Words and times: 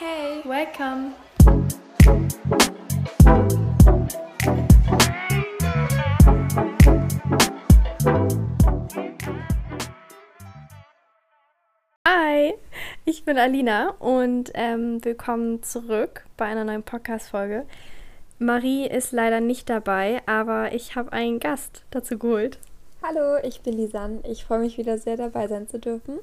Hey, 0.00 0.40
welcome. 0.46 1.12
Hi, 12.08 12.54
ich 13.04 13.26
bin 13.26 13.36
Alina 13.36 13.90
und 13.98 14.50
ähm, 14.54 15.04
willkommen 15.04 15.62
zurück 15.62 16.24
bei 16.38 16.46
einer 16.46 16.64
neuen 16.64 16.82
Podcast-Folge. 16.82 17.66
Marie 18.38 18.86
ist 18.86 19.12
leider 19.12 19.40
nicht 19.40 19.68
dabei, 19.68 20.22
aber 20.24 20.72
ich 20.72 20.96
habe 20.96 21.12
einen 21.12 21.40
Gast 21.40 21.84
dazu 21.90 22.18
geholt. 22.18 22.58
Hallo, 23.02 23.36
ich 23.42 23.60
bin 23.60 23.74
Lisanne. 23.74 24.20
Ich 24.26 24.46
freue 24.46 24.60
mich 24.60 24.78
wieder 24.78 24.96
sehr 24.96 25.18
dabei 25.18 25.46
sein 25.46 25.68
zu 25.68 25.78
dürfen. 25.78 26.20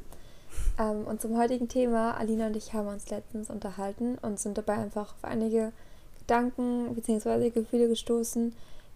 Ähm, 0.80 1.06
und 1.06 1.22
zum 1.22 1.38
heutigen 1.38 1.68
Thema, 1.68 2.18
Alina 2.18 2.48
und 2.48 2.56
ich 2.56 2.74
haben 2.74 2.88
uns 2.88 3.10
letztens 3.10 3.50
unterhalten 3.50 4.18
und 4.22 4.40
sind 4.40 4.58
dabei 4.58 4.74
einfach 4.74 5.14
auf 5.14 5.24
einige 5.24 5.72
Gedanken 6.20 6.94
bzw. 6.96 7.50
Gefühle 7.50 7.88
gestoßen, 7.88 8.54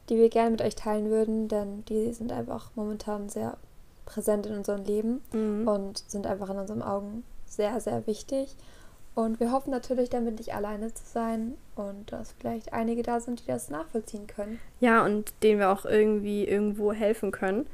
die 0.09 0.17
wir 0.17 0.29
gerne 0.29 0.51
mit 0.51 0.61
euch 0.61 0.75
teilen 0.75 1.09
würden, 1.09 1.47
denn 1.47 1.85
die 1.85 2.11
sind 2.13 2.31
einfach 2.31 2.71
momentan 2.75 3.29
sehr 3.29 3.57
präsent 4.05 4.45
in 4.45 4.55
unserem 4.55 4.83
Leben 4.83 5.21
mhm. 5.31 5.67
und 5.67 6.03
sind 6.07 6.27
einfach 6.27 6.49
in 6.49 6.57
unseren 6.57 6.81
Augen 6.81 7.23
sehr, 7.45 7.79
sehr 7.79 8.05
wichtig. 8.07 8.55
Und 9.13 9.39
wir 9.39 9.51
hoffen 9.51 9.71
natürlich, 9.71 10.09
damit 10.09 10.37
nicht 10.37 10.53
alleine 10.53 10.93
zu 10.93 11.03
sein 11.05 11.57
und 11.75 12.11
dass 12.11 12.33
vielleicht 12.39 12.71
einige 12.71 13.03
da 13.03 13.19
sind, 13.19 13.41
die 13.41 13.47
das 13.47 13.69
nachvollziehen 13.69 14.25
können. 14.25 14.59
Ja, 14.79 15.03
und 15.03 15.33
denen 15.43 15.59
wir 15.59 15.69
auch 15.69 15.85
irgendwie 15.85 16.47
irgendwo 16.47 16.93
helfen 16.93 17.31
können. 17.31 17.67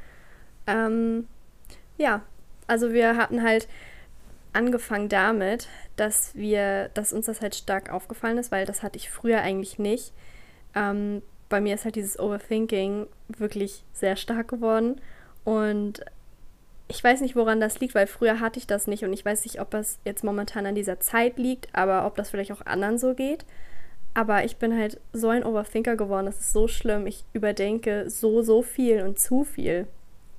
Ähm, 0.66 1.28
ja, 1.98 2.22
also 2.68 2.94
wir 2.94 3.18
hatten 3.18 3.44
halt 3.44 3.68
angefangen 4.54 5.10
damit, 5.10 5.68
dass 5.96 6.36
wir, 6.36 6.90
dass 6.94 7.14
uns 7.14 7.26
das 7.26 7.42
halt 7.42 7.56
stark 7.56 7.92
aufgefallen 7.92 8.38
ist, 8.38 8.52
weil 8.52 8.66
das 8.66 8.84
hatte 8.84 8.98
ich 8.98 9.10
früher 9.10 9.42
eigentlich 9.42 9.80
nicht. 9.80 10.14
Ähm, 10.76 11.22
bei 11.50 11.62
mir 11.62 11.76
ist 11.76 11.86
halt 11.86 11.96
dieses 11.96 12.20
Overthinking 12.20 13.08
wirklich 13.30 13.84
sehr 13.94 14.16
stark 14.16 14.48
geworden 14.48 15.00
und 15.44 16.04
ich 16.90 17.04
weiß 17.04 17.22
nicht, 17.22 17.36
woran 17.36 17.60
das 17.60 17.80
liegt, 17.80 17.96
weil 17.96 18.08
früher 18.08 18.40
hatte 18.40 18.60
ich 18.60 18.68
das 18.68 18.88
nicht 18.88 19.04
und 19.04 19.12
ich 19.12 19.26
weiß 19.26 19.44
nicht, 19.44 19.60
ob 19.60 19.70
das 19.72 20.00
jetzt 20.06 20.24
momentan 20.24 20.66
an 20.66 20.76
dieser 20.76 21.00
Zeit 21.00 21.38
liegt, 21.38 21.74
aber 21.76 22.06
ob 22.06 22.16
das 22.16 22.30
vielleicht 22.30 22.52
auch 22.52 22.66
anderen 22.66 22.98
so 22.98 23.14
geht. 23.14 23.46
Aber 24.14 24.46
ich 24.46 24.58
bin 24.58 24.76
halt 24.76 25.00
so 25.14 25.30
ein 25.30 25.44
Overthinker 25.44 25.96
geworden, 25.96 26.26
das 26.26 26.40
ist 26.40 26.54
so 26.54 26.68
schlimm. 26.68 27.06
Ich 27.06 27.24
überdenke 27.34 28.10
so, 28.10 28.42
so 28.42 28.62
viel 28.62 29.04
und 29.04 29.20
zu 29.20 29.44
viel. 29.44 29.86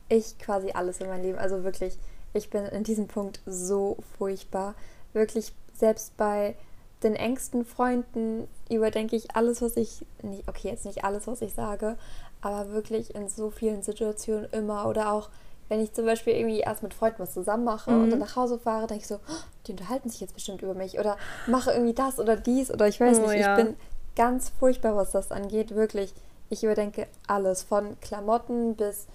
Ich 0.08 0.38
quasi 0.38 0.70
alles 0.72 1.00
in 1.00 1.08
meinem 1.08 1.22
Leben, 1.22 1.38
also 1.38 1.64
wirklich, 1.64 1.98
ich 2.38 2.50
bin 2.50 2.64
in 2.64 2.84
diesem 2.84 3.06
Punkt 3.06 3.40
so 3.46 3.98
furchtbar. 4.16 4.74
Wirklich, 5.12 5.52
selbst 5.74 6.16
bei 6.16 6.54
den 7.02 7.14
engsten 7.14 7.64
Freunden 7.64 8.48
überdenke 8.70 9.14
ich 9.14 9.36
alles, 9.36 9.62
was 9.62 9.76
ich, 9.76 10.04
nicht, 10.22 10.48
okay, 10.48 10.68
jetzt 10.68 10.84
nicht 10.84 11.04
alles, 11.04 11.26
was 11.26 11.42
ich 11.42 11.54
sage, 11.54 11.96
aber 12.40 12.72
wirklich 12.72 13.14
in 13.14 13.28
so 13.28 13.50
vielen 13.50 13.82
Situationen 13.82 14.48
immer 14.52 14.86
oder 14.86 15.12
auch 15.12 15.28
wenn 15.68 15.80
ich 15.80 15.92
zum 15.92 16.06
Beispiel 16.06 16.34
irgendwie 16.34 16.60
erst 16.60 16.82
mit 16.82 16.94
Freunden 16.94 17.18
was 17.18 17.34
zusammen 17.34 17.64
mache 17.64 17.90
mhm. 17.90 18.04
und 18.04 18.10
dann 18.10 18.20
nach 18.20 18.36
Hause 18.36 18.58
fahre, 18.58 18.86
denke 18.86 19.02
ich 19.02 19.08
so, 19.08 19.16
oh, 19.16 19.42
die 19.66 19.72
unterhalten 19.72 20.08
sich 20.08 20.20
jetzt 20.20 20.34
bestimmt 20.34 20.62
über 20.62 20.74
mich 20.74 20.98
oder 20.98 21.18
mache 21.46 21.72
irgendwie 21.72 21.92
das 21.92 22.18
oder 22.18 22.36
dies 22.36 22.70
oder 22.70 22.88
ich 22.88 22.98
weiß 22.98 23.18
oh, 23.18 23.28
nicht. 23.28 23.40
Ja. 23.40 23.58
Ich 23.58 23.64
bin 23.64 23.76
ganz 24.16 24.48
furchtbar, 24.48 24.96
was 24.96 25.10
das 25.10 25.30
angeht, 25.30 25.74
wirklich. 25.74 26.14
Ich 26.48 26.64
überdenke 26.64 27.06
alles, 27.26 27.62
von 27.62 28.00
Klamotten 28.00 28.76
bis 28.76 29.06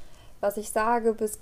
was 0.43 0.57
ich 0.57 0.69
sage, 0.69 1.13
bis 1.13 1.39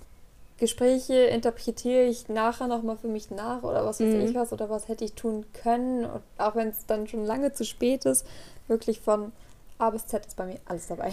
Gespräche 0.61 1.15
interpretiere 1.15 2.03
ich 2.03 2.29
nachher 2.29 2.67
nochmal 2.67 2.95
für 2.95 3.07
mich 3.07 3.31
nach 3.31 3.63
oder 3.63 3.83
was 3.83 3.99
weiß 3.99 4.13
mhm. 4.13 4.21
ich 4.21 4.35
was 4.35 4.53
oder 4.53 4.69
was 4.69 4.87
hätte 4.87 5.03
ich 5.03 5.13
tun 5.13 5.43
können. 5.63 6.05
Und 6.05 6.21
auch 6.37 6.55
wenn 6.55 6.69
es 6.69 6.85
dann 6.85 7.07
schon 7.07 7.25
lange 7.25 7.51
zu 7.51 7.65
spät 7.65 8.05
ist, 8.05 8.27
wirklich 8.67 9.01
von 9.01 9.31
A 9.79 9.89
bis 9.89 10.05
Z 10.05 10.23
ist 10.23 10.37
bei 10.37 10.45
mir 10.45 10.59
alles 10.65 10.85
dabei. 10.85 11.11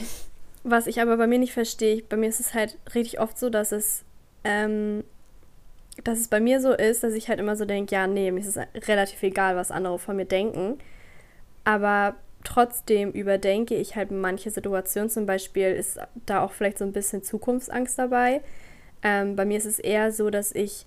Was 0.65 0.87
ich 0.87 1.01
aber 1.01 1.17
bei 1.17 1.27
mir 1.27 1.39
nicht 1.39 1.55
verstehe, 1.55 2.03
bei 2.03 2.19
mir 2.19 2.29
ist 2.29 2.41
es 2.41 2.53
halt 2.53 2.77
richtig 2.95 3.21
oft 3.21 3.39
so, 3.39 3.49
dass 3.49 3.73
es, 3.73 4.05
ähm, 4.45 5.03
dass 6.05 6.19
es 6.19 6.29
bei 6.29 6.41
mir 6.41 6.61
so 6.61 6.73
ist, 6.73 7.03
dass 7.03 7.15
ich 7.15 7.31
halt 7.31 7.41
immer 7.41 7.57
so 7.57 7.65
denke, 7.65 7.95
ja, 7.95 8.07
nee, 8.07 8.31
mir 8.31 8.41
ist 8.41 8.55
es 8.55 8.87
relativ 8.87 9.23
egal, 9.23 9.57
was 9.57 9.71
andere 9.71 9.99
von 9.99 10.17
mir 10.17 10.27
denken. 10.27 10.77
Aber 11.65 12.17
trotzdem 12.45 13.13
überdenke 13.13 13.77
ich 13.77 13.97
halt 13.97 14.11
manche 14.11 14.51
Situationen. 14.51 15.09
Zum 15.09 15.25
Beispiel 15.25 15.71
ist 15.71 15.99
da 16.27 16.43
auch 16.43 16.53
vielleicht 16.53 16.77
so 16.77 16.85
ein 16.85 16.93
bisschen 16.93 17.23
Zukunftsangst 17.23 17.99
dabei. 17.99 18.43
Ähm, 19.03 19.37
bei 19.37 19.45
mir 19.45 19.59
ist 19.59 19.67
es 19.67 19.79
eher 19.79 20.13
so, 20.13 20.31
dass 20.31 20.53
ich 20.53 20.87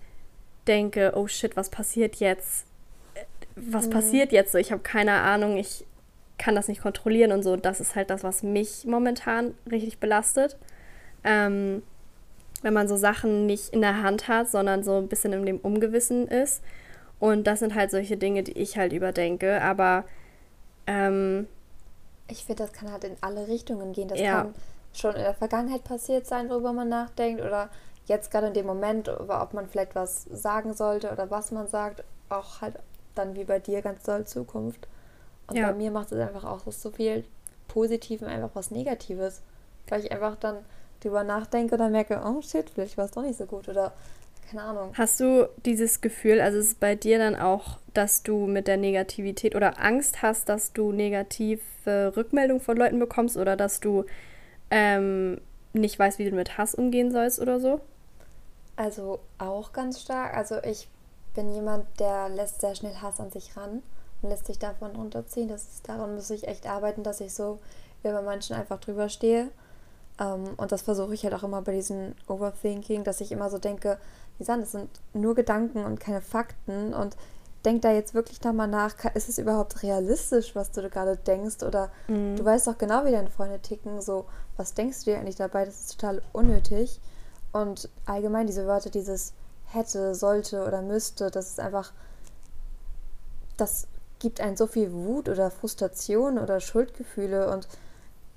denke, 0.67 1.13
oh 1.15 1.27
shit, 1.27 1.55
was 1.55 1.69
passiert 1.69 2.17
jetzt? 2.17 2.65
Was 3.55 3.87
mhm. 3.87 3.91
passiert 3.91 4.31
jetzt 4.31 4.51
so? 4.51 4.57
Ich 4.57 4.71
habe 4.71 4.81
keine 4.81 5.13
Ahnung, 5.13 5.57
ich 5.57 5.85
kann 6.37 6.55
das 6.55 6.67
nicht 6.67 6.81
kontrollieren 6.81 7.31
und 7.31 7.43
so. 7.43 7.55
Das 7.55 7.79
ist 7.79 7.95
halt 7.95 8.09
das, 8.09 8.23
was 8.23 8.43
mich 8.43 8.85
momentan 8.85 9.53
richtig 9.69 9.99
belastet. 9.99 10.57
Ähm, 11.23 11.83
wenn 12.63 12.73
man 12.73 12.87
so 12.87 12.95
Sachen 12.95 13.45
nicht 13.45 13.69
in 13.69 13.81
der 13.81 14.03
Hand 14.03 14.27
hat, 14.27 14.49
sondern 14.49 14.83
so 14.83 14.97
ein 14.97 15.07
bisschen 15.07 15.33
in 15.33 15.45
dem 15.45 15.59
Ungewissen 15.59 16.27
ist. 16.27 16.61
Und 17.19 17.45
das 17.45 17.59
sind 17.59 17.75
halt 17.75 17.91
solche 17.91 18.17
Dinge, 18.17 18.43
die 18.43 18.53
ich 18.53 18.77
halt 18.77 18.93
überdenke. 18.93 19.61
Aber 19.61 20.05
ähm, 20.87 21.47
ich 22.27 22.45
finde, 22.45 22.63
das 22.63 22.73
kann 22.73 22.91
halt 22.91 23.03
in 23.03 23.15
alle 23.21 23.47
Richtungen 23.47 23.93
gehen. 23.93 24.07
Das 24.07 24.19
ja. 24.19 24.43
kann 24.43 24.55
schon 24.93 25.15
in 25.15 25.21
der 25.21 25.33
Vergangenheit 25.33 25.83
passiert 25.83 26.25
sein, 26.25 26.49
worüber 26.49 26.73
man 26.73 26.89
nachdenkt. 26.89 27.41
Oder 27.41 27.69
jetzt 28.07 28.31
gerade 28.31 28.47
in 28.47 28.53
dem 28.53 28.65
Moment, 28.65 29.09
ob 29.09 29.53
man 29.53 29.67
vielleicht 29.67 29.95
was 29.95 30.23
sagen 30.23 30.73
sollte 30.73 31.11
oder 31.11 31.29
was 31.31 31.51
man 31.51 31.67
sagt. 31.67 32.03
Auch 32.29 32.61
halt 32.61 32.75
dann 33.15 33.35
wie 33.35 33.43
bei 33.43 33.59
dir 33.59 33.81
ganz 33.81 34.03
doll 34.03 34.25
Zukunft. 34.25 34.87
Und 35.47 35.57
ja. 35.57 35.67
bei 35.67 35.73
mir 35.73 35.91
macht 35.91 36.11
es 36.11 36.19
einfach 36.19 36.45
auch 36.45 36.71
so 36.71 36.91
viel 36.91 37.25
Positiven 37.67 38.27
einfach 38.27 38.51
was 38.53 38.71
Negatives. 38.71 39.41
Weil 39.87 40.05
ich 40.05 40.11
einfach 40.11 40.35
dann 40.35 40.57
drüber 41.01 41.23
nachdenke 41.23 41.75
und 41.75 41.79
dann 41.79 41.91
merke, 41.91 42.21
oh 42.23 42.41
shit, 42.41 42.69
vielleicht 42.69 42.97
war 42.97 43.05
es 43.05 43.11
doch 43.11 43.23
nicht 43.23 43.37
so 43.37 43.45
gut 43.45 43.67
oder 43.67 43.91
keine 44.49 44.63
Ahnung. 44.63 44.93
Hast 44.97 45.19
du 45.19 45.47
dieses 45.65 46.01
Gefühl, 46.01 46.41
also 46.41 46.57
ist 46.57 46.67
es 46.67 46.75
bei 46.75 46.95
dir 46.95 47.17
dann 47.17 47.35
auch, 47.35 47.77
dass 47.93 48.23
du 48.23 48.47
mit 48.47 48.67
der 48.67 48.77
Negativität 48.77 49.55
oder 49.55 49.81
Angst 49.81 50.21
hast, 50.21 50.49
dass 50.49 50.73
du 50.73 50.91
negative 50.91 52.13
Rückmeldungen 52.15 52.61
von 52.61 52.77
Leuten 52.77 52.99
bekommst 52.99 53.37
oder 53.37 53.55
dass 53.55 53.79
du 53.79 54.05
ähm, 54.69 55.39
nicht 55.73 55.97
weißt, 55.97 56.19
wie 56.19 56.29
du 56.29 56.35
mit 56.35 56.57
Hass 56.57 56.75
umgehen 56.75 57.11
sollst 57.11 57.39
oder 57.39 57.59
so? 57.59 57.81
Also 58.81 59.19
auch 59.37 59.73
ganz 59.73 60.01
stark. 60.01 60.35
Also 60.35 60.55
ich 60.63 60.87
bin 61.35 61.53
jemand, 61.53 61.85
der 61.99 62.29
lässt 62.29 62.61
sehr 62.61 62.73
schnell 62.73 62.95
Hass 62.95 63.19
an 63.19 63.29
sich 63.29 63.55
ran 63.55 63.83
und 64.21 64.29
lässt 64.29 64.47
sich 64.47 64.57
davon 64.57 64.95
runterziehen. 64.95 65.47
Das 65.47 65.61
ist, 65.61 65.87
daran 65.87 66.15
muss 66.15 66.31
ich 66.31 66.47
echt 66.47 66.67
arbeiten, 66.67 67.03
dass 67.03 67.21
ich 67.21 67.31
so 67.31 67.59
über 68.03 68.23
manchen 68.23 68.55
einfach 68.55 68.79
drüber 68.79 69.07
stehe. 69.07 69.51
Um, 70.19 70.25
ähm, 70.25 70.53
und 70.57 70.71
das 70.71 70.81
versuche 70.81 71.13
ich 71.13 71.23
halt 71.23 71.35
auch 71.35 71.43
immer 71.43 71.61
bei 71.61 71.73
diesem 71.73 72.15
Overthinking, 72.27 73.03
dass 73.03 73.21
ich 73.21 73.31
immer 73.31 73.51
so 73.51 73.59
denke, 73.59 73.99
Lisanne, 74.39 74.63
das 74.63 74.71
sind 74.71 74.89
nur 75.13 75.35
Gedanken 75.35 75.85
und 75.85 75.99
keine 75.99 76.21
Fakten 76.21 76.95
und 76.95 77.15
denk 77.63 77.83
da 77.83 77.91
jetzt 77.91 78.15
wirklich 78.15 78.43
nochmal 78.43 78.67
nach, 78.67 78.95
ist 79.13 79.29
es 79.29 79.37
überhaupt 79.37 79.83
realistisch, 79.83 80.55
was 80.55 80.71
du 80.71 80.89
gerade 80.89 81.17
denkst? 81.17 81.61
Oder 81.61 81.91
mhm. 82.07 82.35
du 82.35 82.43
weißt 82.43 82.65
doch 82.65 82.79
genau, 82.79 83.05
wie 83.05 83.11
deine 83.11 83.29
Freunde 83.29 83.59
ticken, 83.59 84.01
so, 84.01 84.25
was 84.57 84.73
denkst 84.73 85.05
du 85.05 85.11
dir 85.11 85.19
eigentlich 85.19 85.35
dabei? 85.35 85.65
Das 85.65 85.79
ist 85.79 85.99
total 85.99 86.23
unnötig. 86.33 86.99
Und 87.51 87.89
allgemein 88.05 88.47
diese 88.47 88.65
Wörter, 88.65 88.89
dieses 88.89 89.33
hätte, 89.65 90.15
sollte 90.15 90.65
oder 90.65 90.81
müsste, 90.81 91.31
das 91.31 91.49
ist 91.49 91.59
einfach, 91.59 91.91
das 93.57 93.87
gibt 94.19 94.39
einen 94.39 94.57
so 94.57 94.67
viel 94.67 94.91
Wut 94.91 95.29
oder 95.29 95.51
Frustration 95.51 96.37
oder 96.37 96.59
Schuldgefühle 96.59 97.51
und 97.51 97.67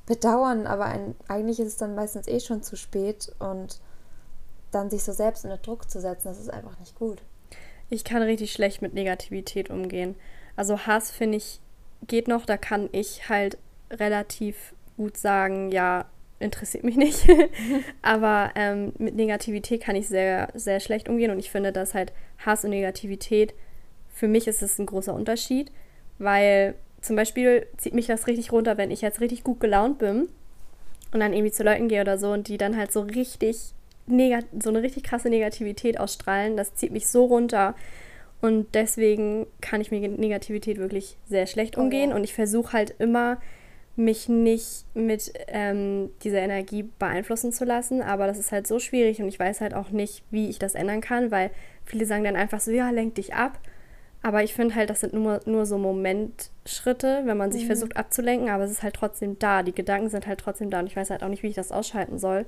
Bedauern, 0.06 0.66
aber 0.66 0.86
ein, 0.86 1.14
eigentlich 1.28 1.60
ist 1.60 1.69
es 1.69 1.76
dann 1.76 1.94
meistens 1.94 2.26
eh 2.26 2.41
schon 2.41 2.62
zu 2.62 2.76
spät 2.76 3.34
und 3.38 3.80
dann 4.70 4.91
sich 4.91 5.04
so 5.04 5.12
selbst 5.12 5.44
unter 5.44 5.56
Druck 5.56 5.91
zu 5.91 6.00
setzen, 6.00 6.28
das 6.28 6.38
ist 6.38 6.50
einfach 6.50 6.78
nicht 6.78 6.94
gut. 6.96 7.22
Ich 7.91 8.04
kann 8.04 8.22
richtig 8.22 8.52
schlecht 8.52 8.82
mit 8.82 8.94
Negativität 8.94 9.70
umgehen. 9.70 10.16
Also 10.56 10.81
Hass 10.81 11.11
finde 11.11 11.38
ich 11.38 11.61
geht 12.06 12.28
noch, 12.28 12.44
da 12.44 12.56
kann 12.56 12.88
ich 12.93 13.28
halt 13.28 13.58
relativ 13.90 14.75
gut 14.96 15.16
sagen, 15.16 15.70
ja, 15.70 16.06
interessiert 16.44 16.85
mich 16.85 16.96
nicht. 16.96 17.26
Aber 18.02 18.50
ähm, 18.55 18.93
mit 18.99 19.17
Negativität 19.17 19.82
kann 19.82 19.96
ich 19.96 20.08
sehr, 20.08 20.49
sehr 20.55 20.81
schlecht 20.81 21.08
umgehen 21.08 21.31
und 21.31 21.38
ich 21.38 21.50
finde, 21.50 21.73
dass 21.73 21.94
halt 21.94 22.12
Hass 22.38 22.64
und 22.64 22.70
Negativität 22.70 23.55
für 24.12 24.29
mich 24.29 24.46
ist 24.46 24.62
es 24.62 24.79
ein 24.79 24.87
großer 24.87 25.12
Unterschied, 25.12 25.73
weil 26.19 26.75
zum 27.00 27.17
Beispiel 27.17 27.67
zieht 27.76 27.94
mich 27.94 28.06
das 28.06 28.29
richtig 28.29 28.52
runter, 28.52 28.79
wenn 28.79 28.91
ich 28.91 29.00
jetzt 29.00 29.20
richtig 29.20 29.43
gut 29.43 29.58
gelaunt 29.58 29.99
bin 29.99 30.29
und 31.12 31.20
dann 31.20 31.32
irgendwie 31.32 31.52
zu 31.52 31.64
Leuten 31.64 31.88
gehe 31.88 32.00
oder 32.00 32.17
so 32.17 32.31
und 32.31 32.49
die 32.49 32.56
dann 32.56 32.76
halt 32.76 32.93
so 32.93 33.00
richtig 33.00 33.75
so 34.06 34.69
eine 34.69 34.82
richtig 34.82 35.02
krasse 35.02 35.31
Negativität 35.31 35.99
ausstrahlen. 35.99 36.56
Das 36.56 36.75
zieht 36.75 36.93
mich 36.93 37.08
so 37.08 37.25
runter. 37.25 37.75
Und 38.40 38.75
deswegen 38.75 39.47
kann 39.62 39.81
ich 39.81 39.90
mit 39.90 40.19
Negativität 40.19 40.76
wirklich 40.76 41.17
sehr 41.26 41.47
schlecht 41.47 41.79
umgehen. 41.79 42.08
Oh, 42.08 42.11
ja. 42.11 42.17
Und 42.17 42.25
ich 42.25 42.35
versuche 42.35 42.75
halt 42.75 42.94
immer, 42.99 43.40
mich 43.96 44.29
nicht 44.29 44.85
mit 44.94 45.32
ähm, 45.49 46.11
dieser 46.23 46.41
Energie 46.41 46.85
beeinflussen 46.99 47.52
zu 47.52 47.64
lassen. 47.64 48.02
Aber 48.02 48.26
das 48.26 48.38
ist 48.38 48.52
halt 48.52 48.67
so 48.67 48.79
schwierig 48.79 49.20
und 49.20 49.29
ich 49.29 49.38
weiß 49.38 49.61
halt 49.61 49.75
auch 49.75 49.91
nicht, 49.91 50.25
wie 50.31 50.49
ich 50.49 50.58
das 50.58 50.75
ändern 50.75 51.00
kann, 51.00 51.31
weil 51.31 51.50
viele 51.85 52.06
sagen 52.06 52.25
dann 52.25 52.37
einfach 52.37 52.61
so, 52.61 52.70
ja, 52.70 52.91
lenk 52.91 53.14
dich 53.14 53.35
ab. 53.35 53.58
Aber 54.23 54.43
ich 54.43 54.55
finde 54.55 54.75
halt, 54.75 54.88
das 54.88 55.00
sind 55.00 55.12
nur, 55.12 55.41
nur 55.44 55.67
so 55.67 55.76
Momentschritte, 55.76 57.23
wenn 57.25 57.37
man 57.37 57.52
sich 57.52 57.64
mhm. 57.64 57.67
versucht 57.67 57.96
abzulenken, 57.96 58.49
aber 58.49 58.64
es 58.64 58.70
ist 58.70 58.82
halt 58.82 58.94
trotzdem 58.94 59.38
da. 59.38 59.62
Die 59.62 59.75
Gedanken 59.75 60.08
sind 60.08 60.26
halt 60.26 60.40
trotzdem 60.40 60.70
da 60.70 60.81
und 60.81 60.87
ich 60.87 60.97
weiß 60.97 61.11
halt 61.11 61.23
auch 61.23 61.29
nicht, 61.29 61.43
wie 61.43 61.49
ich 61.49 61.55
das 61.55 61.70
ausschalten 61.70 62.19
soll. 62.19 62.47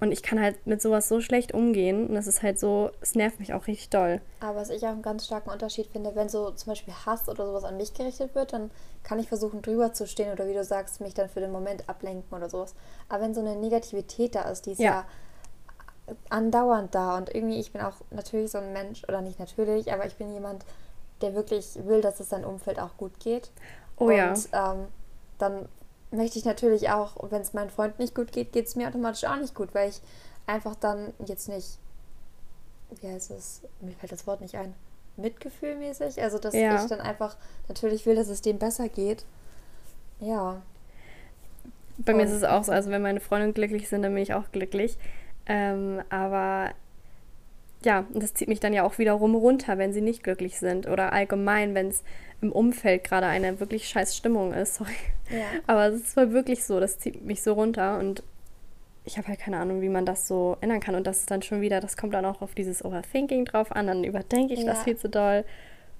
Und 0.00 0.12
ich 0.12 0.22
kann 0.22 0.40
halt 0.40 0.66
mit 0.66 0.82
sowas 0.82 1.08
so 1.08 1.20
schlecht 1.20 1.54
umgehen 1.54 2.08
und 2.08 2.14
das 2.14 2.26
ist 2.26 2.42
halt 2.42 2.58
so, 2.58 2.90
es 3.00 3.14
nervt 3.14 3.38
mich 3.38 3.54
auch 3.54 3.66
richtig 3.66 3.90
doll. 3.90 4.20
Aber 4.40 4.56
was 4.56 4.70
ich 4.70 4.82
auch 4.84 4.90
einen 4.90 5.02
ganz 5.02 5.24
starken 5.24 5.50
Unterschied 5.50 5.86
finde, 5.86 6.14
wenn 6.14 6.28
so 6.28 6.50
zum 6.50 6.72
Beispiel 6.72 6.92
Hass 7.06 7.28
oder 7.28 7.46
sowas 7.46 7.64
an 7.64 7.76
mich 7.76 7.94
gerichtet 7.94 8.34
wird, 8.34 8.52
dann 8.52 8.70
kann 9.02 9.18
ich 9.18 9.28
versuchen 9.28 9.62
drüber 9.62 9.92
zu 9.92 10.06
stehen 10.06 10.32
oder 10.32 10.48
wie 10.48 10.52
du 10.52 10.64
sagst, 10.64 11.00
mich 11.00 11.14
dann 11.14 11.28
für 11.28 11.40
den 11.40 11.52
Moment 11.52 11.88
ablenken 11.88 12.36
oder 12.36 12.50
sowas. 12.50 12.74
Aber 13.08 13.22
wenn 13.22 13.34
so 13.34 13.40
eine 13.40 13.56
Negativität 13.56 14.34
da 14.34 14.42
ist, 14.42 14.66
die 14.66 14.72
ist 14.72 14.80
ja, 14.80 14.90
ja 14.90 15.06
andauernd 16.28 16.94
da 16.94 17.16
und 17.16 17.34
irgendwie, 17.34 17.58
ich 17.58 17.72
bin 17.72 17.80
auch 17.80 17.94
natürlich 18.10 18.50
so 18.50 18.58
ein 18.58 18.72
Mensch, 18.72 19.04
oder 19.04 19.20
nicht 19.20 19.38
natürlich, 19.38 19.92
aber 19.92 20.06
ich 20.06 20.16
bin 20.16 20.32
jemand, 20.32 20.64
der 21.20 21.34
wirklich 21.34 21.78
will, 21.84 22.00
dass 22.00 22.20
es 22.20 22.28
seinem 22.28 22.44
Umfeld 22.44 22.78
auch 22.78 22.96
gut 22.96 23.18
geht. 23.20 23.50
Oh 23.96 24.06
und, 24.06 24.16
ja. 24.16 24.34
Ähm, 24.52 24.86
dann 25.38 25.68
möchte 26.16 26.38
ich 26.38 26.44
natürlich 26.44 26.90
auch, 26.90 27.16
wenn 27.30 27.42
es 27.42 27.52
meinem 27.52 27.70
Freund 27.70 27.98
nicht 27.98 28.14
gut 28.14 28.32
geht, 28.32 28.52
geht 28.52 28.66
es 28.66 28.76
mir 28.76 28.88
automatisch 28.88 29.24
auch 29.24 29.36
nicht 29.36 29.54
gut, 29.54 29.74
weil 29.74 29.90
ich 29.90 30.00
einfach 30.46 30.74
dann 30.74 31.12
jetzt 31.26 31.48
nicht, 31.48 31.78
wie 33.00 33.08
heißt 33.08 33.30
es, 33.30 33.62
mir 33.80 33.92
fällt 33.92 34.12
das 34.12 34.26
Wort 34.26 34.40
nicht 34.40 34.56
ein, 34.56 34.74
mitgefühlmäßig, 35.16 36.22
also 36.22 36.38
dass 36.38 36.54
ja. 36.54 36.82
ich 36.82 36.88
dann 36.88 37.00
einfach 37.00 37.36
natürlich 37.68 38.04
will, 38.06 38.16
dass 38.16 38.28
es 38.28 38.42
dem 38.42 38.58
besser 38.58 38.88
geht. 38.88 39.24
Ja. 40.20 40.62
Bei 41.98 42.12
und, 42.12 42.18
mir 42.18 42.24
ist 42.24 42.32
es 42.32 42.44
auch 42.44 42.64
so, 42.64 42.72
also 42.72 42.90
wenn 42.90 43.02
meine 43.02 43.20
Freunde 43.20 43.52
glücklich 43.52 43.88
sind, 43.88 44.02
dann 44.02 44.14
bin 44.14 44.22
ich 44.22 44.34
auch 44.34 44.50
glücklich. 44.52 44.96
Ähm, 45.46 46.02
aber 46.10 46.70
ja, 47.84 48.06
das 48.12 48.34
zieht 48.34 48.48
mich 48.48 48.60
dann 48.60 48.72
ja 48.72 48.82
auch 48.82 48.98
wiederum 48.98 49.34
runter, 49.34 49.78
wenn 49.78 49.92
sie 49.92 50.00
nicht 50.00 50.24
glücklich 50.24 50.58
sind. 50.58 50.88
Oder 50.88 51.12
allgemein, 51.12 51.74
wenn 51.74 51.88
es 51.88 52.02
im 52.40 52.50
Umfeld 52.50 53.04
gerade 53.04 53.26
eine 53.26 53.60
wirklich 53.60 53.88
scheiß 53.88 54.16
Stimmung 54.16 54.52
ist. 54.52 54.74
Sorry. 54.76 54.94
Ja. 55.30 55.46
Aber 55.66 55.86
es 55.86 56.00
ist 56.00 56.14
voll 56.14 56.32
wirklich 56.32 56.64
so, 56.64 56.80
das 56.80 56.98
zieht 56.98 57.24
mich 57.24 57.42
so 57.42 57.54
runter 57.54 57.98
und 57.98 58.22
ich 59.04 59.18
habe 59.18 59.28
halt 59.28 59.38
keine 59.38 59.58
Ahnung, 59.58 59.82
wie 59.82 59.88
man 59.88 60.06
das 60.06 60.26
so 60.26 60.56
ändern 60.60 60.80
kann. 60.80 60.94
Und 60.94 61.06
das 61.06 61.20
ist 61.20 61.30
dann 61.30 61.42
schon 61.42 61.60
wieder, 61.60 61.80
das 61.80 61.96
kommt 61.96 62.14
dann 62.14 62.24
auch 62.24 62.40
auf 62.40 62.54
dieses 62.54 62.84
Overthinking 62.84 63.44
drauf 63.44 63.70
an, 63.72 63.86
dann 63.86 64.04
überdenke 64.04 64.54
ich 64.54 64.60
ja. 64.60 64.66
das 64.66 64.82
viel 64.82 64.96
zu 64.96 65.08
doll. 65.08 65.44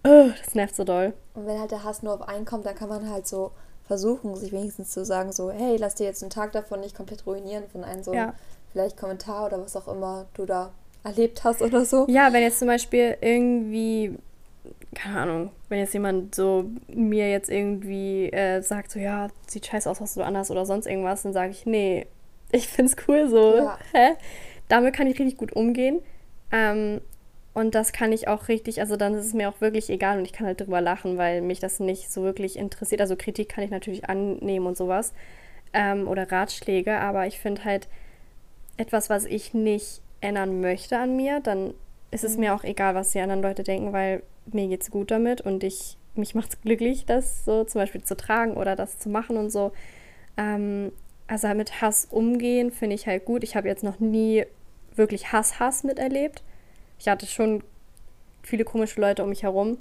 Oh, 0.04 0.28
das 0.38 0.54
nervt 0.54 0.74
so 0.74 0.84
doll. 0.84 1.14
Und 1.34 1.46
wenn 1.46 1.58
halt 1.58 1.70
der 1.70 1.84
Hass 1.84 2.02
nur 2.02 2.14
auf 2.14 2.28
einen 2.28 2.44
kommt, 2.44 2.66
dann 2.66 2.74
kann 2.74 2.88
man 2.88 3.10
halt 3.10 3.26
so 3.26 3.52
versuchen, 3.86 4.34
sich 4.36 4.52
wenigstens 4.52 4.90
zu 4.90 5.04
sagen, 5.04 5.32
so, 5.32 5.50
hey, 5.50 5.76
lass 5.76 5.94
dir 5.94 6.04
jetzt 6.04 6.22
einen 6.22 6.30
Tag 6.30 6.52
davon 6.52 6.80
nicht 6.80 6.96
komplett 6.96 7.26
ruinieren 7.26 7.64
von 7.70 7.84
einem 7.84 8.02
so 8.02 8.14
ja. 8.14 8.34
vielleicht 8.72 8.96
Kommentar 8.96 9.46
oder 9.46 9.60
was 9.60 9.76
auch 9.76 9.88
immer 9.88 10.26
du 10.34 10.46
da 10.46 10.72
erlebt 11.04 11.44
hast 11.44 11.60
oder 11.60 11.84
so. 11.84 12.06
Ja, 12.08 12.32
wenn 12.32 12.42
jetzt 12.42 12.58
zum 12.58 12.68
Beispiel 12.68 13.16
irgendwie, 13.20 14.16
keine 14.94 15.20
Ahnung, 15.20 15.50
wenn 15.68 15.80
jetzt 15.80 15.92
jemand 15.92 16.34
so 16.34 16.70
mir 16.88 17.30
jetzt 17.30 17.50
irgendwie 17.50 18.30
äh, 18.30 18.62
sagt, 18.62 18.90
so 18.90 18.98
ja, 18.98 19.28
sieht 19.46 19.66
scheiße 19.66 19.90
aus, 19.90 20.00
hast 20.00 20.16
du 20.16 20.22
anders 20.22 20.50
oder 20.50 20.64
sonst 20.66 20.86
irgendwas, 20.86 21.22
dann 21.22 21.32
sage 21.32 21.50
ich, 21.50 21.66
nee, 21.66 22.06
ich 22.52 22.68
find's 22.68 22.96
cool 23.08 23.28
so. 23.28 23.56
Ja. 23.56 23.78
Hä? 23.92 24.14
Damit 24.68 24.94
kann 24.94 25.06
ich 25.06 25.18
richtig 25.18 25.36
gut 25.36 25.52
umgehen. 25.52 26.00
Ähm, 26.52 27.00
und 27.52 27.74
das 27.74 27.92
kann 27.92 28.12
ich 28.12 28.26
auch 28.26 28.48
richtig, 28.48 28.80
also 28.80 28.96
dann 28.96 29.14
ist 29.14 29.26
es 29.26 29.34
mir 29.34 29.48
auch 29.48 29.60
wirklich 29.60 29.88
egal 29.88 30.18
und 30.18 30.24
ich 30.24 30.32
kann 30.32 30.46
halt 30.46 30.60
drüber 30.60 30.80
lachen, 30.80 31.18
weil 31.18 31.40
mich 31.40 31.60
das 31.60 31.78
nicht 31.78 32.10
so 32.10 32.22
wirklich 32.22 32.56
interessiert. 32.56 33.00
Also 33.00 33.16
Kritik 33.16 33.48
kann 33.48 33.62
ich 33.62 33.70
natürlich 33.70 34.08
annehmen 34.08 34.66
und 34.66 34.76
sowas. 34.76 35.12
Ähm, 35.72 36.08
oder 36.08 36.30
Ratschläge, 36.30 36.98
aber 36.98 37.26
ich 37.26 37.38
finde 37.38 37.64
halt 37.64 37.88
etwas, 38.76 39.10
was 39.10 39.24
ich 39.24 39.54
nicht 39.54 40.00
ändern 40.20 40.60
möchte 40.60 40.98
an 40.98 41.16
mir, 41.16 41.40
dann 41.40 41.74
ist 42.10 42.24
es 42.24 42.34
mhm. 42.34 42.40
mir 42.40 42.54
auch 42.54 42.64
egal, 42.64 42.94
was 42.94 43.10
die 43.10 43.20
anderen 43.20 43.42
Leute 43.42 43.62
denken, 43.62 43.92
weil 43.92 44.22
mir 44.46 44.68
geht's 44.68 44.90
gut 44.90 45.10
damit 45.10 45.40
und 45.40 45.64
ich 45.64 45.96
mich 46.14 46.34
es 46.34 46.60
glücklich, 46.60 47.06
das 47.06 47.44
so 47.44 47.64
zum 47.64 47.80
Beispiel 47.80 48.02
zu 48.02 48.16
tragen 48.16 48.56
oder 48.56 48.76
das 48.76 48.98
zu 48.98 49.08
machen 49.08 49.36
und 49.36 49.50
so. 49.50 49.72
Ähm, 50.36 50.92
also 51.26 51.48
mit 51.54 51.80
Hass 51.80 52.06
umgehen 52.10 52.70
finde 52.70 52.94
ich 52.94 53.06
halt 53.06 53.24
gut. 53.24 53.42
Ich 53.42 53.56
habe 53.56 53.68
jetzt 53.68 53.82
noch 53.82 53.98
nie 53.98 54.44
wirklich 54.94 55.32
Hass, 55.32 55.58
Hass 55.58 55.84
miterlebt. 55.84 56.42
Ich 56.98 57.08
hatte 57.08 57.26
schon 57.26 57.64
viele 58.42 58.64
komische 58.64 59.00
Leute 59.00 59.22
um 59.22 59.30
mich 59.30 59.42
herum. 59.42 59.78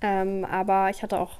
Ähm, 0.00 0.44
aber 0.44 0.88
ich 0.90 1.02
hatte 1.02 1.18
auch 1.18 1.38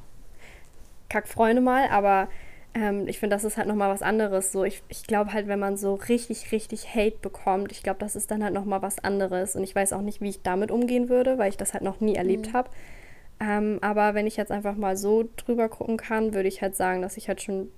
Kackfreunde 1.08 1.62
mal, 1.62 1.88
aber 1.88 2.28
ähm, 2.74 3.08
ich 3.08 3.18
finde, 3.18 3.34
das 3.34 3.44
ist 3.44 3.56
halt 3.56 3.66
nochmal 3.66 3.90
was 3.90 4.02
anderes. 4.02 4.52
So, 4.52 4.64
ich, 4.64 4.82
ich 4.88 5.04
glaube 5.04 5.32
halt, 5.32 5.48
wenn 5.48 5.58
man 5.58 5.76
so 5.76 5.94
richtig, 5.94 6.52
richtig 6.52 6.94
Hate 6.94 7.18
bekommt, 7.20 7.72
ich 7.72 7.82
glaube, 7.82 7.98
das 7.98 8.16
ist 8.16 8.30
dann 8.30 8.44
halt 8.44 8.54
nochmal 8.54 8.82
was 8.82 9.02
anderes. 9.02 9.56
Und 9.56 9.64
ich 9.64 9.74
weiß 9.74 9.92
auch 9.92 10.02
nicht, 10.02 10.20
wie 10.20 10.28
ich 10.28 10.42
damit 10.42 10.70
umgehen 10.70 11.08
würde, 11.08 11.38
weil 11.38 11.50
ich 11.50 11.56
das 11.56 11.72
halt 11.74 11.82
noch 11.82 12.00
nie 12.00 12.14
erlebt 12.14 12.48
mhm. 12.48 12.52
habe. 12.52 12.70
Ähm, 13.40 13.78
aber 13.80 14.14
wenn 14.14 14.26
ich 14.26 14.36
jetzt 14.36 14.52
einfach 14.52 14.76
mal 14.76 14.96
so 14.96 15.28
drüber 15.36 15.68
gucken 15.68 15.96
kann, 15.96 16.34
würde 16.34 16.48
ich 16.48 16.62
halt 16.62 16.76
sagen, 16.76 17.02
dass 17.02 17.16
ich 17.16 17.28
halt 17.28 17.42
schon 17.42 17.70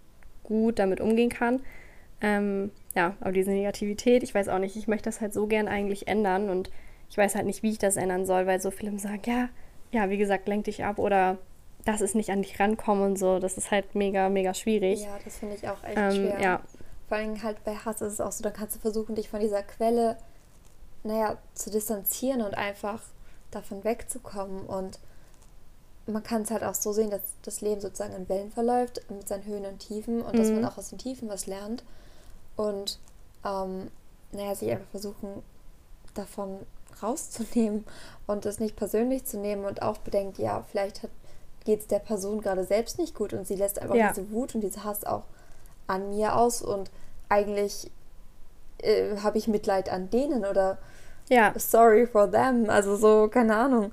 gut 0.43 0.79
damit 0.79 1.01
umgehen 1.01 1.31
kann. 1.31 1.61
Ähm, 2.21 2.71
ja, 2.95 3.17
aber 3.21 3.33
diese 3.33 3.51
Negativität, 3.51 4.23
ich 4.23 4.35
weiß 4.35 4.49
auch 4.49 4.59
nicht, 4.59 4.77
ich 4.77 4.89
möchte 4.89 5.05
das 5.05 5.21
halt 5.21 5.33
so 5.33 5.47
gern 5.47 5.69
eigentlich 5.69 6.09
ändern 6.09 6.51
und 6.51 6.71
ich 7.09 7.17
weiß 7.17 7.35
halt 7.35 7.47
nicht, 7.47 7.63
wie 7.63 7.71
ich 7.71 7.79
das 7.79 7.97
ändern 7.97 8.27
soll, 8.27 8.47
weil 8.47 8.61
so 8.61 8.71
viele 8.71 8.99
sagen, 8.99 9.23
ja, 9.27 9.49
ja, 9.93 10.11
wie 10.11 10.19
gesagt, 10.19 10.49
lenk 10.49 10.65
dich 10.65 10.85
ab 10.85 10.99
oder 10.99 11.39
dass 11.85 12.01
es 12.01 12.15
nicht 12.15 12.31
an 12.31 12.43
dich 12.43 12.61
rankommt 12.61 13.03
und 13.03 13.19
so, 13.19 13.39
das 13.39 13.57
ist 13.57 13.71
halt 13.71 13.95
mega, 13.95 14.29
mega 14.29 14.55
schwierig. 14.55 15.03
Ja, 15.03 15.19
das 15.25 15.39
finde 15.39 15.57
ich 15.57 15.69
auch 15.69 15.83
echt 15.83 15.99
ähm, 15.99 16.13
schwer. 16.13 16.41
Ja. 16.41 16.61
Vor 17.09 17.17
allem 17.19 17.43
halt 17.43 17.63
bei 17.65 17.75
Hass 17.75 18.01
ist 18.01 18.15
es 18.15 18.21
auch 18.21 18.33
so, 18.33 18.43
da 18.43 18.51
kannst 18.51 18.77
du 18.77 18.81
versuchen, 18.81 19.15
dich 19.15 19.29
von 19.29 19.41
dieser 19.41 19.63
Quelle, 19.63 20.17
naja, 21.03 21.37
zu 21.55 21.71
distanzieren 21.71 22.43
und 22.43 22.55
einfach 22.55 23.03
davon 23.51 23.85
wegzukommen. 23.85 24.65
Und 24.67 24.99
man 26.07 26.23
kann 26.23 26.43
es 26.43 26.51
halt 26.51 26.63
auch 26.63 26.75
so 26.75 26.93
sehen, 26.93 27.11
dass 27.11 27.23
das 27.43 27.61
Leben 27.61 27.81
sozusagen 27.81 28.15
in 28.15 28.29
Wellen 28.29 28.51
verläuft, 28.51 29.03
mit 29.11 29.29
seinen 29.29 29.45
Höhen 29.45 29.67
und 29.67 29.81
Tiefen 29.81 30.23
und 30.23 30.35
mhm. 30.35 30.39
dass 30.39 30.51
man 30.51 30.65
auch 30.65 30.79
aus 30.79 30.91
den 30.91 30.99
Tiefen 30.99 31.29
was 31.29 31.47
lernt. 31.47 31.85
Und, 32.57 32.99
ähm, 33.45 33.91
naja, 34.31 34.55
sich 34.55 34.71
einfach 34.71 34.89
versuchen, 34.91 35.43
davon 36.15 36.61
rauszunehmen 37.03 37.85
und 38.27 38.47
es 38.47 38.61
nicht 38.61 38.77
persönlich 38.77 39.25
zu 39.25 39.39
nehmen 39.39 39.65
und 39.65 39.83
auch 39.83 39.99
bedenkt, 39.99 40.39
ja, 40.39 40.65
vielleicht 40.71 41.03
hat 41.03 41.11
geht 41.65 41.81
es 41.81 41.87
der 41.87 41.99
Person 41.99 42.41
gerade 42.41 42.65
selbst 42.65 42.99
nicht 42.99 43.15
gut 43.15 43.33
und 43.33 43.47
sie 43.47 43.57
lässt 43.57 43.81
einfach 43.81 43.95
ja. 43.95 44.09
diese 44.09 44.31
Wut 44.31 44.55
und 44.55 44.61
diese 44.63 44.85
Hass 44.85 45.05
auch 45.05 45.25
an 45.87 46.11
mir 46.11 46.37
aus 46.37 46.63
und 46.63 46.91
eigentlich 47.29 47.91
äh, 48.83 49.17
habe 49.19 49.39
ich 49.39 49.49
Mitleid 49.49 49.91
an 49.91 50.11
denen 50.11 50.45
oder 50.45 50.79
ja. 51.29 51.53
sorry 51.57 52.07
for 52.07 52.31
them, 52.31 52.69
also 52.69 52.97
so, 52.97 53.29
keine 53.29 53.57
Ahnung. 53.57 53.93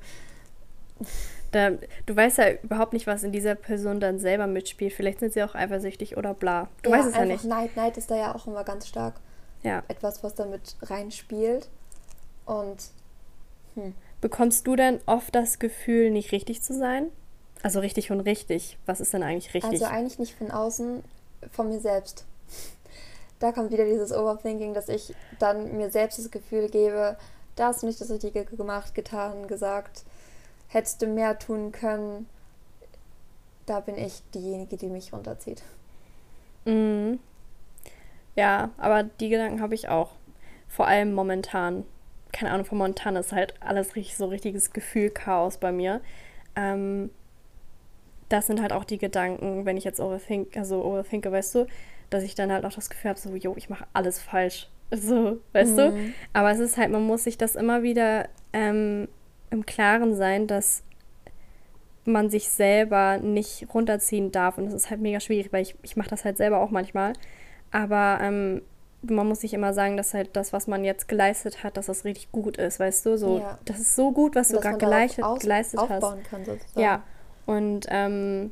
Da, 1.51 1.71
du 2.05 2.15
weißt 2.15 2.37
ja 2.37 2.51
überhaupt 2.61 2.93
nicht, 2.93 3.07
was 3.07 3.23
in 3.23 3.31
dieser 3.31 3.55
Person 3.55 3.99
dann 3.99 4.19
selber 4.19 4.45
mitspielt. 4.45 4.93
Vielleicht 4.93 5.19
sind 5.19 5.33
sie 5.33 5.41
auch 5.43 5.55
eifersüchtig 5.55 6.15
oder 6.15 6.33
bla. 6.33 6.67
Du 6.83 6.91
ja, 6.91 6.97
weißt 6.97 7.09
es 7.09 7.15
ja 7.15 7.25
nicht. 7.25 7.43
Neid, 7.45 7.75
Neid 7.75 7.97
ist 7.97 8.11
da 8.11 8.15
ja 8.15 8.35
auch 8.35 8.45
immer 8.45 8.63
ganz 8.63 8.87
stark. 8.87 9.15
Ja. 9.63 9.81
Etwas, 9.87 10.23
was 10.23 10.35
damit 10.35 10.75
reinspielt. 10.83 11.69
Und 12.45 12.77
hm. 13.75 13.95
bekommst 14.21 14.67
du 14.67 14.75
denn 14.75 14.99
oft 15.05 15.33
das 15.33 15.57
Gefühl, 15.59 16.11
nicht 16.11 16.31
richtig 16.31 16.61
zu 16.61 16.77
sein? 16.77 17.07
Also 17.61 17.79
richtig 17.79 18.11
und 18.11 18.21
richtig. 18.21 18.77
Was 18.85 19.01
ist 19.01 19.13
denn 19.13 19.23
eigentlich 19.23 19.53
richtig? 19.53 19.81
Also 19.81 19.85
eigentlich 19.85 20.19
nicht 20.19 20.35
von 20.35 20.51
außen, 20.51 21.03
von 21.51 21.69
mir 21.69 21.79
selbst. 21.79 22.25
Da 23.39 23.51
kommt 23.51 23.71
wieder 23.71 23.85
dieses 23.85 24.11
Overthinking, 24.11 24.73
dass 24.73 24.89
ich 24.89 25.13
dann 25.39 25.77
mir 25.77 25.89
selbst 25.89 26.19
das 26.19 26.29
Gefühl 26.29 26.69
gebe, 26.69 27.17
da 27.55 27.67
hast 27.67 27.83
du 27.83 27.87
nicht 27.87 27.99
das 27.99 28.09
Richtige 28.09 28.45
gemacht, 28.45 28.95
getan, 28.95 29.47
gesagt, 29.47 30.03
hättest 30.67 31.01
du 31.01 31.07
mehr 31.07 31.37
tun 31.39 31.71
können. 31.71 32.27
Da 33.65 33.81
bin 33.81 33.97
ich 33.97 34.21
diejenige, 34.33 34.77
die 34.77 34.87
mich 34.87 35.13
runterzieht. 35.13 35.61
Mhm. 36.65 37.19
Ja, 38.35 38.69
aber 38.77 39.03
die 39.03 39.29
Gedanken 39.29 39.61
habe 39.61 39.75
ich 39.75 39.89
auch. 39.89 40.11
Vor 40.67 40.87
allem 40.87 41.13
momentan. 41.13 41.85
Keine 42.31 42.51
Ahnung, 42.51 42.65
von 42.65 42.77
momentan 42.77 43.15
ist 43.15 43.31
halt 43.31 43.55
alles 43.59 43.95
richtig 43.95 44.15
so 44.15 44.27
richtiges 44.27 44.71
Gefühlchaos 44.71 45.57
bei 45.57 45.71
mir. 45.71 45.99
Ähm, 46.55 47.09
das 48.29 48.47
sind 48.47 48.61
halt 48.61 48.73
auch 48.73 48.83
die 48.83 48.97
Gedanken, 48.97 49.65
wenn 49.65 49.77
ich 49.77 49.83
jetzt 49.83 49.99
overthink, 49.99 50.55
also 50.55 50.83
overthinke, 50.83 51.31
weißt 51.31 51.55
du, 51.55 51.65
dass 52.09 52.23
ich 52.23 52.35
dann 52.35 52.51
halt 52.51 52.65
auch 52.65 52.73
das 52.73 52.89
Gefühl 52.89 53.09
habe, 53.09 53.19
so, 53.19 53.35
jo, 53.35 53.53
ich 53.57 53.69
mache 53.69 53.85
alles 53.93 54.19
falsch. 54.19 54.69
So, 54.91 55.37
weißt 55.53 55.73
mhm. 55.73 55.77
du? 55.77 56.13
Aber 56.33 56.49
es 56.49 56.57
ist 56.57 56.77
halt, 56.77 56.89
man 56.89 57.05
muss 57.05 57.23
sich 57.23 57.37
das 57.37 57.55
immer 57.55 57.83
wieder 57.83 58.27
ähm, 58.53 59.07
im 59.51 59.63
Klaren 59.67 60.15
sein, 60.15 60.47
dass 60.47 60.81
man 62.05 62.31
sich 62.31 62.49
selber 62.49 63.19
nicht 63.19 63.67
runterziehen 63.71 64.31
darf. 64.31 64.57
Und 64.57 64.65
das 64.65 64.73
ist 64.73 64.89
halt 64.89 64.99
mega 64.99 65.19
schwierig, 65.19 65.53
weil 65.53 65.61
ich, 65.61 65.75
ich 65.83 65.95
mache 65.95 66.09
das 66.09 66.25
halt 66.25 66.37
selber 66.37 66.59
auch 66.59 66.71
manchmal. 66.71 67.13
Aber 67.69 68.17
ähm, 68.19 68.63
man 69.03 69.27
muss 69.27 69.41
sich 69.41 69.53
immer 69.53 69.73
sagen, 69.73 69.95
dass 69.95 70.13
halt 70.13 70.35
das, 70.35 70.53
was 70.53 70.67
man 70.67 70.83
jetzt 70.83 71.07
geleistet 71.07 71.63
hat, 71.63 71.77
dass 71.77 71.85
das 71.85 72.03
richtig 72.03 72.31
gut 72.31 72.57
ist, 72.57 72.79
weißt 72.79 73.05
du? 73.05 73.17
So, 73.17 73.39
ja. 73.39 73.59
das 73.65 73.79
ist 73.79 73.95
so 73.95 74.11
gut, 74.11 74.35
was 74.35 74.49
du 74.49 74.59
gerade 74.59 74.77
geleistet, 74.77 75.23
geleistet 75.39 75.79
hast. 75.87 76.23
Kann, 76.23 76.45
sozusagen. 76.45 76.79
Ja, 76.79 77.03
und 77.45 77.87
ähm, 77.89 78.51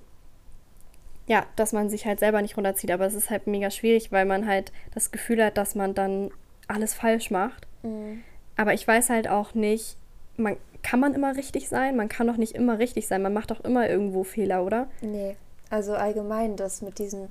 ja, 1.28 1.46
dass 1.56 1.74
man 1.74 1.90
sich 1.90 2.06
halt 2.06 2.20
selber 2.20 2.42
nicht 2.42 2.58
runterzieht. 2.58 2.92
Aber 2.92 3.06
es 3.06 3.14
ist 3.14 3.30
halt 3.30 3.48
mega 3.48 3.70
schwierig, 3.70 4.12
weil 4.12 4.26
man 4.26 4.48
halt 4.48 4.72
das 4.94 5.12
Gefühl 5.12 5.44
hat, 5.44 5.58
dass 5.58 5.76
man 5.76 5.94
dann 5.94 6.32
alles 6.68 6.94
falsch 6.94 7.32
macht. 7.32 7.68
Mhm. 7.84 8.24
Aber 8.56 8.74
ich 8.74 8.88
weiß 8.88 9.10
halt 9.10 9.28
auch 9.28 9.54
nicht, 9.54 9.98
man 10.38 10.58
kann 10.82 11.00
man 11.00 11.14
immer 11.14 11.36
richtig 11.36 11.68
sein? 11.68 11.96
Man 11.96 12.10
kann 12.10 12.28
doch 12.28 12.38
nicht 12.38 12.56
immer 12.56 12.80
richtig 12.80 13.08
sein. 13.08 13.22
Man 13.22 13.34
macht 13.34 13.52
doch 13.52 13.64
immer 13.64 13.90
irgendwo 13.90 14.24
Fehler, 14.24 14.64
oder? 14.64 14.88
Nee, 15.02 15.36
also 15.70 15.94
allgemein 15.96 16.56
das 16.56 16.82
mit 16.82 17.00
diesem 17.00 17.28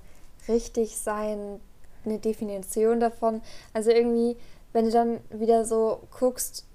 richtig 0.49 0.97
sein, 0.99 1.61
eine 2.05 2.19
Definition 2.19 3.01
davon. 3.01 3.41
Also 3.73 3.91
irgendwie, 3.91 4.37
wenn 4.73 4.85
du 4.85 4.91
dann 4.91 5.21
wieder 5.31 5.65
so 5.65 6.01
guckst, 6.19 6.67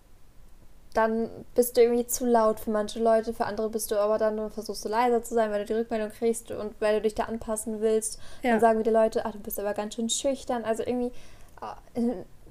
dann 0.93 1.29
bist 1.55 1.77
du 1.77 1.81
irgendwie 1.81 2.05
zu 2.05 2.25
laut 2.25 2.60
für 2.60 2.71
manche 2.71 3.01
Leute, 3.01 3.33
für 3.33 3.45
andere 3.45 3.69
bist 3.69 3.91
du 3.91 4.00
aber 4.00 4.17
dann 4.17 4.39
und 4.39 4.53
versuchst 4.53 4.83
du 4.83 4.89
leiser 4.89 5.24
zu 5.24 5.33
sein, 5.33 5.51
weil 5.51 5.60
du 5.60 5.65
die 5.65 5.79
Rückmeldung 5.79 6.12
kriegst 6.12 6.51
und 6.51 6.74
weil 6.79 6.95
du 6.95 7.01
dich 7.01 7.15
da 7.15 7.24
anpassen 7.24 7.81
willst. 7.81 8.19
Ja. 8.43 8.51
Dann 8.51 8.60
sagen 8.60 8.79
wieder 8.79 8.91
Leute, 8.91 9.25
ach, 9.25 9.31
du 9.31 9.39
bist 9.39 9.60
aber 9.60 9.74
ganz 9.74 9.95
schön 9.95 10.10
schüchtern. 10.10 10.65
Also 10.65 10.83
irgendwie 10.83 11.12
äh, 11.95 12.01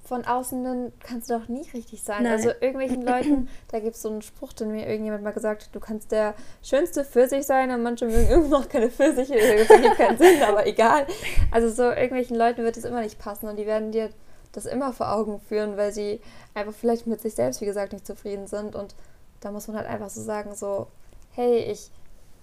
von 0.05 0.25
außen 0.25 0.93
kannst 1.01 1.31
du 1.31 1.39
doch 1.39 1.49
nie 1.49 1.65
richtig 1.75 2.03
sein. 2.03 2.23
Nein. 2.23 2.33
Also 2.33 2.49
irgendwelchen 2.49 3.03
Leuten, 3.03 3.49
da 3.71 3.79
gibt 3.79 3.95
es 3.95 4.03
so 4.03 4.09
einen 4.09 4.23
Spruch, 4.23 4.53
den 4.53 4.73
mir 4.73 4.89
irgendjemand 4.89 5.23
mal 5.23 5.33
gesagt 5.33 5.65
hat, 5.65 5.75
du 5.75 5.81
kannst 5.81 6.11
der 6.11 6.35
schönste 6.63 7.05
Pfirsich 7.05 7.45
sein 7.45 7.71
und 7.71 7.83
manche 7.83 8.07
mögen 8.07 8.29
immer 8.29 8.49
noch 8.49 8.69
keine 8.69 8.91
Pfirsiche, 8.91 9.35
das 9.35 9.71
ergibt 9.71 9.97
keinen 9.97 10.19
Sinn, 10.19 10.43
aber 10.43 10.67
egal. 10.67 11.07
Also 11.51 11.69
so 11.71 11.91
irgendwelchen 11.91 12.37
Leuten 12.37 12.65
wird 12.65 12.77
es 12.77 12.85
immer 12.85 13.03
nicht 13.03 13.19
passen 13.19 13.49
und 13.49 13.57
die 13.57 13.67
werden 13.67 13.93
dir 13.93 14.09
das 14.53 14.67
immer 14.67 14.93
vor 14.93 15.13
Augen 15.13 15.41
führen, 15.41 15.77
weil 15.77 15.93
sie 15.93 16.21
einfach 16.55 16.75
vielleicht 16.75 17.07
mit 17.07 17.21
sich 17.21 17.35
selbst, 17.35 17.61
wie 17.61 17.67
gesagt, 17.67 17.93
nicht 17.93 18.07
zufrieden 18.07 18.47
sind. 18.47 18.75
Und 18.75 18.95
da 19.41 19.51
muss 19.53 19.69
man 19.69 19.77
halt 19.77 19.87
einfach 19.87 20.11
so 20.11 20.23
sagen, 20.23 20.55
so, 20.55 20.89
hey, 21.33 21.59
ich, 21.59 21.91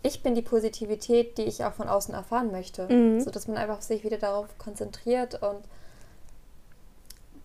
ich 0.04 0.24
bin 0.24 0.36
die 0.36 0.42
Positivität, 0.42 1.38
die 1.38 1.44
ich 1.44 1.64
auch 1.64 1.74
von 1.74 1.90
außen 1.90 2.14
erfahren 2.14 2.52
möchte. 2.52 2.92
Mhm. 2.92 3.20
So 3.20 3.32
dass 3.32 3.48
man 3.48 3.58
einfach 3.58 3.82
sich 3.82 4.04
wieder 4.04 4.18
darauf 4.18 4.58
konzentriert 4.58 5.42
und 5.42 5.60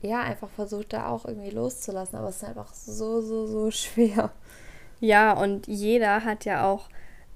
ja, 0.03 0.21
einfach 0.21 0.49
versucht, 0.51 0.93
da 0.93 1.09
auch 1.09 1.25
irgendwie 1.25 1.51
loszulassen. 1.51 2.19
Aber 2.19 2.29
es 2.29 2.37
ist 2.37 2.45
einfach 2.45 2.75
so, 2.75 3.21
so, 3.21 3.47
so 3.47 3.71
schwer. 3.71 4.31
Ja, 5.01 5.33
und 5.33 5.67
jeder 5.67 6.25
hat 6.25 6.45
ja 6.45 6.71
auch 6.71 6.89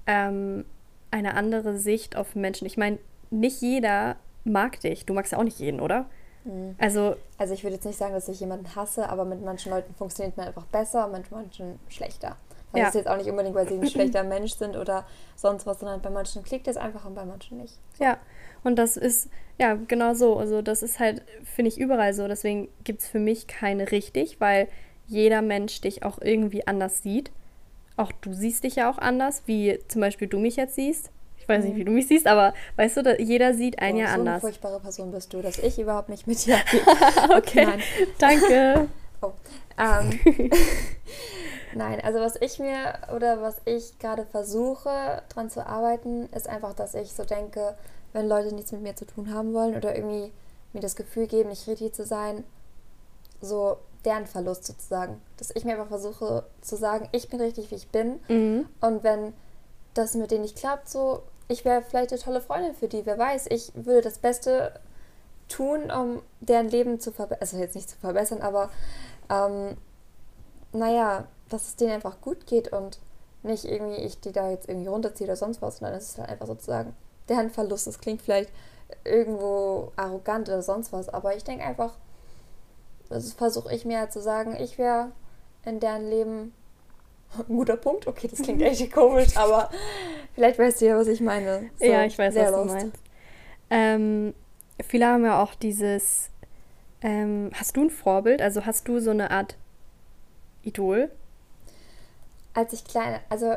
ähm, 0.05 0.65
eine 1.11 1.33
andere 1.33 1.77
Sicht 1.77 2.15
auf 2.15 2.35
Menschen. 2.35 2.65
Ich 2.65 2.77
meine, 2.77 2.99
nicht 3.29 3.61
jeder 3.61 4.15
mag 4.43 4.79
dich. 4.79 5.05
Du 5.05 5.13
magst 5.13 5.31
ja 5.31 5.37
auch 5.37 5.43
nicht 5.43 5.59
jeden, 5.59 5.79
oder? 5.79 6.05
Mhm. 6.47 6.75
Also, 6.77 7.15
also 7.37 7.53
ich 7.53 7.63
würde 7.63 7.75
jetzt 7.75 7.85
nicht 7.85 7.97
sagen, 7.97 8.13
dass 8.13 8.27
ich 8.29 8.39
jemanden 8.39 8.75
hasse, 8.75 9.09
aber 9.09 9.25
mit 9.25 9.43
manchen 9.43 9.71
Leuten 9.71 9.93
funktioniert 9.95 10.37
man 10.37 10.47
einfach 10.47 10.65
besser 10.65 11.05
und 11.05 11.11
mit 11.11 11.31
manchen 11.31 11.79
schlechter. 11.89 12.37
Das 12.71 12.81
ja. 12.81 12.87
ist 12.89 12.95
jetzt 12.95 13.07
auch 13.07 13.17
nicht 13.17 13.29
unbedingt, 13.29 13.55
weil 13.55 13.67
sie 13.67 13.75
ein 13.75 13.87
schlechter 13.87 14.23
Mensch 14.23 14.53
sind 14.53 14.75
oder 14.75 15.05
sonst 15.35 15.65
was, 15.65 15.79
sondern 15.79 16.01
bei 16.01 16.09
manchen 16.09 16.43
klickt 16.43 16.67
es 16.67 16.77
einfach 16.77 17.05
und 17.05 17.15
bei 17.15 17.25
manchen 17.25 17.57
nicht. 17.57 17.75
So. 17.97 18.03
Ja, 18.03 18.17
und 18.63 18.75
das 18.75 18.97
ist, 18.97 19.29
ja, 19.57 19.75
genau 19.75 20.13
so. 20.13 20.37
Also 20.37 20.61
das 20.61 20.83
ist 20.83 20.99
halt, 20.99 21.21
finde 21.43 21.69
ich, 21.69 21.79
überall 21.79 22.13
so. 22.13 22.27
Deswegen 22.27 22.67
gibt 22.83 23.01
es 23.01 23.07
für 23.07 23.19
mich 23.19 23.47
keine 23.47 23.91
richtig, 23.91 24.41
weil 24.41 24.67
jeder 25.07 25.41
Mensch 25.41 25.79
dich 25.81 26.03
auch 26.03 26.19
irgendwie 26.21 26.67
anders 26.67 27.01
sieht. 27.03 27.31
Auch 27.95 28.11
du 28.11 28.33
siehst 28.33 28.63
dich 28.65 28.75
ja 28.75 28.91
auch 28.91 28.97
anders, 28.97 29.43
wie 29.45 29.79
zum 29.87 30.01
Beispiel 30.01 30.27
du 30.27 30.37
mich 30.37 30.57
jetzt 30.57 30.75
siehst. 30.75 31.09
Ich 31.47 31.55
weiß 31.55 31.63
nicht, 31.63 31.77
wie 31.77 31.85
du 31.85 31.91
mich 31.91 32.09
siehst, 32.09 32.27
aber 32.27 32.53
weißt 32.75 32.97
du, 32.97 33.15
jeder 33.21 33.53
sieht 33.53 33.79
einen 33.79 33.99
oh, 33.99 34.01
ja 34.01 34.07
so 34.07 34.13
anders. 34.15 34.41
So 34.41 34.47
eine 34.47 34.53
furchtbare 34.53 34.79
Person 34.81 35.11
bist 35.11 35.31
du, 35.31 35.41
dass 35.41 35.57
ich 35.59 35.79
überhaupt 35.79 36.09
nicht 36.09 36.27
mit 36.27 36.45
dir 36.45 36.57
Okay, 37.37 37.67
danke. 38.17 38.89
oh. 39.21 39.31
Ähm, 39.77 40.19
Nein, 41.73 42.01
also 42.03 42.19
was 42.19 42.35
ich 42.41 42.59
mir 42.59 42.95
oder 43.15 43.41
was 43.41 43.61
ich 43.63 43.97
gerade 43.97 44.25
versuche 44.25 45.21
dran 45.29 45.49
zu 45.49 45.65
arbeiten, 45.65 46.27
ist 46.35 46.49
einfach, 46.49 46.73
dass 46.73 46.95
ich 46.95 47.13
so 47.13 47.23
denke, 47.23 47.77
wenn 48.11 48.27
Leute 48.27 48.53
nichts 48.53 48.73
mit 48.73 48.81
mir 48.81 48.97
zu 48.97 49.05
tun 49.05 49.33
haben 49.33 49.53
wollen 49.53 49.77
oder 49.77 49.95
irgendwie 49.95 50.33
mir 50.73 50.81
das 50.81 50.97
Gefühl 50.97 51.27
geben, 51.27 51.47
nicht 51.47 51.65
richtig 51.65 51.93
zu 51.93 52.05
sein, 52.05 52.43
so 53.39 53.77
deren 54.03 54.27
Verlust 54.27 54.65
sozusagen. 54.65 55.21
Dass 55.37 55.51
ich 55.55 55.63
mir 55.63 55.75
einfach 55.75 55.87
versuche 55.87 56.43
zu 56.59 56.75
sagen, 56.75 57.07
ich 57.13 57.29
bin 57.29 57.39
richtig, 57.39 57.71
wie 57.71 57.75
ich 57.75 57.87
bin. 57.87 58.19
Mhm. 58.27 58.65
Und 58.81 59.05
wenn 59.05 59.31
das 59.93 60.13
mit 60.15 60.31
denen 60.31 60.41
nicht 60.41 60.57
klappt, 60.57 60.89
so 60.89 61.21
ich 61.47 61.65
wäre 61.65 61.81
vielleicht 61.81 62.11
eine 62.11 62.21
tolle 62.21 62.41
Freundin 62.41 62.75
für 62.75 62.87
die, 62.87 63.05
wer 63.05 63.17
weiß. 63.17 63.47
Ich 63.49 63.71
würde 63.75 64.01
das 64.01 64.19
Beste 64.19 64.79
tun, 65.47 65.91
um 65.91 66.21
deren 66.41 66.67
Leben 66.69 66.99
zu 66.99 67.11
verbessern. 67.11 67.41
Also 67.41 67.57
jetzt 67.57 67.75
nicht 67.75 67.89
zu 67.89 67.97
verbessern, 67.97 68.41
aber 68.41 68.69
ähm, 69.29 69.77
naja, 70.73 71.25
dass 71.49 71.69
es 71.69 71.75
denen 71.77 71.93
einfach 71.93 72.19
gut 72.21 72.45
geht 72.47 72.73
und 72.73 72.99
nicht 73.43 73.65
irgendwie 73.65 73.97
ich 73.97 74.19
die 74.19 74.31
da 74.31 74.49
jetzt 74.49 74.67
irgendwie 74.67 74.89
runterziehe 74.89 75.27
oder 75.27 75.37
sonst 75.37 75.61
was, 75.61 75.77
sondern 75.77 75.97
es 75.97 76.09
ist 76.09 76.17
halt 76.17 76.29
einfach 76.29 76.47
sozusagen 76.47 76.93
deren 77.29 77.49
Verlust. 77.49 77.87
Das 77.87 77.99
klingt 77.99 78.21
vielleicht 78.21 78.51
irgendwo 79.03 79.91
arrogant 79.95 80.49
oder 80.49 80.61
sonst 80.61 80.91
was, 80.91 81.09
aber 81.09 81.35
ich 81.35 81.43
denke 81.43 81.63
einfach, 81.63 81.93
das 83.09 83.33
versuche 83.33 83.73
ich 83.73 83.85
mir 83.85 83.99
halt 83.99 84.11
zu 84.11 84.21
sagen, 84.21 84.57
ich 84.59 84.77
wäre 84.77 85.11
in 85.63 85.79
deren 85.79 86.09
Leben 86.09 86.53
ein 87.37 87.55
guter 87.55 87.77
Punkt. 87.77 88.07
Okay, 88.07 88.27
das 88.27 88.41
klingt 88.41 88.61
echt 88.61 88.91
komisch, 88.91 89.35
aber 89.35 89.69
vielleicht 90.33 90.59
weißt 90.59 90.81
du 90.81 90.85
ja, 90.87 90.97
was 90.97 91.07
ich 91.07 91.21
meine. 91.21 91.69
So, 91.79 91.85
ja, 91.85 92.03
ich 92.03 92.17
weiß, 92.17 92.35
was 92.35 92.51
lost. 92.51 92.69
du 92.69 92.73
meinst. 92.73 92.97
Ähm, 93.69 94.33
viele 94.87 95.07
haben 95.07 95.25
ja 95.25 95.41
auch 95.41 95.55
dieses. 95.55 96.29
Ähm, 97.01 97.51
hast 97.53 97.77
du 97.77 97.83
ein 97.83 97.89
Vorbild? 97.89 98.41
Also 98.41 98.65
hast 98.65 98.87
du 98.87 98.99
so 98.99 99.11
eine 99.11 99.29
Art 99.29 99.55
Idol? 100.63 101.11
Als 102.53 102.73
ich 102.73 102.83
kleiner, 102.85 103.19
also 103.29 103.55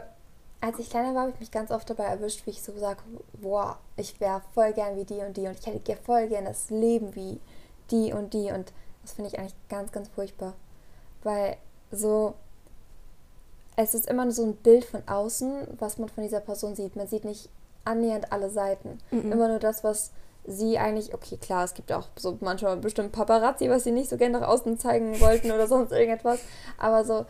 als 0.60 0.78
ich 0.78 0.90
kleiner 0.90 1.14
war, 1.14 1.22
habe 1.22 1.32
ich 1.32 1.40
mich 1.40 1.50
ganz 1.50 1.70
oft 1.70 1.88
dabei 1.88 2.04
erwischt, 2.04 2.44
wie 2.46 2.50
ich 2.50 2.62
so 2.62 2.76
sage, 2.76 3.00
boah, 3.40 3.78
ich 3.96 4.20
wäre 4.20 4.42
voll 4.52 4.72
gern 4.74 4.96
wie 4.96 5.04
die 5.04 5.14
und 5.14 5.36
die 5.36 5.46
und 5.46 5.58
ich 5.58 5.66
hätte 5.66 5.96
voll 5.96 6.28
gern 6.28 6.44
das 6.44 6.68
Leben 6.68 7.14
wie 7.14 7.40
die 7.90 8.12
und 8.12 8.34
die 8.34 8.52
und 8.52 8.72
das 9.02 9.12
finde 9.12 9.30
ich 9.30 9.38
eigentlich 9.38 9.54
ganz, 9.68 9.90
ganz 9.90 10.08
furchtbar. 10.08 10.54
Weil 11.22 11.56
so, 11.90 12.34
es 13.76 13.94
ist 13.94 14.08
immer 14.08 14.30
so 14.30 14.44
ein 14.44 14.56
Bild 14.56 14.84
von 14.84 15.02
außen, 15.06 15.66
was 15.78 15.98
man 15.98 16.08
von 16.08 16.22
dieser 16.22 16.40
Person 16.40 16.74
sieht. 16.74 16.96
Man 16.96 17.06
sieht 17.06 17.24
nicht 17.24 17.48
annähernd 17.84 18.32
alle 18.32 18.50
Seiten. 18.50 18.98
Mhm. 19.10 19.32
Immer 19.32 19.48
nur 19.48 19.58
das, 19.58 19.84
was 19.84 20.10
sie 20.46 20.78
eigentlich, 20.78 21.14
okay, 21.14 21.36
klar, 21.36 21.64
es 21.64 21.74
gibt 21.74 21.92
auch 21.92 22.08
so 22.16 22.36
manchmal 22.40 22.76
bestimmt 22.76 23.12
Paparazzi, 23.12 23.68
was 23.68 23.84
sie 23.84 23.92
nicht 23.92 24.10
so 24.10 24.16
gerne 24.16 24.40
nach 24.40 24.48
außen 24.48 24.78
zeigen 24.78 25.20
wollten 25.20 25.50
oder 25.50 25.66
sonst 25.66 25.92
irgendetwas. 25.92 26.40
Aber 26.78 27.04
so, 27.04 27.26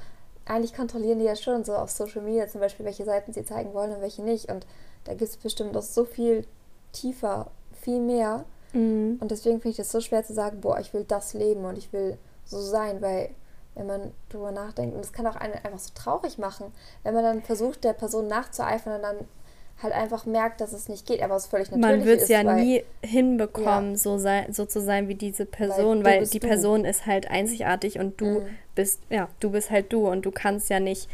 eigentlich 0.46 0.74
kontrollieren 0.74 1.18
die 1.18 1.24
ja 1.24 1.36
schon 1.36 1.64
so 1.64 1.74
auf 1.74 1.90
Social 1.90 2.22
Media 2.22 2.48
zum 2.48 2.60
Beispiel, 2.60 2.86
welche 2.86 3.04
Seiten 3.04 3.32
sie 3.32 3.44
zeigen 3.44 3.74
wollen 3.74 3.92
und 3.92 4.00
welche 4.00 4.22
nicht. 4.22 4.50
Und 4.50 4.66
da 5.04 5.12
gibt 5.12 5.30
es 5.30 5.36
bestimmt 5.36 5.72
noch 5.72 5.82
so 5.82 6.04
viel 6.04 6.46
tiefer, 6.92 7.50
viel 7.80 8.00
mehr. 8.00 8.44
Mhm. 8.72 9.18
Und 9.20 9.30
deswegen 9.30 9.60
finde 9.60 9.70
ich 9.70 9.76
das 9.76 9.92
so 9.92 10.00
schwer 10.00 10.24
zu 10.24 10.32
sagen, 10.32 10.60
boah, 10.60 10.78
ich 10.78 10.92
will 10.94 11.04
das 11.04 11.34
leben 11.34 11.64
und 11.64 11.78
ich 11.78 11.92
will 11.92 12.16
so 12.44 12.60
sein, 12.60 13.00
weil 13.00 13.30
wenn 13.74 13.86
man 13.86 14.12
drüber 14.28 14.52
nachdenkt. 14.52 14.94
Und 14.94 15.04
das 15.04 15.12
kann 15.12 15.26
auch 15.26 15.36
einen 15.36 15.54
einfach 15.54 15.78
so 15.78 15.90
traurig 15.94 16.38
machen, 16.38 16.72
wenn 17.02 17.14
man 17.14 17.24
dann 17.24 17.42
versucht, 17.42 17.84
der 17.84 17.92
Person 17.92 18.26
nachzueifern 18.26 18.96
und 18.96 19.02
dann 19.02 19.16
halt 19.82 19.94
einfach 19.94 20.26
merkt, 20.26 20.60
dass 20.60 20.72
es 20.72 20.88
nicht 20.88 21.06
geht, 21.06 21.22
aber 21.22 21.36
es 21.36 21.46
völlig 21.46 21.70
natürlich 21.70 21.98
Man 21.98 22.04
wird 22.04 22.20
es 22.20 22.28
ja 22.28 22.44
weil, 22.44 22.62
nie 22.62 22.84
hinbekommen, 23.02 23.92
ja. 23.92 23.96
so, 23.96 24.18
sein, 24.18 24.52
so 24.52 24.66
zu 24.66 24.80
sein 24.80 25.08
wie 25.08 25.14
diese 25.14 25.46
Person, 25.46 26.04
weil, 26.04 26.20
weil 26.20 26.26
die 26.26 26.40
du. 26.40 26.46
Person 26.46 26.84
ist 26.84 27.06
halt 27.06 27.30
einzigartig 27.30 27.98
und 27.98 28.20
du 28.20 28.40
mhm. 28.40 28.46
bist, 28.74 29.00
ja, 29.08 29.28
du 29.40 29.50
bist 29.50 29.70
halt 29.70 29.92
du 29.92 30.08
und 30.08 30.26
du 30.26 30.30
kannst 30.30 30.68
ja 30.68 30.80
nicht 30.80 31.08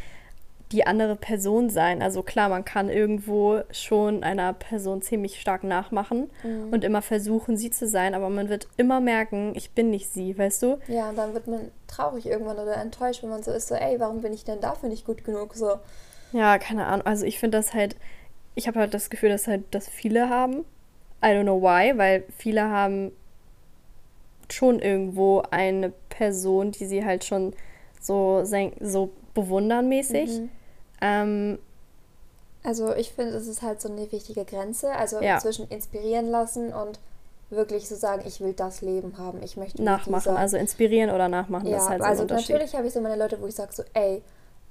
die 0.73 0.87
andere 0.87 1.15
Person 1.15 1.71
sein. 1.71 2.03
Also 2.03 2.23
klar, 2.23 2.49
man 2.49 2.65
kann 2.65 2.89
irgendwo 2.89 3.61
schon 3.71 4.25
einer 4.25 4.53
Person 4.53 5.01
ziemlich 5.01 5.41
stark 5.41 5.63
nachmachen 5.63 6.29
mhm. 6.43 6.73
und 6.73 6.83
immer 6.83 7.03
versuchen, 7.03 7.57
sie 7.57 7.71
zu 7.71 7.87
sein, 7.87 8.15
aber 8.15 8.31
man 8.31 8.49
wird 8.49 8.67
immer 8.77 9.01
merken, 9.01 9.53
ich 9.55 9.71
bin 9.71 9.91
nicht 9.91 10.13
sie, 10.13 10.37
weißt 10.37 10.63
du? 10.63 10.79
Ja, 10.89 11.09
und 11.11 11.17
dann 11.17 11.35
wird 11.35 11.47
man 11.47 11.71
traurig 11.87 12.27
irgendwann 12.27 12.59
oder 12.59 12.77
enttäuscht, 12.77 13.23
wenn 13.23 13.31
man 13.31 13.45
so 13.45 13.53
ist, 13.53 13.69
so, 13.69 13.77
ey, 13.77 14.01
warum 14.01 14.23
bin 14.23 14.33
ich 14.33 14.45
denn 14.45 14.61
dafür 14.61 14.89
nicht 14.89 15.07
gut 15.07 15.25
genug? 15.25 15.55
So. 15.55 15.77
Ja, 16.33 16.59
keine 16.59 16.87
Ahnung. 16.87 17.07
Also 17.07 17.25
ich 17.27 17.39
finde 17.39 17.59
das 17.59 17.73
halt, 17.73 17.97
ich 18.57 18.67
habe 18.67 18.81
halt 18.81 18.93
das 18.93 19.09
Gefühl, 19.09 19.29
dass 19.29 19.47
halt 19.47 19.63
das 19.71 19.89
viele 19.89 20.29
haben. 20.29 20.65
I 21.23 21.29
don't 21.29 21.45
know 21.45 21.63
why, 21.63 21.97
weil 21.97 22.25
viele 22.37 22.69
haben 22.69 23.13
schon 24.51 24.81
irgendwo 24.81 25.43
eine 25.51 25.93
Person, 26.09 26.73
die 26.73 26.87
sie 26.87 27.05
halt 27.05 27.25
schon 27.25 27.55
so, 28.01 28.45
so 28.81 29.11
bewundern 29.37 29.89
mäßig. 29.89 30.41
Mhm. 30.41 30.51
Ähm, 31.01 31.59
also 32.65 32.93
ich 32.95 33.13
finde, 33.13 33.35
es 33.37 33.47
ist 33.47 33.63
halt 33.63 33.81
so 33.81 33.89
eine 33.89 34.11
wichtige 34.11 34.45
Grenze, 34.45 34.91
also 34.91 35.21
ja. 35.21 35.39
zwischen 35.39 35.69
inspirieren 35.69 36.29
lassen 36.29 36.73
und 36.73 36.99
wirklich 37.49 37.89
so 37.89 37.95
sagen, 37.95 38.25
ich 38.27 38.41
will 38.41 38.55
das 38.55 38.81
Leben 38.81 39.19
haben, 39.19 39.41
ich 39.41 39.57
möchte 39.57 39.81
nachmachen, 39.81 40.37
also 40.37 40.57
inspirieren 40.57 41.11
oder 41.11 41.29
nachmachen, 41.29 41.69
ja, 41.69 41.77
das 41.77 41.85
ist 41.85 41.91
halt 41.91 42.03
so 42.03 42.09
also 42.09 42.25
natürlich 42.25 42.75
habe 42.75 42.89
ich 42.89 42.93
so 42.93 43.01
meine 43.01 43.15
Leute, 43.15 43.41
wo 43.41 43.47
ich 43.47 43.55
sage 43.55 43.73
so, 43.73 43.85
ey, 43.95 44.21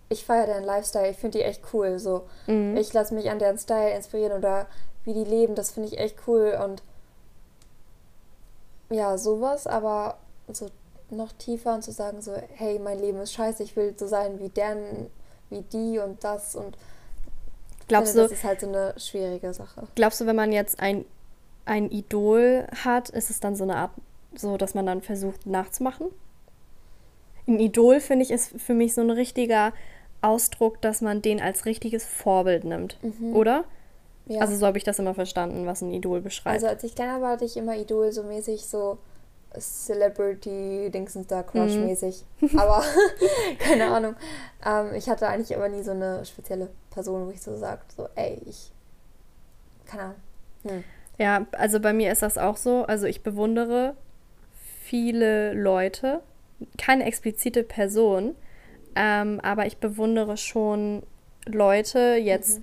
ich 0.09 0.25
feiere 0.25 0.47
deren 0.47 0.65
Lifestyle, 0.65 1.09
ich 1.09 1.15
finde 1.15 1.37
die 1.37 1.45
echt 1.45 1.61
cool, 1.71 1.97
so 1.99 2.23
mhm. 2.47 2.75
ich 2.75 2.91
lasse 2.91 3.13
mich 3.13 3.29
an 3.29 3.39
deren 3.39 3.57
Style 3.57 3.95
inspirieren 3.95 4.33
oder 4.33 4.67
wie 5.05 5.13
die 5.13 5.23
leben, 5.23 5.55
das 5.55 5.71
finde 5.71 5.87
ich 5.87 5.97
echt 5.97 6.17
cool 6.27 6.59
und 6.61 6.83
ja, 8.89 9.17
sowas, 9.17 9.67
aber 9.67 10.17
so 10.51 10.67
noch 11.15 11.31
tiefer 11.33 11.73
und 11.75 11.83
zu 11.83 11.91
sagen 11.91 12.21
so, 12.21 12.33
hey, 12.55 12.79
mein 12.79 12.99
Leben 12.99 13.19
ist 13.19 13.33
scheiße, 13.33 13.63
ich 13.63 13.75
will 13.75 13.93
so 13.97 14.07
sein 14.07 14.39
wie 14.39 14.49
deren 14.49 15.07
wie 15.49 15.61
die 15.61 15.99
und 15.99 16.23
das 16.23 16.55
und 16.55 16.75
glaubst 17.87 18.13
finde, 18.13 18.23
du, 18.27 18.29
das 18.29 18.39
ist 18.39 18.43
halt 18.43 18.61
so 18.61 18.67
eine 18.67 18.93
schwierige 18.97 19.53
Sache. 19.53 19.87
Glaubst 19.95 20.19
du, 20.19 20.25
wenn 20.25 20.35
man 20.35 20.51
jetzt 20.51 20.79
ein, 20.79 21.05
ein 21.65 21.91
Idol 21.91 22.65
hat, 22.83 23.09
ist 23.09 23.29
es 23.29 23.39
dann 23.39 23.55
so 23.55 23.63
eine 23.63 23.75
Art, 23.75 23.91
so 24.35 24.57
dass 24.57 24.73
man 24.73 24.85
dann 24.85 25.01
versucht 25.01 25.45
nachzumachen? 25.45 26.07
Ein 27.47 27.59
Idol, 27.59 27.99
finde 27.99 28.23
ich, 28.23 28.31
ist 28.31 28.59
für 28.59 28.73
mich 28.73 28.95
so 28.95 29.01
ein 29.01 29.11
richtiger 29.11 29.71
Ausdruck, 30.21 30.81
dass 30.81 31.01
man 31.01 31.21
den 31.21 31.39
als 31.39 31.65
richtiges 31.65 32.03
Vorbild 32.05 32.63
nimmt, 32.63 32.97
Mhm. 33.03 33.35
oder? 33.35 33.65
Ja. 34.27 34.41
Also 34.41 34.55
so 34.55 34.65
habe 34.65 34.79
ich 34.79 34.83
das 34.83 34.97
immer 34.97 35.13
verstanden, 35.13 35.67
was 35.67 35.81
ein 35.81 35.91
Idol 35.91 36.21
beschreibt. 36.21 36.55
Also 36.55 36.65
als 36.65 36.83
ich 36.83 36.95
kleiner 36.95 37.21
war, 37.21 37.33
hatte 37.33 37.45
ich 37.45 37.55
immer 37.57 37.75
Idol 37.77 38.11
so 38.11 38.23
mäßig 38.23 38.65
so 38.65 38.97
Celebrity 39.59 40.89
Dingsens 40.91 41.27
da 41.27 41.43
Crush 41.43 41.75
Mhm. 41.75 41.85
mäßig. 41.85 42.23
Aber 42.57 42.83
keine 43.59 43.87
Ahnung. 43.87 44.15
Ähm, 44.65 44.93
ich 44.95 45.09
hatte 45.09 45.27
eigentlich 45.27 45.55
aber 45.55 45.69
nie 45.69 45.83
so 45.83 45.91
eine 45.91 46.25
spezielle 46.25 46.69
Person, 46.91 47.27
wo 47.27 47.31
ich 47.31 47.41
so 47.41 47.55
sage, 47.57 47.81
so 47.95 48.07
ey, 48.15 48.41
ich 48.45 48.71
keine 49.85 50.03
Ahnung. 50.03 50.15
Hm. 50.63 50.83
Ja, 51.17 51.45
also 51.53 51.79
bei 51.79 51.93
mir 51.93 52.11
ist 52.11 52.21
das 52.21 52.37
auch 52.37 52.57
so. 52.57 52.83
Also 52.85 53.05
ich 53.07 53.23
bewundere 53.23 53.95
viele 54.83 55.53
Leute, 55.53 56.21
keine 56.77 57.05
explizite 57.05 57.63
Person, 57.63 58.35
ähm, 58.95 59.39
aber 59.41 59.65
ich 59.65 59.77
bewundere 59.77 60.37
schon 60.37 61.03
Leute 61.45 62.15
jetzt, 62.21 62.61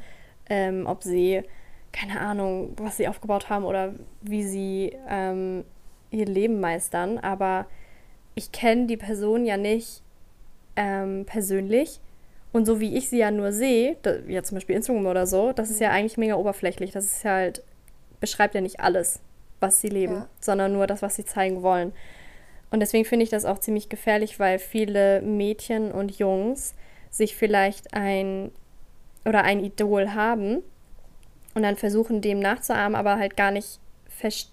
ähm, 0.49 0.87
ob 0.87 1.03
sie, 1.03 1.43
keine 1.93 2.21
Ahnung, 2.21 2.75
was 2.77 2.97
sie 2.97 3.09
aufgebaut 3.09 3.49
haben 3.49 3.65
oder 3.65 3.95
wie 4.23 4.45
sie 4.45 4.97
ähm, 5.09 5.65
ihr 6.13 6.27
Leben 6.27 6.61
meistern. 6.61 7.19
Aber 7.19 7.67
ich 8.35 8.53
kenne 8.53 8.87
die 8.87 8.97
Person 8.97 9.45
ja 9.45 9.57
nicht 9.57 10.03
ähm, 10.77 11.25
persönlich. 11.27 12.01
Und 12.53 12.67
so 12.67 12.81
wie 12.81 12.97
ich 12.97 13.09
sie 13.09 13.19
ja 13.19 13.31
nur 13.31 13.53
sehe, 13.53 13.97
da, 14.03 14.15
ja 14.29 14.43
zum 14.43 14.57
Beispiel 14.57 14.77
Instagram 14.77 15.07
oder 15.07 15.27
so, 15.27 15.53
das 15.53 15.71
ist 15.71 15.81
ja 15.81 15.91
eigentlich 15.91 16.19
mega 16.19 16.35
oberflächlich. 16.35 16.93
Das 16.93 17.05
ist 17.07 17.23
ja 17.25 17.33
halt, 17.33 17.63
beschreibt 18.21 18.55
ja 18.55 18.61
nicht 18.61 18.81
alles, 18.81 19.21
was 19.61 19.81
sie 19.81 19.89
leben, 19.89 20.15
Ja. 20.15 20.29
sondern 20.41 20.73
nur 20.73 20.87
das, 20.87 21.03
was 21.03 21.17
sie 21.17 21.25
zeigen 21.25 21.63
wollen. 21.63 21.93
Und 22.71 22.81
deswegen 22.81 23.05
finde 23.05 23.25
ich 23.25 23.31
das 23.31 23.45
auch 23.45 23.59
ziemlich 23.59 23.89
gefährlich, 23.89 24.39
weil 24.39 24.59
viele 24.59 25.21
Mädchen 25.23 25.93
und 25.93 26.19
Jungs 26.19 26.75
sich 27.11 27.37
vielleicht 27.37 27.95
ein 27.95 28.51
oder 29.27 29.45
ein 29.45 29.61
Idol 29.63 30.15
haben 30.15 30.63
und 31.55 31.63
dann 31.63 31.77
versuchen, 31.77 32.23
dem 32.23 32.39
nachzuahmen, 32.41 32.97
aber 32.97 33.19
halt 33.19 33.37
gar 33.37 33.51
nicht, 33.51 33.79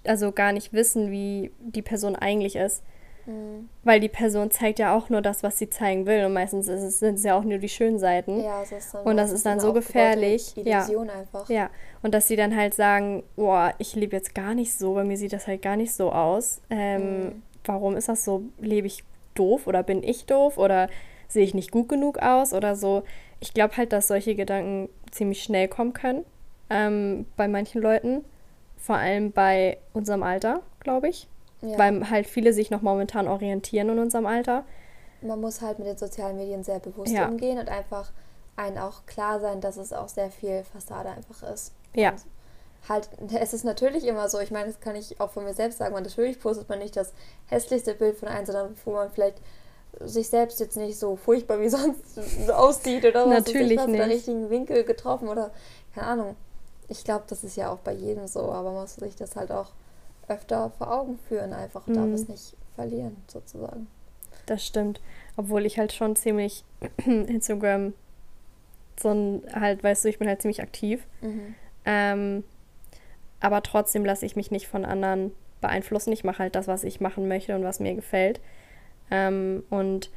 also 0.06 0.32
gar 0.32 0.52
nicht 0.52 0.74
wissen, 0.74 1.12
wie 1.12 1.52
die 1.60 1.82
Person 1.82 2.16
eigentlich 2.16 2.56
ist. 2.56 2.84
Mhm. 3.26 3.70
Weil 3.84 4.00
die 4.00 4.10
Person 4.10 4.50
zeigt 4.50 4.80
ja 4.80 4.96
auch 4.96 5.10
nur 5.10 5.22
das, 5.22 5.44
was 5.44 5.58
sie 5.60 5.70
zeigen 5.70 6.06
will. 6.06 6.26
Und 6.26 6.34
meistens 6.34 6.68
ist 6.68 6.82
es, 6.82 7.00
sind 7.00 7.16
es 7.16 7.24
ja 7.24 7.38
auch 7.38 7.44
nur 7.44 7.58
die 7.60 7.70
schönen 7.70 8.00
Seiten. 8.00 8.42
Ja, 8.44 8.64
es 8.64 8.72
ist 8.72 8.94
dann 8.94 9.04
Und 9.04 9.18
das 9.18 9.32
ist 9.32 9.46
dann 9.46 9.60
so 9.60 9.74
gefährlich. 9.74 10.56
Ja. 10.56 10.80
Illusion 10.80 11.10
einfach. 11.10 11.50
Ja, 11.50 11.70
und 12.02 12.14
dass 12.14 12.28
sie 12.28 12.36
dann 12.36 12.56
halt 12.56 12.74
sagen, 12.74 13.24
boah, 13.36 13.74
ich 13.78 13.96
lebe 13.96 14.16
jetzt 14.16 14.34
gar 14.34 14.56
nicht 14.56 14.74
so, 14.74 14.94
bei 14.96 15.04
mir 15.04 15.18
sieht 15.18 15.34
das 15.34 15.48
halt 15.48 15.62
gar 15.62 15.76
nicht 15.76 15.94
so 15.94 16.12
aus. 16.12 16.62
Ähm, 16.70 17.24
Mhm. 17.24 17.44
Warum 17.66 17.98
ist 17.98 18.08
das 18.10 18.24
so? 18.26 18.44
Lebe 18.60 18.88
ich 18.88 19.04
doof 19.36 19.68
oder 19.68 19.84
bin 19.84 20.02
ich 20.02 20.26
doof 20.26 20.58
oder 20.58 20.90
sehe 21.28 21.44
ich 21.44 21.54
nicht 21.54 21.72
gut 21.72 21.90
genug 21.90 22.18
aus 22.20 22.54
oder 22.54 22.76
so? 22.76 23.04
Ich 23.42 23.54
glaube 23.54 23.78
halt, 23.78 23.94
dass 23.94 24.08
solche 24.08 24.34
Gedanken 24.34 24.90
ziemlich 25.12 25.44
schnell 25.44 25.68
kommen 25.68 25.94
können 25.94 26.24
ähm, 26.70 27.26
bei 27.36 27.48
manchen 27.48 27.82
Leuten, 27.82 28.24
vor 28.80 28.96
allem 28.96 29.32
bei 29.32 29.78
unserem 29.94 30.24
Alter, 30.24 30.62
glaube 30.80 31.10
ich, 31.10 31.28
Ja. 31.62 31.78
weil 31.78 32.10
halt 32.10 32.26
viele 32.28 32.54
sich 32.54 32.72
noch 32.72 32.82
momentan 32.82 33.28
orientieren 33.28 33.90
in 33.90 34.00
unserem 34.00 34.26
Alter. 34.26 34.64
man 35.22 35.42
muss 35.42 35.62
halt 35.62 35.80
mit 35.80 35.88
den 35.88 35.98
sozialen 35.98 36.38
Medien 36.38 36.64
sehr 36.64 36.80
bewusst 36.80 37.12
Ja. 37.12 37.28
umgehen 37.28 37.58
und 37.60 37.68
einfach 37.70 38.12
einen 38.56 38.78
auch 38.78 39.06
klar 39.06 39.40
sein, 39.42 39.60
dass 39.62 39.76
es 39.78 39.92
auch 39.92 40.08
sehr 40.08 40.30
viel 40.32 40.64
Fassade 40.64 41.10
einfach 41.10 41.44
ist. 41.44 41.74
Ja. 41.94 42.12
Und 42.12 42.20
halt, 42.88 43.10
es 43.40 43.54
ist 43.54 43.66
natürlich 43.66 44.06
immer 44.06 44.30
so, 44.30 44.40
ich 44.40 44.52
meine, 44.52 44.68
das 44.68 44.80
kann 44.80 44.96
ich 44.96 45.20
auch 45.20 45.32
von 45.32 45.44
mir 45.44 45.54
selbst 45.54 45.80
sagen, 45.80 45.94
man 45.94 46.04
natürlich 46.04 46.40
postet 46.40 46.70
man 46.70 46.80
nicht 46.80 46.96
das 46.96 47.12
hässlichste 47.48 47.94
Bild 47.96 48.16
von 48.16 48.30
einem, 48.30 48.46
sondern 48.46 48.76
wo 48.86 48.92
man 48.94 49.12
vielleicht 49.12 49.38
sich 50.02 50.30
selbst 50.30 50.60
jetzt 50.62 50.78
nicht 50.78 50.98
so 50.98 51.18
furchtbar 51.18 51.60
wie 51.60 51.68
sonst 51.70 52.18
aussieht 52.52 53.04
oder 53.06 53.26
was 53.26 53.46
Natürlich 53.46 53.72
ich 53.72 53.78
was, 53.78 53.88
oder 53.88 53.98
nicht. 54.08 54.16
richtigen 54.16 54.50
Winkel 54.50 54.84
getroffen 54.86 55.28
oder 55.28 55.52
keine 55.94 56.08
Ahnung. 56.08 56.36
Ich 56.90 57.04
glaube, 57.04 57.24
das 57.28 57.44
ist 57.44 57.56
ja 57.56 57.72
auch 57.72 57.80
bei 57.80 57.94
jedem 57.94 58.28
so, 58.28 58.52
aber 58.52 58.72
man 58.72 58.82
muss 58.82 58.96
sich 58.96 59.16
das 59.16 59.36
halt 59.36 59.52
auch 59.52 59.72
öfter 60.28 60.72
vor 60.78 60.92
Augen 60.94 61.20
führen, 61.28 61.54
einfach 61.54 61.86
darf 61.88 62.06
Mhm. 62.06 62.14
es 62.14 62.28
nicht 62.28 62.56
verlieren, 62.76 63.18
sozusagen. 63.28 63.88
Das 64.46 64.66
stimmt. 64.66 65.00
Obwohl 65.38 65.66
ich 65.66 65.78
halt 65.78 65.94
schon 65.94 66.16
ziemlich 66.16 66.64
Instagram 67.06 67.94
so 69.00 69.10
ein, 69.10 69.44
halt, 69.54 69.84
weißt 69.84 70.04
du, 70.06 70.10
ich 70.10 70.20
bin 70.20 70.28
halt 70.28 70.42
ziemlich 70.42 70.62
aktiv. 70.62 71.06
Mhm. 71.22 71.56
Ähm, 71.86 72.44
aber 73.40 73.64
trotzdem 73.64 74.04
lasse 74.04 74.26
ich 74.26 74.36
mich 74.36 74.52
nicht 74.52 74.68
von 74.68 74.84
anderen 74.86 75.32
beeinflussen. 75.62 76.12
Ich 76.12 76.24
mache 76.24 76.40
halt 76.40 76.56
das, 76.56 76.68
was 76.68 76.84
ich 76.84 77.00
machen 77.00 77.28
möchte 77.28 77.56
und 77.56 77.64
was 77.64 77.80
mir 77.80 77.94
gefällt. 77.96 78.42
Ähm, 79.12 79.64
und 79.70 80.10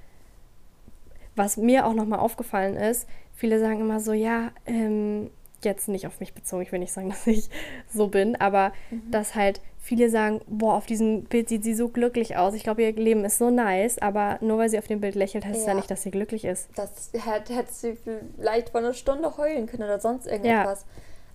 was 1.36 1.56
mir 1.56 1.86
auch 1.86 1.94
nochmal 1.94 2.18
aufgefallen 2.18 2.76
ist, 2.76 3.06
viele 3.34 3.58
sagen 3.60 3.80
immer 3.80 4.00
so, 4.00 4.12
ja, 4.12 4.50
ähm, 4.66 5.30
jetzt 5.64 5.88
nicht 5.88 6.06
auf 6.06 6.20
mich 6.20 6.34
bezogen, 6.34 6.62
ich 6.62 6.72
will 6.72 6.78
nicht 6.78 6.92
sagen, 6.92 7.08
dass 7.10 7.26
ich 7.26 7.48
so 7.92 8.08
bin, 8.08 8.36
aber 8.36 8.72
dass 9.10 9.34
halt 9.34 9.60
viele 9.78 10.10
sagen, 10.10 10.40
boah, 10.46 10.74
auf 10.74 10.86
diesem 10.86 11.24
Bild 11.24 11.48
sieht 11.48 11.64
sie 11.64 11.74
so 11.74 11.88
glücklich 11.88 12.36
aus. 12.36 12.54
Ich 12.54 12.62
glaube, 12.62 12.82
ihr 12.82 12.92
Leben 12.92 13.24
ist 13.24 13.38
so 13.38 13.50
nice, 13.50 13.98
aber 13.98 14.38
nur 14.40 14.58
weil 14.58 14.68
sie 14.68 14.78
auf 14.78 14.86
dem 14.86 15.00
Bild 15.00 15.16
lächelt, 15.16 15.44
heißt 15.44 15.58
es 15.58 15.64
ja 15.66 15.70
Ja. 15.70 15.74
nicht, 15.74 15.90
dass 15.90 16.02
sie 16.02 16.12
glücklich 16.12 16.44
ist. 16.44 16.68
Das 16.76 17.10
hätte, 17.12 17.54
hätte 17.56 17.72
sie 17.72 17.96
vielleicht 18.36 18.70
vor 18.70 18.80
einer 18.80 18.94
Stunde 18.94 19.36
heulen 19.36 19.66
können 19.66 19.82
oder 19.82 19.98
sonst 19.98 20.26
irgendetwas. 20.26 20.84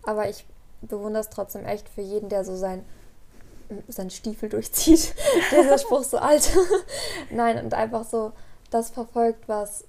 Aber 0.03 0.29
ich 0.29 0.45
bewundere 0.81 1.21
es 1.21 1.29
trotzdem 1.29 1.65
echt 1.65 1.89
für 1.89 2.01
jeden, 2.01 2.29
der 2.29 2.45
so 2.45 2.55
sein, 2.55 2.85
seinen 3.89 4.11
Stiefel 4.11 4.47
durchzieht. 4.49 5.13
Dieser 5.51 5.77
Spruch 5.77 6.03
so 6.03 6.17
alt. 6.17 6.49
Nein, 7.31 7.63
und 7.65 7.73
einfach 7.73 8.05
so 8.05 8.31
das 8.69 8.89
verfolgt, 8.91 9.49
was 9.49 9.83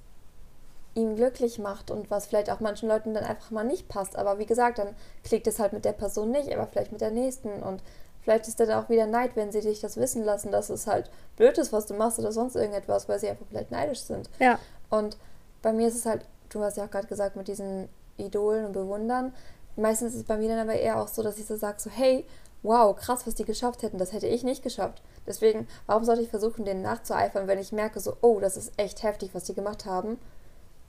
ihn 0.98 1.16
glücklich 1.16 1.58
macht 1.58 1.90
und 1.90 2.10
was 2.10 2.26
vielleicht 2.26 2.50
auch 2.50 2.60
manchen 2.60 2.88
Leuten 2.88 3.14
dann 3.14 3.24
einfach 3.24 3.50
mal 3.50 3.64
nicht 3.64 3.88
passt. 3.88 4.16
Aber 4.16 4.38
wie 4.38 4.46
gesagt, 4.46 4.78
dann 4.78 4.94
klickt 5.24 5.46
es 5.46 5.58
halt 5.58 5.72
mit 5.72 5.84
der 5.84 5.92
Person 5.92 6.30
nicht, 6.30 6.52
aber 6.52 6.66
vielleicht 6.66 6.92
mit 6.92 7.00
der 7.00 7.10
nächsten. 7.10 7.62
Und 7.62 7.82
vielleicht 8.22 8.48
ist 8.48 8.58
dann 8.60 8.70
auch 8.72 8.88
wieder 8.88 9.06
Neid, 9.06 9.36
wenn 9.36 9.52
sie 9.52 9.60
dich 9.60 9.80
das 9.80 9.96
wissen 9.96 10.24
lassen, 10.24 10.50
dass 10.50 10.70
es 10.70 10.86
halt 10.86 11.10
blöd 11.36 11.56
ist, 11.58 11.72
was 11.72 11.86
du 11.86 11.94
machst 11.94 12.18
oder 12.18 12.32
sonst 12.32 12.56
irgendetwas, 12.56 13.08
weil 13.08 13.18
sie 13.18 13.28
einfach 13.28 13.46
vielleicht 13.48 13.70
neidisch 13.70 14.00
sind. 14.00 14.28
Ja, 14.40 14.58
Und 14.90 15.16
bei 15.62 15.72
mir 15.72 15.88
ist 15.88 15.96
es 15.96 16.06
halt, 16.06 16.24
du 16.50 16.60
hast 16.62 16.76
ja 16.76 16.84
auch 16.84 16.90
gerade 16.90 17.06
gesagt, 17.06 17.36
mit 17.36 17.48
diesen 17.48 17.88
Idolen 18.16 18.66
und 18.66 18.72
Bewundern. 18.72 19.32
Meistens 19.76 20.14
ist 20.14 20.20
es 20.20 20.24
bei 20.24 20.36
mir 20.36 20.48
dann 20.48 20.68
aber 20.68 20.74
eher 20.74 21.00
auch 21.00 21.08
so, 21.08 21.22
dass 21.22 21.38
ich 21.38 21.46
so 21.46 21.56
sage, 21.56 21.78
so, 21.78 21.90
hey, 21.90 22.24
wow, 22.62 22.94
krass, 22.96 23.26
was 23.26 23.34
die 23.34 23.44
geschafft 23.44 23.82
hätten, 23.82 23.98
das 23.98 24.12
hätte 24.12 24.26
ich 24.26 24.42
nicht 24.42 24.62
geschafft. 24.62 25.02
Deswegen, 25.26 25.68
warum 25.86 26.04
sollte 26.04 26.22
ich 26.22 26.30
versuchen, 26.30 26.64
denen 26.64 26.82
nachzueifern, 26.82 27.46
wenn 27.46 27.58
ich 27.58 27.72
merke, 27.72 28.00
so, 28.00 28.16
oh, 28.20 28.40
das 28.40 28.56
ist 28.56 28.72
echt 28.76 29.02
heftig, 29.02 29.30
was 29.34 29.44
die 29.44 29.54
gemacht 29.54 29.84
haben. 29.84 30.18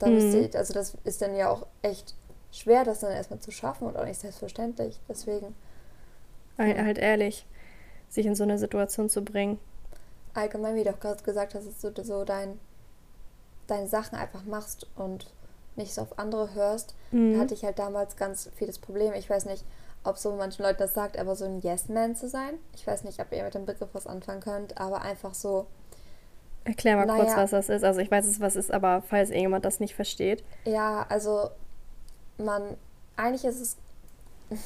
Dann 0.00 0.10
Mhm. 0.10 0.14
müsste 0.14 0.38
ich, 0.40 0.56
also 0.58 0.74
das 0.74 0.94
ist 1.04 1.22
dann 1.22 1.36
ja 1.36 1.50
auch 1.50 1.66
echt 1.82 2.16
schwer, 2.52 2.84
das 2.84 3.00
dann 3.00 3.12
erstmal 3.12 3.40
zu 3.40 3.52
schaffen 3.52 3.86
und 3.88 3.96
auch 3.98 4.04
nicht 4.06 4.20
selbstverständlich. 4.20 5.00
Deswegen, 5.08 5.54
halt, 6.58 6.78
halt 6.78 6.98
ehrlich, 6.98 7.46
sich 8.08 8.26
in 8.26 8.34
so 8.36 8.44
eine 8.44 8.58
Situation 8.58 9.08
zu 9.10 9.22
bringen. 9.24 9.58
allgemein, 10.34 10.74
wie 10.74 10.82
du 10.84 10.90
auch 10.90 10.98
gerade 11.00 11.22
gesagt 11.22 11.54
hast, 11.54 11.66
dass 11.68 11.94
du 11.94 12.02
so 12.04 12.24
dein, 12.24 12.58
deine 13.66 13.86
Sachen 13.88 14.16
einfach 14.18 14.44
machst 14.44 14.86
und 14.96 15.26
nicht 15.76 15.94
so 15.94 16.02
auf 16.02 16.18
andere 16.18 16.52
hörst, 16.54 16.94
Mhm. 17.12 17.40
hatte 17.40 17.54
ich 17.54 17.64
halt 17.64 17.78
damals 17.78 18.16
ganz 18.16 18.50
viel 18.56 18.66
das 18.66 18.78
Problem. 18.78 19.12
Ich 19.14 19.30
weiß 19.30 19.44
nicht, 19.46 19.64
ob 20.04 20.18
so 20.18 20.32
manchen 20.34 20.62
Leuten 20.62 20.78
das 20.78 20.94
sagt, 20.94 21.18
aber 21.18 21.36
so 21.36 21.44
ein 21.44 21.60
Yes-Man 21.60 22.16
zu 22.16 22.28
sein. 22.28 22.54
Ich 22.74 22.86
weiß 22.86 23.04
nicht, 23.04 23.20
ob 23.20 23.32
ihr 23.32 23.44
mit 23.44 23.54
dem 23.54 23.66
Begriff 23.66 23.90
was 23.92 24.06
anfangen 24.06 24.40
könnt, 24.40 24.78
aber 24.78 25.02
einfach 25.02 25.34
so, 25.34 25.66
Erklär 26.64 26.96
mal 26.96 27.06
kurz, 27.06 27.28
Naja. 27.30 27.42
was 27.42 27.50
das 27.50 27.68
ist. 27.68 27.84
Also 27.84 28.00
ich 28.00 28.10
weiß 28.10 28.26
es, 28.26 28.40
was 28.40 28.54
ist, 28.56 28.70
aber 28.72 29.02
falls 29.08 29.30
irgendjemand 29.30 29.64
das 29.64 29.80
nicht 29.80 29.94
versteht. 29.94 30.44
ja, 30.64 31.06
also 31.08 31.50
man, 32.38 32.76
eigentlich 33.16 33.44
ist 33.44 33.60
es, 33.60 33.76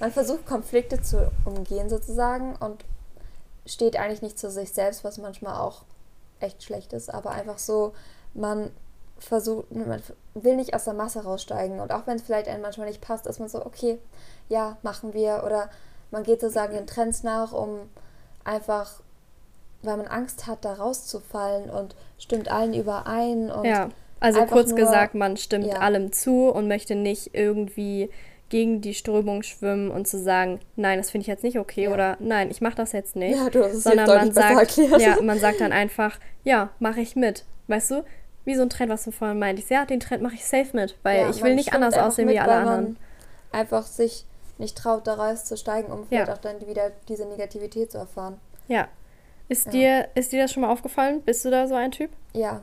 man 0.00 0.12
versucht 0.12 0.46
Konflikte 0.46 1.00
zu 1.02 1.30
umgehen 1.44 1.88
sozusagen 1.88 2.56
und 2.56 2.84
steht 3.66 3.96
eigentlich 3.98 4.22
nicht 4.22 4.38
zu 4.38 4.50
sich 4.50 4.72
selbst, 4.72 5.04
was 5.04 5.18
manchmal 5.18 5.60
auch 5.60 5.82
echt 6.40 6.62
schlecht 6.62 6.92
ist, 6.92 7.12
aber 7.12 7.30
einfach 7.32 7.58
so, 7.58 7.92
man 8.34 8.70
versucht, 9.18 9.70
man 9.72 10.00
will 10.34 10.56
nicht 10.56 10.74
aus 10.74 10.84
der 10.84 10.94
Masse 10.94 11.24
raussteigen 11.24 11.80
und 11.80 11.92
auch 11.92 12.06
wenn 12.06 12.16
es 12.16 12.22
vielleicht 12.22 12.48
einem 12.48 12.62
manchmal 12.62 12.86
nicht 12.86 13.00
passt, 13.00 13.26
ist 13.26 13.40
man 13.40 13.48
so, 13.48 13.64
okay, 13.66 13.98
ja, 14.48 14.76
machen 14.82 15.12
wir 15.12 15.42
oder 15.44 15.68
man 16.10 16.22
geht 16.22 16.40
sozusagen 16.40 16.72
den 16.74 16.86
Trends 16.86 17.22
nach, 17.24 17.52
um 17.52 17.90
einfach, 18.44 19.00
weil 19.82 19.96
man 19.96 20.06
Angst 20.06 20.46
hat, 20.46 20.64
da 20.64 20.74
rauszufallen 20.74 21.70
und 21.70 21.94
stimmt 22.18 22.50
allen 22.50 22.74
überein 22.74 23.50
und 23.50 23.64
Ja, 23.64 23.90
also 24.20 24.44
kurz 24.46 24.70
nur- 24.70 24.78
gesagt, 24.78 25.14
man 25.14 25.36
stimmt 25.36 25.66
ja. 25.66 25.74
allem 25.78 26.12
zu 26.12 26.48
und 26.48 26.68
möchte 26.68 26.94
nicht 26.94 27.34
irgendwie 27.34 28.10
gegen 28.48 28.80
die 28.80 28.94
Strömung 28.94 29.42
schwimmen 29.42 29.90
und 29.90 30.08
zu 30.08 30.18
sagen, 30.18 30.58
nein, 30.74 30.98
das 30.98 31.10
finde 31.10 31.22
ich 31.22 31.26
jetzt 31.28 31.44
nicht 31.44 31.58
okay 31.58 31.84
Ja. 31.84 31.92
oder 31.92 32.16
nein, 32.18 32.50
ich 32.50 32.60
mache 32.62 32.76
das 32.76 32.92
jetzt 32.92 33.14
nicht. 33.14 33.36
Ja, 33.36 33.50
du 33.50 33.62
hast 33.62 33.74
es 33.74 33.82
sondern 33.84 34.08
man 34.08 34.32
sagt, 34.32 34.76
ja, 34.98 35.20
man 35.22 35.38
sagt 35.38 35.60
dann 35.60 35.72
einfach, 35.72 36.18
ja, 36.44 36.70
mache 36.78 37.00
ich 37.00 37.14
mit. 37.14 37.44
Weißt 37.66 37.90
du? 37.90 38.04
Wie 38.46 38.54
so 38.54 38.62
ein 38.62 38.70
Trend, 38.70 38.90
was 38.90 39.04
du 39.04 39.10
vorhin 39.10 39.38
meintest. 39.38 39.68
Ja, 39.70 39.84
den 39.84 40.00
Trend 40.00 40.22
mache 40.22 40.34
ich 40.34 40.44
safe 40.46 40.74
mit, 40.74 40.96
weil 41.02 41.20
Ja, 41.20 41.28
ich 41.30 41.42
will 41.42 41.54
nicht 41.54 41.74
anders 41.74 41.98
aussehen 41.98 42.24
mit, 42.24 42.36
wie 42.36 42.40
alle 42.40 42.52
anderen. 42.54 42.96
Einfach 43.52 43.82
sich 43.84 44.24
nicht 44.56 44.78
traut, 44.78 45.06
da 45.06 45.14
rauszusteigen, 45.14 45.92
um 45.92 46.06
vielleicht 46.06 46.30
auch 46.30 46.38
dann 46.38 46.66
wieder 46.66 46.90
diese 47.08 47.26
Negativität 47.26 47.92
zu 47.92 47.98
erfahren. 47.98 48.40
Ja. 48.66 48.88
Ist, 49.48 49.66
Ja. 49.66 49.72
Dir, 49.72 50.08
ist 50.14 50.32
dir 50.32 50.42
das 50.42 50.52
schon 50.52 50.62
mal 50.62 50.70
aufgefallen? 50.70 51.22
Bist 51.22 51.44
du 51.44 51.50
da 51.50 51.66
so 51.66 51.74
ein 51.74 51.90
Typ? 51.90 52.10
Ja. 52.32 52.62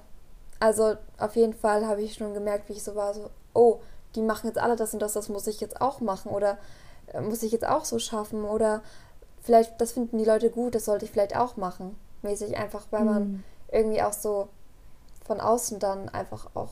Also 0.59 0.95
auf 1.17 1.35
jeden 1.35 1.53
Fall 1.53 1.85
habe 1.85 2.01
ich 2.01 2.13
schon 2.13 2.33
gemerkt, 2.33 2.69
wie 2.69 2.73
ich 2.73 2.83
so 2.83 2.95
war, 2.95 3.13
so, 3.13 3.29
oh, 3.53 3.79
die 4.15 4.21
machen 4.21 4.47
jetzt 4.47 4.57
alle 4.57 4.75
das 4.75 4.93
und 4.93 5.01
das, 5.01 5.13
das 5.13 5.29
muss 5.29 5.47
ich 5.47 5.59
jetzt 5.59 5.81
auch 5.81 5.99
machen 5.99 6.31
oder 6.31 6.57
äh, 7.07 7.21
muss 7.21 7.43
ich 7.43 7.51
jetzt 7.51 7.67
auch 7.67 7.85
so 7.85 7.99
schaffen 7.99 8.45
oder 8.45 8.81
vielleicht, 9.41 9.79
das 9.81 9.91
finden 9.91 10.17
die 10.17 10.25
Leute 10.25 10.49
gut, 10.49 10.73
das 10.75 10.85
sollte 10.85 11.05
ich 11.05 11.11
vielleicht 11.11 11.35
auch 11.35 11.57
machen. 11.57 11.97
Mäßig 12.21 12.57
einfach, 12.57 12.87
weil 12.91 13.03
man 13.03 13.23
mhm. 13.23 13.43
irgendwie 13.71 14.01
auch 14.01 14.13
so 14.13 14.47
von 15.25 15.39
außen 15.41 15.79
dann 15.79 16.09
einfach 16.09 16.47
auch 16.55 16.71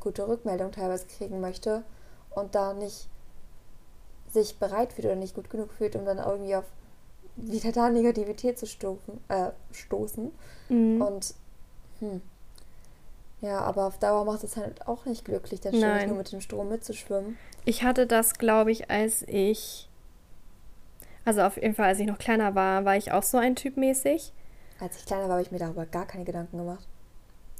gute 0.00 0.26
Rückmeldung 0.26 0.72
teilweise 0.72 1.06
kriegen 1.06 1.40
möchte 1.40 1.82
und 2.30 2.54
da 2.54 2.72
nicht 2.72 3.08
sich 4.32 4.58
bereit 4.58 4.92
fühlt 4.92 5.06
oder 5.06 5.16
nicht 5.16 5.34
gut 5.34 5.50
genug 5.50 5.72
fühlt, 5.72 5.94
um 5.96 6.04
dann 6.04 6.18
irgendwie 6.18 6.56
auf 6.56 6.64
wieder 7.36 7.72
da 7.72 7.90
Negativität 7.90 8.58
zu 8.58 8.66
stoßen. 8.66 9.20
Äh, 9.28 9.50
stoßen. 9.72 10.30
Mhm. 10.68 11.02
Und 11.02 11.34
hm. 12.00 12.20
Ja, 13.40 13.60
aber 13.60 13.86
auf 13.86 13.98
Dauer 13.98 14.24
macht 14.24 14.42
es 14.42 14.56
halt 14.56 14.86
auch 14.88 15.04
nicht 15.04 15.26
glücklich, 15.26 15.60
dann 15.60 15.74
ständig 15.74 16.08
nur 16.08 16.16
mit 16.16 16.32
dem 16.32 16.40
Strom 16.40 16.70
mitzuschwimmen. 16.70 17.36
Ich 17.66 17.82
hatte 17.82 18.06
das, 18.06 18.38
glaube 18.38 18.72
ich, 18.72 18.90
als 18.90 19.22
ich. 19.28 19.90
Also 21.26 21.42
auf 21.42 21.56
jeden 21.56 21.74
Fall, 21.74 21.88
als 21.88 21.98
ich 21.98 22.06
noch 22.06 22.18
kleiner 22.18 22.54
war, 22.54 22.86
war 22.86 22.96
ich 22.96 23.12
auch 23.12 23.22
so 23.22 23.36
ein 23.36 23.54
Typ 23.54 23.76
mäßig. 23.76 24.32
Als 24.80 24.98
ich 24.98 25.04
kleiner 25.04 25.24
war, 25.24 25.32
habe 25.32 25.42
ich 25.42 25.50
mir 25.50 25.58
darüber 25.58 25.84
gar 25.84 26.06
keine 26.06 26.24
Gedanken 26.24 26.56
gemacht. 26.56 26.86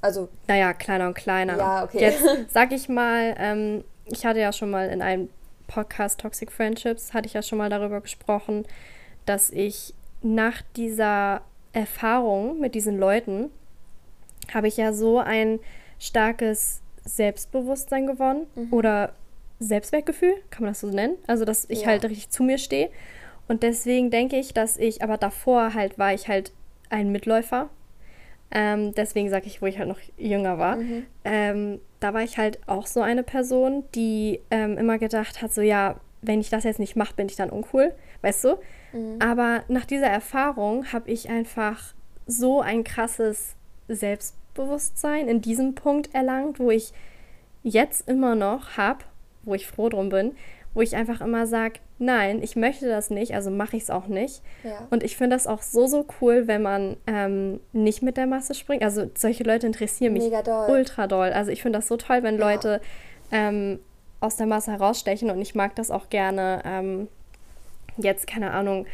Also. 0.00 0.28
Naja, 0.46 0.72
kleiner 0.72 1.08
und 1.08 1.14
kleiner. 1.14 1.58
Ja, 1.58 1.84
okay. 1.84 2.00
Jetzt 2.00 2.24
sag 2.52 2.72
ich 2.72 2.88
mal, 2.88 3.34
ähm, 3.38 3.84
ich 4.06 4.24
hatte 4.24 4.40
ja 4.40 4.52
schon 4.52 4.70
mal 4.70 4.88
in 4.88 5.02
einem 5.02 5.28
Podcast 5.66 6.20
Toxic 6.20 6.50
Friendships, 6.50 7.12
hatte 7.12 7.26
ich 7.26 7.34
ja 7.34 7.42
schon 7.42 7.58
mal 7.58 7.68
darüber 7.68 8.00
gesprochen, 8.00 8.64
dass 9.26 9.50
ich 9.50 9.94
nach 10.22 10.62
dieser 10.76 11.42
Erfahrung 11.72 12.60
mit 12.60 12.74
diesen 12.74 12.98
Leuten 12.98 13.50
habe 14.52 14.68
ich 14.68 14.76
ja 14.76 14.92
so 14.92 15.18
ein 15.18 15.60
starkes 15.98 16.82
Selbstbewusstsein 17.04 18.06
gewonnen 18.06 18.46
mhm. 18.54 18.72
oder 18.72 19.12
Selbstwertgefühl, 19.58 20.34
kann 20.50 20.62
man 20.62 20.72
das 20.72 20.80
so 20.80 20.88
nennen? 20.88 21.16
Also, 21.26 21.44
dass 21.44 21.68
ich 21.68 21.82
ja. 21.82 21.88
halt 21.88 22.04
richtig 22.04 22.30
zu 22.30 22.42
mir 22.42 22.58
stehe. 22.58 22.90
Und 23.48 23.62
deswegen 23.62 24.10
denke 24.10 24.36
ich, 24.36 24.54
dass 24.54 24.76
ich, 24.76 25.02
aber 25.02 25.16
davor 25.16 25.74
halt 25.74 25.98
war 25.98 26.14
ich 26.14 26.28
halt 26.28 26.52
ein 26.90 27.12
Mitläufer. 27.12 27.68
Ähm, 28.50 28.94
deswegen 28.94 29.30
sage 29.30 29.46
ich, 29.46 29.60
wo 29.62 29.66
ich 29.66 29.78
halt 29.78 29.88
noch 29.88 30.00
jünger 30.16 30.58
war. 30.58 30.76
Mhm. 30.76 31.06
Ähm, 31.24 31.80
da 32.00 32.14
war 32.14 32.22
ich 32.22 32.38
halt 32.38 32.58
auch 32.68 32.86
so 32.86 33.00
eine 33.00 33.22
Person, 33.22 33.84
die 33.94 34.40
ähm, 34.50 34.78
immer 34.78 34.98
gedacht 34.98 35.42
hat, 35.42 35.52
so 35.52 35.60
ja, 35.60 35.96
wenn 36.22 36.40
ich 36.40 36.50
das 36.50 36.64
jetzt 36.64 36.78
nicht 36.78 36.96
mache, 36.96 37.14
bin 37.14 37.26
ich 37.26 37.36
dann 37.36 37.50
uncool, 37.50 37.94
weißt 38.22 38.44
du? 38.44 38.58
Mhm. 38.94 39.20
Aber 39.20 39.64
nach 39.68 39.84
dieser 39.84 40.06
Erfahrung 40.06 40.92
habe 40.92 41.10
ich 41.10 41.28
einfach 41.28 41.94
so 42.26 42.60
ein 42.60 42.84
krasses 42.84 43.56
Selbstbewusstsein 43.88 45.28
in 45.28 45.40
diesem 45.40 45.74
Punkt 45.74 46.14
erlangt, 46.14 46.58
wo 46.58 46.70
ich 46.70 46.92
jetzt 47.62 48.08
immer 48.08 48.34
noch 48.34 48.76
habe, 48.76 49.00
wo 49.42 49.54
ich 49.54 49.66
froh 49.66 49.88
drum 49.88 50.08
bin, 50.08 50.32
wo 50.74 50.80
ich 50.80 50.96
einfach 50.96 51.20
immer 51.20 51.46
sage, 51.46 51.80
nein, 51.98 52.42
ich 52.42 52.56
möchte 52.56 52.88
das 52.88 53.10
nicht, 53.10 53.34
also 53.34 53.50
mache 53.50 53.76
ich 53.76 53.84
es 53.84 53.90
auch 53.90 54.06
nicht. 54.06 54.42
Ja. 54.64 54.86
Und 54.90 55.02
ich 55.02 55.16
finde 55.16 55.36
das 55.36 55.46
auch 55.46 55.62
so, 55.62 55.86
so 55.86 56.06
cool, 56.20 56.46
wenn 56.46 56.62
man 56.62 56.96
ähm, 57.06 57.60
nicht 57.72 58.02
mit 58.02 58.16
der 58.16 58.26
Masse 58.26 58.54
springt. 58.54 58.82
Also 58.82 59.10
solche 59.16 59.44
Leute 59.44 59.66
interessieren 59.66 60.12
mich 60.12 60.30
doll. 60.44 60.70
ultra 60.70 61.06
doll. 61.06 61.32
Also 61.32 61.50
ich 61.50 61.62
finde 61.62 61.78
das 61.78 61.88
so 61.88 61.96
toll, 61.96 62.22
wenn 62.22 62.38
ja. 62.38 62.50
Leute 62.50 62.80
ähm, 63.30 63.78
aus 64.20 64.36
der 64.36 64.46
Masse 64.46 64.72
herausstechen 64.72 65.30
und 65.30 65.40
ich 65.40 65.54
mag 65.54 65.74
das 65.76 65.90
auch 65.90 66.08
gerne. 66.08 66.62
Ähm, 66.64 67.08
jetzt, 67.96 68.26
keine 68.26 68.52
Ahnung, 68.52 68.86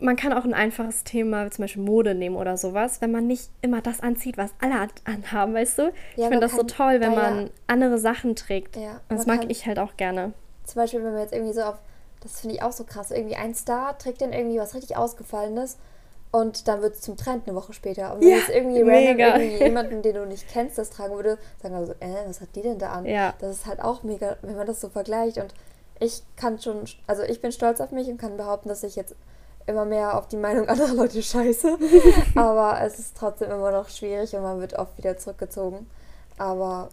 man 0.00 0.16
kann 0.16 0.32
auch 0.32 0.44
ein 0.44 0.54
einfaches 0.54 1.04
Thema, 1.04 1.50
zum 1.50 1.64
Beispiel 1.64 1.82
Mode 1.82 2.14
nehmen 2.14 2.36
oder 2.36 2.56
sowas, 2.56 3.00
wenn 3.00 3.10
man 3.10 3.26
nicht 3.26 3.50
immer 3.62 3.80
das 3.80 4.00
anzieht, 4.00 4.38
was 4.38 4.52
alle 4.60 4.88
anhaben, 5.04 5.54
weißt 5.54 5.78
du? 5.78 5.82
Ja, 5.82 5.90
ich 6.16 6.24
finde 6.24 6.40
das 6.40 6.52
so 6.52 6.62
toll, 6.62 7.00
wenn 7.00 7.14
man 7.14 7.46
ja, 7.46 7.50
andere 7.66 7.98
Sachen 7.98 8.36
trägt. 8.36 8.76
Ja, 8.76 9.00
und 9.08 9.18
das 9.18 9.26
mag 9.26 9.50
ich 9.50 9.66
halt 9.66 9.78
auch 9.78 9.96
gerne. 9.96 10.32
Zum 10.64 10.82
Beispiel, 10.82 11.02
wenn 11.02 11.12
man 11.12 11.22
jetzt 11.22 11.32
irgendwie 11.32 11.52
so 11.52 11.62
auf, 11.62 11.78
das 12.20 12.40
finde 12.40 12.56
ich 12.56 12.62
auch 12.62 12.72
so 12.72 12.84
krass, 12.84 13.10
irgendwie 13.10 13.36
ein 13.36 13.54
Star 13.54 13.98
trägt 13.98 14.20
dann 14.20 14.32
irgendwie 14.32 14.58
was 14.58 14.74
richtig 14.74 14.96
Ausgefallenes 14.96 15.78
und 16.30 16.68
dann 16.68 16.82
wird 16.82 16.94
es 16.94 17.00
zum 17.00 17.16
Trend 17.16 17.48
eine 17.48 17.56
Woche 17.56 17.72
später. 17.72 18.14
Und 18.14 18.20
wenn 18.20 18.28
ja, 18.28 18.36
jetzt 18.36 18.50
irgendwie 18.50 18.84
mega. 18.84 19.28
random 19.28 19.40
irgendwie 19.40 19.64
jemanden, 19.64 20.02
den 20.02 20.14
du 20.14 20.26
nicht 20.26 20.46
kennst, 20.48 20.78
das 20.78 20.90
tragen 20.90 21.14
würde, 21.14 21.38
sagen 21.60 21.74
wir 21.74 21.86
so, 21.86 21.92
äh, 21.94 22.26
was 22.26 22.40
hat 22.40 22.48
die 22.54 22.62
denn 22.62 22.78
da 22.78 22.90
an? 22.92 23.06
Ja. 23.06 23.34
Das 23.40 23.56
ist 23.56 23.66
halt 23.66 23.80
auch 23.80 24.02
mega, 24.02 24.36
wenn 24.42 24.56
man 24.56 24.66
das 24.66 24.80
so 24.80 24.90
vergleicht 24.90 25.38
und 25.38 25.54
ich 26.00 26.22
kann 26.36 26.58
schon, 26.58 26.84
also 27.06 27.22
ich 27.22 27.40
bin 27.40 27.52
stolz 27.52 27.80
auf 27.80 27.90
mich 27.90 28.08
und 28.08 28.18
kann 28.18 28.36
behaupten, 28.36 28.68
dass 28.68 28.82
ich 28.82 28.96
jetzt 28.96 29.14
immer 29.66 29.84
mehr 29.84 30.16
auf 30.16 30.26
die 30.28 30.36
Meinung 30.36 30.68
anderer 30.68 30.94
Leute 30.94 31.22
scheiße. 31.22 31.78
Aber 32.34 32.80
es 32.80 32.98
ist 32.98 33.16
trotzdem 33.16 33.50
immer 33.50 33.70
noch 33.70 33.88
schwierig 33.88 34.34
und 34.34 34.42
man 34.42 34.60
wird 34.60 34.74
oft 34.74 34.96
wieder 34.96 35.16
zurückgezogen. 35.16 35.88
Aber 36.38 36.88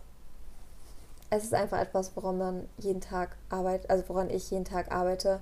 es 1.29 1.43
ist 1.43 1.53
einfach 1.53 1.79
etwas, 1.79 2.15
woran 2.15 2.37
man 2.37 2.69
jeden 2.77 3.01
Tag 3.01 3.35
arbeitet, 3.49 3.89
also 3.89 4.03
woran 4.07 4.29
ich 4.29 4.51
jeden 4.51 4.65
Tag 4.65 4.91
arbeite. 4.91 5.39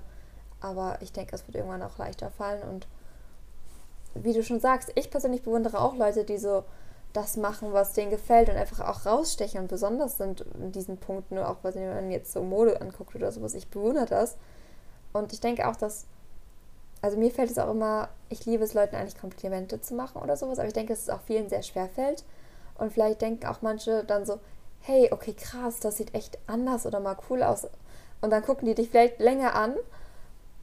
Aber 0.60 0.98
ich 1.00 1.12
denke, 1.12 1.34
es 1.34 1.46
wird 1.46 1.56
irgendwann 1.56 1.82
auch 1.82 1.98
leichter 1.98 2.30
fallen. 2.30 2.62
Und 2.62 2.86
wie 4.14 4.32
du 4.32 4.42
schon 4.42 4.60
sagst, 4.60 4.92
ich 4.94 5.10
persönlich 5.10 5.42
bewundere 5.42 5.80
auch 5.80 5.96
Leute, 5.96 6.24
die 6.24 6.38
so 6.38 6.64
das 7.14 7.36
machen, 7.36 7.72
was 7.72 7.94
denen 7.94 8.10
gefällt 8.10 8.50
und 8.50 8.56
einfach 8.56 8.80
auch 8.80 9.06
rausstechen 9.06 9.60
und 9.60 9.68
besonders 9.68 10.18
sind 10.18 10.44
in 10.60 10.72
diesen 10.72 10.98
Punkten, 10.98 11.38
auch 11.38 11.56
was 11.62 11.74
man 11.74 12.10
jetzt 12.10 12.32
so 12.32 12.42
Mode 12.42 12.80
anguckt 12.80 13.14
oder 13.14 13.32
sowas. 13.32 13.54
Ich 13.54 13.68
bewundere 13.68 14.06
das. 14.06 14.36
Und 15.12 15.32
ich 15.32 15.40
denke 15.40 15.66
auch, 15.68 15.76
dass 15.76 16.06
also 17.04 17.18
mir 17.18 17.30
fällt 17.30 17.50
es 17.50 17.58
auch 17.58 17.70
immer, 17.70 18.08
ich 18.30 18.46
liebe 18.46 18.64
es, 18.64 18.72
Leuten 18.72 18.96
eigentlich 18.96 19.20
Komplimente 19.20 19.78
zu 19.78 19.94
machen 19.94 20.22
oder 20.22 20.38
sowas, 20.38 20.58
aber 20.58 20.68
ich 20.68 20.72
denke, 20.72 20.94
dass 20.94 21.02
es 21.02 21.10
auch 21.10 21.20
vielen 21.20 21.50
sehr 21.50 21.62
schwer 21.62 21.86
fällt. 21.86 22.24
Und 22.78 22.94
vielleicht 22.94 23.20
denken 23.20 23.44
auch 23.44 23.60
manche 23.60 24.04
dann 24.04 24.24
so, 24.24 24.40
hey, 24.80 25.10
okay, 25.12 25.34
krass, 25.34 25.80
das 25.80 25.98
sieht 25.98 26.14
echt 26.14 26.38
anders 26.46 26.86
oder 26.86 27.00
mal 27.00 27.18
cool 27.28 27.42
aus. 27.42 27.66
Und 28.22 28.30
dann 28.30 28.42
gucken 28.42 28.66
die 28.66 28.74
dich 28.74 28.88
vielleicht 28.88 29.20
länger 29.20 29.54
an, 29.54 29.74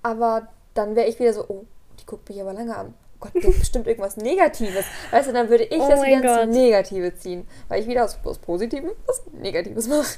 aber 0.01 0.47
dann 0.73 0.95
wäre 0.95 1.07
ich 1.07 1.19
wieder 1.19 1.31
so, 1.31 1.45
oh, 1.47 1.65
die 1.99 2.07
guckt 2.07 2.27
mich 2.27 2.41
aber 2.41 2.53
länger 2.53 2.79
an. 2.79 2.93
Gott, 3.21 3.36
ist 3.36 3.60
bestimmt 3.60 3.88
irgendwas 3.88 4.17
Negatives. 4.17 4.86
Weißt 5.12 5.29
du, 5.29 5.34
dann 5.34 5.47
würde 5.49 5.63
ich 5.63 5.79
oh 5.79 5.88
das 5.88 6.03
wieder 6.03 6.43
ins 6.43 6.55
Negative 6.55 7.15
ziehen, 7.15 7.47
weil 7.69 7.81
ich 7.81 7.88
wieder 7.88 8.03
aus, 8.03 8.19
aus 8.23 8.39
Positivem 8.39 8.91
was 9.05 9.23
Negatives 9.31 9.88
mache. 9.88 10.17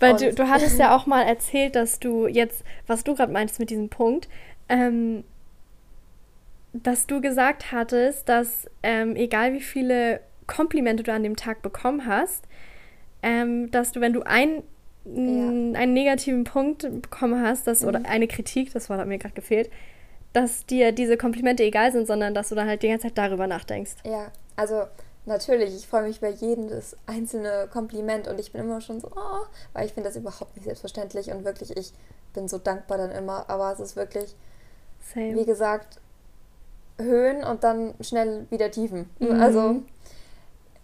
Weil 0.00 0.16
du, 0.16 0.34
du 0.34 0.48
hattest 0.48 0.78
ja 0.78 0.94
auch 0.94 1.06
mal 1.06 1.22
erzählt, 1.22 1.76
dass 1.76 2.00
du 2.00 2.26
jetzt, 2.26 2.64
was 2.86 3.04
du 3.04 3.14
gerade 3.14 3.32
meinst 3.32 3.60
mit 3.60 3.70
diesem 3.70 3.88
Punkt, 3.88 4.28
ähm, 4.68 5.24
dass 6.72 7.06
du 7.06 7.20
gesagt 7.20 7.72
hattest, 7.72 8.28
dass 8.28 8.66
ähm, 8.82 9.16
egal 9.16 9.52
wie 9.52 9.60
viele 9.60 10.20
Komplimente 10.46 11.02
du 11.02 11.12
an 11.12 11.22
dem 11.22 11.36
Tag 11.36 11.62
bekommen 11.62 12.06
hast, 12.06 12.44
ähm, 13.22 13.70
dass 13.70 13.92
du, 13.92 14.00
wenn 14.00 14.12
du 14.12 14.22
ein, 14.22 14.62
ja. 15.04 15.12
einen 15.12 15.92
negativen 15.92 16.44
Punkt 16.44 16.82
bekommen 17.02 17.42
hast, 17.42 17.66
dass, 17.66 17.82
mhm. 17.82 17.88
oder 17.88 18.00
eine 18.06 18.26
Kritik, 18.26 18.72
das 18.72 18.88
Wort 18.90 18.98
hat 18.98 19.06
mir 19.06 19.18
gerade 19.18 19.34
gefehlt, 19.34 19.70
dass 20.32 20.66
dir 20.66 20.92
diese 20.92 21.16
Komplimente 21.16 21.62
egal 21.62 21.92
sind, 21.92 22.06
sondern 22.06 22.34
dass 22.34 22.50
du 22.50 22.54
dann 22.54 22.68
halt 22.68 22.82
die 22.82 22.88
ganze 22.88 23.08
Zeit 23.08 23.18
darüber 23.18 23.46
nachdenkst. 23.46 23.96
Ja, 24.04 24.30
also 24.56 24.84
natürlich, 25.26 25.74
ich 25.74 25.86
freue 25.86 26.04
mich 26.04 26.20
bei 26.20 26.30
jedem 26.30 26.68
das 26.68 26.96
einzelne 27.06 27.68
Kompliment 27.72 28.28
und 28.28 28.38
ich 28.38 28.52
bin 28.52 28.62
immer 28.62 28.80
schon 28.80 29.00
so, 29.00 29.08
oh, 29.14 29.46
weil 29.72 29.86
ich 29.86 29.92
finde 29.92 30.08
das 30.08 30.16
überhaupt 30.16 30.54
nicht 30.56 30.64
selbstverständlich 30.64 31.30
und 31.30 31.44
wirklich, 31.44 31.76
ich 31.76 31.92
bin 32.32 32.48
so 32.48 32.58
dankbar 32.58 32.98
dann 32.98 33.10
immer, 33.10 33.48
aber 33.48 33.72
es 33.72 33.80
ist 33.80 33.96
wirklich, 33.96 34.34
Same. 35.14 35.34
wie 35.34 35.44
gesagt, 35.44 35.98
Höhen 36.98 37.42
und 37.44 37.64
dann 37.64 37.94
schnell 38.00 38.46
wieder 38.50 38.70
Tiefen. 38.70 39.08
Mhm. 39.18 39.40
Also, 39.40 39.82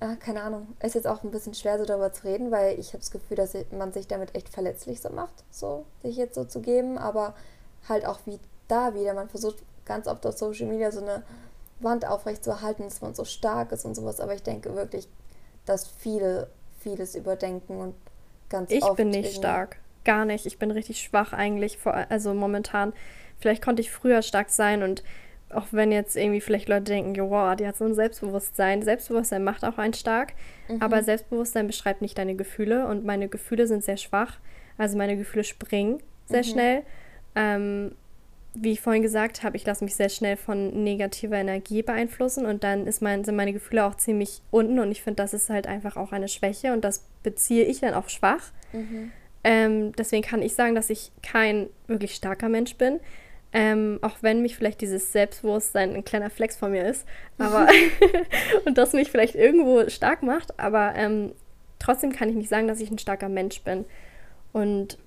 äh, 0.00 0.16
keine 0.16 0.42
Ahnung. 0.42 0.68
Ist 0.82 0.94
jetzt 0.94 1.06
auch 1.06 1.22
ein 1.22 1.30
bisschen 1.30 1.54
schwer, 1.54 1.78
so 1.78 1.84
darüber 1.84 2.12
zu 2.12 2.24
reden, 2.24 2.50
weil 2.50 2.78
ich 2.78 2.88
habe 2.88 2.98
das 2.98 3.10
Gefühl, 3.10 3.36
dass 3.36 3.54
man 3.70 3.92
sich 3.92 4.06
damit 4.06 4.34
echt 4.34 4.48
verletzlich 4.48 5.00
so 5.00 5.10
macht, 5.10 5.44
so 5.50 5.84
sich 6.02 6.16
jetzt 6.16 6.34
so 6.34 6.44
zu 6.44 6.60
geben. 6.60 6.98
Aber 6.98 7.34
halt 7.88 8.06
auch 8.06 8.20
wie 8.26 8.38
da 8.68 8.94
wieder. 8.94 9.14
Man 9.14 9.28
versucht 9.28 9.56
ganz 9.84 10.06
oft 10.06 10.24
auf 10.26 10.36
Social 10.36 10.66
Media 10.66 10.90
so 10.90 11.00
eine 11.00 11.22
Wand 11.80 12.06
aufrecht 12.06 12.44
zu 12.44 12.50
erhalten, 12.50 12.84
dass 12.84 13.00
man 13.00 13.14
so 13.14 13.24
stark 13.24 13.72
ist 13.72 13.84
und 13.84 13.94
sowas. 13.94 14.20
Aber 14.20 14.34
ich 14.34 14.42
denke 14.42 14.74
wirklich, 14.74 15.08
dass 15.64 15.86
viele 15.86 16.48
vieles 16.80 17.14
überdenken 17.14 17.78
und 17.78 17.94
ganz 18.48 18.70
ich 18.70 18.82
oft. 18.82 18.92
Ich 18.92 18.96
bin 18.96 19.10
nicht 19.10 19.34
stark. 19.34 19.78
Gar 20.04 20.24
nicht. 20.24 20.46
Ich 20.46 20.58
bin 20.58 20.70
richtig 20.70 21.00
schwach 21.00 21.32
eigentlich, 21.32 21.78
vor, 21.78 21.94
also 21.94 22.32
momentan. 22.32 22.92
Vielleicht 23.38 23.62
konnte 23.62 23.82
ich 23.82 23.90
früher 23.90 24.22
stark 24.22 24.50
sein 24.50 24.82
und 24.82 25.02
auch 25.50 25.66
wenn 25.70 25.92
jetzt 25.92 26.16
irgendwie 26.16 26.40
vielleicht 26.40 26.68
Leute 26.68 26.84
denken, 26.84 27.30
wow, 27.30 27.54
die 27.54 27.66
hat 27.66 27.76
so 27.76 27.84
ein 27.84 27.94
Selbstbewusstsein. 27.94 28.82
Selbstbewusstsein 28.82 29.44
macht 29.44 29.64
auch 29.64 29.78
einen 29.78 29.94
stark, 29.94 30.32
mhm. 30.68 30.82
aber 30.82 31.02
Selbstbewusstsein 31.02 31.66
beschreibt 31.66 32.02
nicht 32.02 32.18
deine 32.18 32.34
Gefühle 32.34 32.86
und 32.86 33.04
meine 33.04 33.28
Gefühle 33.28 33.66
sind 33.66 33.84
sehr 33.84 33.96
schwach. 33.96 34.38
Also 34.78 34.96
meine 34.96 35.16
Gefühle 35.16 35.44
springen 35.44 36.02
sehr 36.26 36.40
mhm. 36.40 36.44
schnell. 36.44 36.82
Ähm, 37.34 37.92
wie 38.58 38.72
ich 38.72 38.80
vorhin 38.80 39.02
gesagt 39.02 39.42
habe, 39.42 39.56
ich 39.56 39.66
lasse 39.66 39.84
mich 39.84 39.94
sehr 39.94 40.08
schnell 40.08 40.36
von 40.36 40.82
negativer 40.82 41.36
Energie 41.36 41.82
beeinflussen 41.82 42.46
und 42.46 42.64
dann 42.64 42.88
mein, 43.00 43.24
sind 43.24 43.36
meine 43.36 43.52
Gefühle 43.52 43.84
auch 43.84 43.96
ziemlich 43.96 44.40
unten 44.50 44.78
und 44.78 44.90
ich 44.90 45.02
finde, 45.02 45.22
das 45.22 45.34
ist 45.34 45.50
halt 45.50 45.66
einfach 45.66 45.96
auch 45.96 46.12
eine 46.12 46.28
Schwäche 46.28 46.72
und 46.72 46.84
das 46.84 47.04
beziehe 47.22 47.64
ich 47.64 47.80
dann 47.80 47.94
auch 47.94 48.08
schwach. 48.08 48.52
Mhm. 48.72 49.12
Ähm, 49.44 49.92
deswegen 49.92 50.22
kann 50.22 50.42
ich 50.42 50.54
sagen, 50.54 50.74
dass 50.74 50.90
ich 50.90 51.12
kein 51.22 51.68
wirklich 51.86 52.14
starker 52.14 52.48
Mensch 52.48 52.76
bin. 52.76 53.00
Ähm, 53.52 53.98
auch 54.02 54.16
wenn 54.20 54.42
mich 54.42 54.56
vielleicht 54.56 54.80
dieses 54.80 55.12
Selbstbewusstsein 55.12 55.94
ein 55.94 56.04
kleiner 56.04 56.30
Flex 56.30 56.56
von 56.56 56.72
mir 56.72 56.84
ist, 56.84 57.06
aber 57.38 57.68
und 58.64 58.76
das 58.76 58.92
mich 58.92 59.10
vielleicht 59.10 59.34
irgendwo 59.34 59.88
stark 59.88 60.22
macht, 60.22 60.58
aber 60.58 60.94
ähm, 60.96 61.32
trotzdem 61.78 62.12
kann 62.12 62.28
ich 62.28 62.34
nicht 62.34 62.48
sagen, 62.48 62.68
dass 62.68 62.80
ich 62.80 62.90
ein 62.90 62.98
starker 62.98 63.28
Mensch 63.28 63.60
bin. 63.62 63.84
Und 64.52 64.98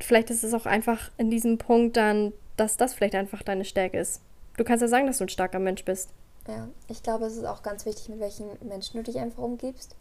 vielleicht 0.00 0.30
ist 0.30 0.44
es 0.44 0.54
auch 0.54 0.66
einfach 0.66 1.10
in 1.16 1.30
diesem 1.30 1.58
Punkt 1.58 1.96
dann, 1.96 2.32
dass 2.56 2.76
das 2.76 2.94
vielleicht 2.94 3.14
einfach 3.14 3.42
deine 3.42 3.64
Stärke 3.64 3.98
ist. 3.98 4.20
Du 4.56 4.64
kannst 4.64 4.82
ja 4.82 4.88
sagen, 4.88 5.06
dass 5.06 5.18
du 5.18 5.24
ein 5.24 5.28
starker 5.28 5.58
Mensch 5.58 5.84
bist. 5.84 6.10
Ja, 6.48 6.68
ich 6.88 7.02
glaube, 7.02 7.26
es 7.26 7.36
ist 7.36 7.44
auch 7.44 7.62
ganz 7.62 7.84
wichtig, 7.86 8.08
mit 8.08 8.20
welchen 8.20 8.46
Menschen 8.66 8.98
du 8.98 9.02
dich 9.02 9.18
einfach 9.20 9.42
umgibst. 9.42 9.94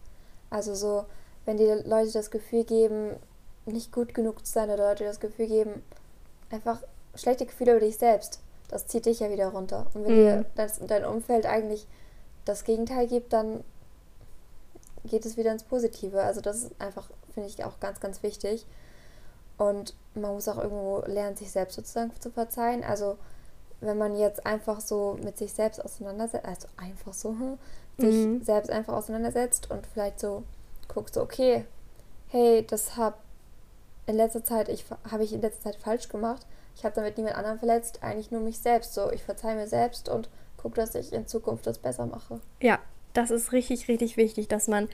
Also 0.49 0.75
so, 0.75 1.05
wenn 1.45 1.57
dir 1.57 1.83
Leute 1.85 2.11
das 2.11 2.31
Gefühl 2.31 2.63
geben, 2.63 3.15
nicht 3.65 3.91
gut 3.91 4.13
genug 4.13 4.45
zu 4.45 4.51
sein 4.51 4.69
oder 4.69 4.89
Leute 4.89 5.03
das 5.03 5.19
Gefühl 5.19 5.47
geben, 5.47 5.83
einfach 6.51 6.81
schlechte 7.15 7.45
Gefühle 7.45 7.71
über 7.71 7.85
dich 7.85 7.97
selbst, 7.97 8.39
das 8.67 8.87
zieht 8.87 9.05
dich 9.05 9.19
ja 9.19 9.31
wieder 9.31 9.47
runter. 9.47 9.87
Und 9.93 10.05
wenn 10.05 10.13
mhm. 10.13 10.17
dir 10.17 10.45
das, 10.55 10.79
dein 10.85 11.05
Umfeld 11.05 11.45
eigentlich 11.45 11.87
das 12.45 12.63
Gegenteil 12.63 13.07
gibt, 13.07 13.33
dann 13.33 13.63
geht 15.03 15.25
es 15.25 15.37
wieder 15.37 15.51
ins 15.51 15.63
Positive. 15.63 16.21
Also 16.21 16.41
das 16.41 16.63
ist 16.63 16.81
einfach, 16.81 17.09
finde 17.33 17.49
ich, 17.49 17.63
auch 17.63 17.79
ganz, 17.79 17.99
ganz 17.99 18.23
wichtig. 18.23 18.65
Und 19.57 19.95
man 20.15 20.33
muss 20.33 20.47
auch 20.47 20.57
irgendwo 20.57 21.03
lernen, 21.05 21.35
sich 21.35 21.51
selbst 21.51 21.75
sozusagen 21.75 22.11
zu 22.19 22.31
verzeihen. 22.31 22.83
Also 22.83 23.17
wenn 23.81 23.97
man 23.97 24.17
jetzt 24.17 24.45
einfach 24.45 24.79
so 24.79 25.17
mit 25.23 25.37
sich 25.37 25.53
selbst 25.53 25.83
auseinandersetzt, 25.83 26.45
also 26.45 26.67
einfach 26.77 27.13
so, 27.13 27.29
hm, 27.29 27.57
sich 27.97 28.15
mhm. 28.15 28.43
selbst 28.43 28.71
einfach 28.71 28.93
auseinandersetzt 28.93 29.69
und 29.71 29.85
vielleicht 29.87 30.19
so 30.19 30.43
guckt, 30.87 31.13
so, 31.13 31.21
okay, 31.21 31.65
hey, 32.29 32.65
das 32.65 32.97
habe 32.97 33.17
in 34.07 34.15
letzter 34.15 34.43
Zeit, 34.43 34.69
ich 34.69 34.85
habe 35.09 35.23
ich 35.23 35.33
in 35.33 35.41
letzter 35.41 35.63
Zeit 35.63 35.75
falsch 35.77 36.09
gemacht. 36.09 36.45
Ich 36.75 36.83
habe 36.83 36.93
damit 36.93 37.17
niemand 37.17 37.35
anderen 37.35 37.57
verletzt, 37.57 38.03
eigentlich 38.03 38.31
nur 38.31 38.41
mich 38.41 38.59
selbst. 38.59 38.93
So, 38.93 39.11
ich 39.11 39.23
verzeihe 39.23 39.55
mir 39.55 39.67
selbst 39.67 40.09
und 40.09 40.29
gucke, 40.57 40.75
dass 40.75 40.93
ich 40.93 41.13
in 41.13 41.25
Zukunft 41.25 41.65
das 41.65 41.79
besser 41.79 42.05
mache. 42.05 42.39
Ja, 42.61 42.79
das 43.13 43.31
ist 43.31 43.51
richtig, 43.51 43.87
richtig 43.87 44.17
wichtig, 44.17 44.47
dass 44.47 44.67
man 44.67 44.89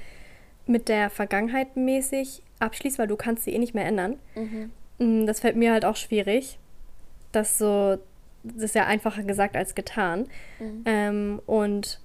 mit 0.66 0.90
der 0.90 1.10
Vergangenheit 1.10 1.76
mäßig 1.76 2.44
abschließt, 2.60 3.00
weil 3.00 3.08
du 3.08 3.16
kannst 3.16 3.44
sie 3.44 3.54
eh 3.54 3.60
nicht 3.60 3.74
mehr 3.74 3.86
ändern. 3.86 4.20
Mhm. 4.36 4.72
Mm, 5.02 5.26
das 5.26 5.40
fällt 5.40 5.56
mir 5.56 5.72
halt 5.74 5.84
auch 5.84 5.96
schwierig. 5.96 6.60
Das 7.32 7.58
so, 7.58 7.98
das 8.44 8.64
ist 8.64 8.76
ja 8.76 8.86
einfacher 8.86 9.24
gesagt 9.24 9.56
als 9.56 9.76
getan. 9.76 10.28
Mhm. 10.60 10.84
Ähm, 10.86 11.42
und 11.46 12.00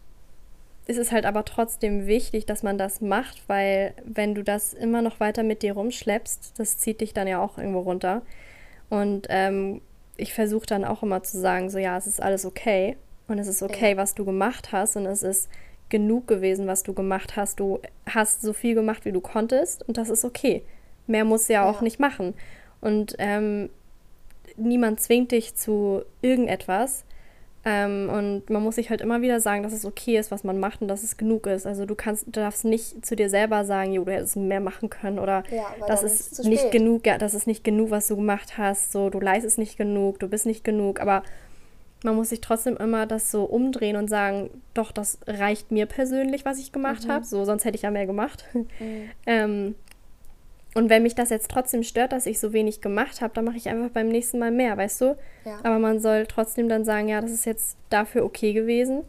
es 0.86 0.96
ist 0.96 1.12
halt 1.12 1.26
aber 1.26 1.44
trotzdem 1.44 2.06
wichtig, 2.06 2.46
dass 2.46 2.62
man 2.62 2.78
das 2.78 3.00
macht, 3.00 3.42
weil 3.48 3.92
wenn 4.04 4.34
du 4.34 4.42
das 4.42 4.72
immer 4.72 5.02
noch 5.02 5.20
weiter 5.20 5.42
mit 5.42 5.62
dir 5.62 5.74
rumschleppst, 5.74 6.58
das 6.58 6.78
zieht 6.78 7.00
dich 7.00 7.12
dann 7.12 7.26
ja 7.26 7.40
auch 7.40 7.58
irgendwo 7.58 7.80
runter. 7.80 8.22
Und 8.88 9.26
ähm, 9.30 9.80
ich 10.16 10.32
versuche 10.32 10.66
dann 10.66 10.84
auch 10.84 11.02
immer 11.02 11.22
zu 11.22 11.38
sagen, 11.38 11.70
so 11.70 11.78
ja, 11.78 11.96
es 11.96 12.06
ist 12.06 12.22
alles 12.22 12.46
okay 12.46 12.96
und 13.26 13.38
es 13.38 13.48
ist 13.48 13.62
okay, 13.62 13.90
ja. 13.90 13.96
was 13.96 14.14
du 14.14 14.24
gemacht 14.24 14.70
hast 14.72 14.96
und 14.96 15.06
es 15.06 15.24
ist 15.24 15.50
genug 15.88 16.28
gewesen, 16.28 16.68
was 16.68 16.84
du 16.84 16.94
gemacht 16.94 17.36
hast. 17.36 17.58
Du 17.58 17.80
hast 18.08 18.42
so 18.42 18.52
viel 18.52 18.74
gemacht, 18.76 19.04
wie 19.04 19.12
du 19.12 19.20
konntest 19.20 19.86
und 19.88 19.96
das 19.98 20.08
ist 20.08 20.24
okay. 20.24 20.62
Mehr 21.08 21.24
musst 21.24 21.48
du 21.48 21.54
ja, 21.54 21.64
ja. 21.64 21.70
auch 21.70 21.80
nicht 21.80 21.98
machen. 21.98 22.34
Und 22.80 23.16
ähm, 23.18 23.70
niemand 24.56 25.00
zwingt 25.00 25.32
dich 25.32 25.54
zu 25.54 26.02
irgendetwas. 26.22 27.04
Ähm, 27.68 28.08
und 28.08 28.48
man 28.48 28.62
muss 28.62 28.76
sich 28.76 28.90
halt 28.90 29.00
immer 29.00 29.22
wieder 29.22 29.40
sagen, 29.40 29.64
dass 29.64 29.72
es 29.72 29.84
okay 29.84 30.16
ist, 30.18 30.30
was 30.30 30.44
man 30.44 30.60
macht 30.60 30.82
und 30.82 30.88
dass 30.88 31.02
es 31.02 31.16
genug 31.16 31.48
ist. 31.48 31.66
Also 31.66 31.84
du 31.84 31.96
kannst, 31.96 32.26
du 32.26 32.30
darfst 32.30 32.64
nicht 32.64 33.04
zu 33.04 33.16
dir 33.16 33.28
selber 33.28 33.64
sagen, 33.64 33.92
jo, 33.92 34.04
du 34.04 34.12
hättest 34.12 34.36
mehr 34.36 34.60
machen 34.60 34.88
können 34.88 35.18
oder 35.18 35.42
ja, 35.50 35.66
das 35.88 36.04
ist 36.04 36.44
nicht 36.44 36.70
genug, 36.70 37.04
ja, 37.06 37.18
das 37.18 37.34
ist 37.34 37.48
nicht 37.48 37.64
genug, 37.64 37.90
was 37.90 38.06
du 38.06 38.14
gemacht 38.14 38.56
hast. 38.56 38.92
So, 38.92 39.10
du 39.10 39.18
leistest 39.18 39.58
nicht 39.58 39.76
genug, 39.76 40.20
du 40.20 40.28
bist 40.28 40.46
nicht 40.46 40.62
genug. 40.62 41.00
Aber 41.00 41.24
man 42.04 42.14
muss 42.14 42.28
sich 42.28 42.40
trotzdem 42.40 42.76
immer 42.76 43.04
das 43.04 43.32
so 43.32 43.42
umdrehen 43.42 43.96
und 43.96 44.08
sagen, 44.08 44.50
doch, 44.74 44.92
das 44.92 45.18
reicht 45.26 45.72
mir 45.72 45.86
persönlich, 45.86 46.44
was 46.44 46.60
ich 46.60 46.70
gemacht 46.70 47.06
mhm. 47.06 47.10
habe. 47.10 47.24
So, 47.24 47.44
sonst 47.44 47.64
hätte 47.64 47.74
ich 47.74 47.82
ja 47.82 47.90
mehr 47.90 48.06
gemacht. 48.06 48.44
Mhm. 48.52 48.66
ähm, 49.26 49.74
und 50.76 50.90
wenn 50.90 51.02
mich 51.02 51.14
das 51.14 51.30
jetzt 51.30 51.50
trotzdem 51.50 51.82
stört, 51.82 52.12
dass 52.12 52.26
ich 52.26 52.38
so 52.38 52.52
wenig 52.52 52.82
gemacht 52.82 53.22
habe, 53.22 53.32
dann 53.32 53.46
mache 53.46 53.56
ich 53.56 53.70
einfach 53.70 53.88
beim 53.88 54.08
nächsten 54.08 54.38
Mal 54.38 54.50
mehr, 54.50 54.76
weißt 54.76 55.00
du? 55.00 55.16
Ja. 55.46 55.58
Aber 55.62 55.78
man 55.78 56.00
soll 56.00 56.26
trotzdem 56.26 56.68
dann 56.68 56.84
sagen, 56.84 57.08
ja, 57.08 57.22
das 57.22 57.30
ist 57.30 57.46
jetzt 57.46 57.78
dafür 57.88 58.26
okay 58.26 58.52
gewesen. 58.52 59.02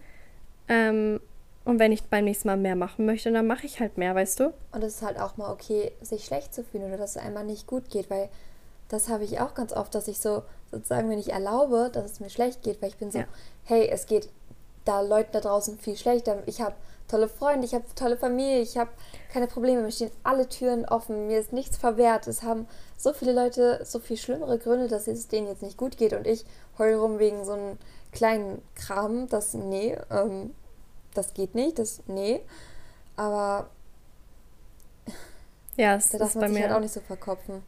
Ähm, 0.69 1.19
und 1.65 1.79
wenn 1.79 1.91
ich 1.91 2.03
beim 2.03 2.23
nächsten 2.23 2.47
Mal 2.47 2.55
mehr 2.55 2.77
machen 2.77 3.05
möchte, 3.05 3.33
dann 3.33 3.47
mache 3.47 3.65
ich 3.65 3.81
halt 3.81 3.97
mehr, 3.97 4.15
weißt 4.15 4.39
du? 4.39 4.53
Und 4.71 4.81
es 4.81 4.95
ist 4.95 5.01
halt 5.01 5.19
auch 5.19 5.35
mal 5.35 5.51
okay, 5.51 5.91
sich 6.01 6.23
schlecht 6.23 6.53
zu 6.53 6.63
fühlen 6.63 6.85
oder 6.85 6.95
dass 6.95 7.17
es 7.17 7.21
einmal 7.21 7.43
nicht 7.43 7.67
gut 7.67 7.89
geht, 7.89 8.09
weil 8.09 8.29
das 8.87 9.09
habe 9.09 9.25
ich 9.25 9.41
auch 9.41 9.53
ganz 9.53 9.73
oft, 9.73 9.93
dass 9.93 10.07
ich 10.07 10.19
so 10.19 10.43
sozusagen, 10.71 11.09
wenn 11.09 11.19
ich 11.19 11.33
erlaube, 11.33 11.89
dass 11.91 12.11
es 12.11 12.19
mir 12.21 12.29
schlecht 12.29 12.63
geht, 12.63 12.81
weil 12.81 12.87
ich 12.87 12.97
bin 12.97 13.11
so, 13.11 13.19
ja. 13.19 13.25
hey, 13.65 13.89
es 13.89 14.05
geht 14.05 14.29
da 14.87 15.01
Leuten 15.01 15.31
da 15.33 15.41
draußen 15.41 15.77
viel 15.77 15.97
schlechter. 15.97 16.43
Ich 16.45 16.61
habe 16.61 16.75
tolle 17.07 17.29
Freunde, 17.29 17.65
ich 17.65 17.73
habe 17.73 17.85
tolle 17.95 18.17
Familie, 18.17 18.61
ich 18.61 18.77
habe 18.77 18.89
keine 19.31 19.47
Probleme, 19.47 19.81
mir 19.81 19.91
stehen 19.91 20.11
alle 20.23 20.47
Türen 20.49 20.85
offen, 20.85 21.27
mir 21.27 21.39
ist 21.39 21.53
nichts 21.53 21.77
verwehrt. 21.77 22.27
Es 22.27 22.43
haben 22.43 22.67
so 22.97 23.13
viele 23.13 23.33
Leute 23.33 23.81
so 23.85 23.99
viel 23.99 24.17
schlimmere 24.17 24.59
Gründe, 24.59 24.87
dass 24.87 25.07
es 25.07 25.27
denen 25.27 25.47
jetzt 25.47 25.61
nicht 25.61 25.77
gut 25.77 25.97
geht 25.97 26.13
und 26.13 26.27
ich 26.27 26.45
heule 26.77 26.97
rum 26.97 27.19
wegen 27.19 27.45
so 27.45 27.53
einem 27.53 27.77
kleinen 28.11 28.61
Kram, 28.75 29.27
das, 29.27 29.53
nee, 29.53 29.97
ähm, 30.09 30.53
das 31.13 31.33
geht 31.33 31.55
nicht, 31.55 31.79
das, 31.79 32.01
nee. 32.07 32.41
Aber 33.15 33.69
ja, 35.77 35.95
es 35.95 36.09
da 36.09 36.19
darf 36.19 36.35
man 36.35 36.53
sich 36.53 36.63
halt 36.63 36.73
auch 36.73 36.79
nicht 36.79 36.93
so 36.93 37.01
verkopfen. 37.01 37.63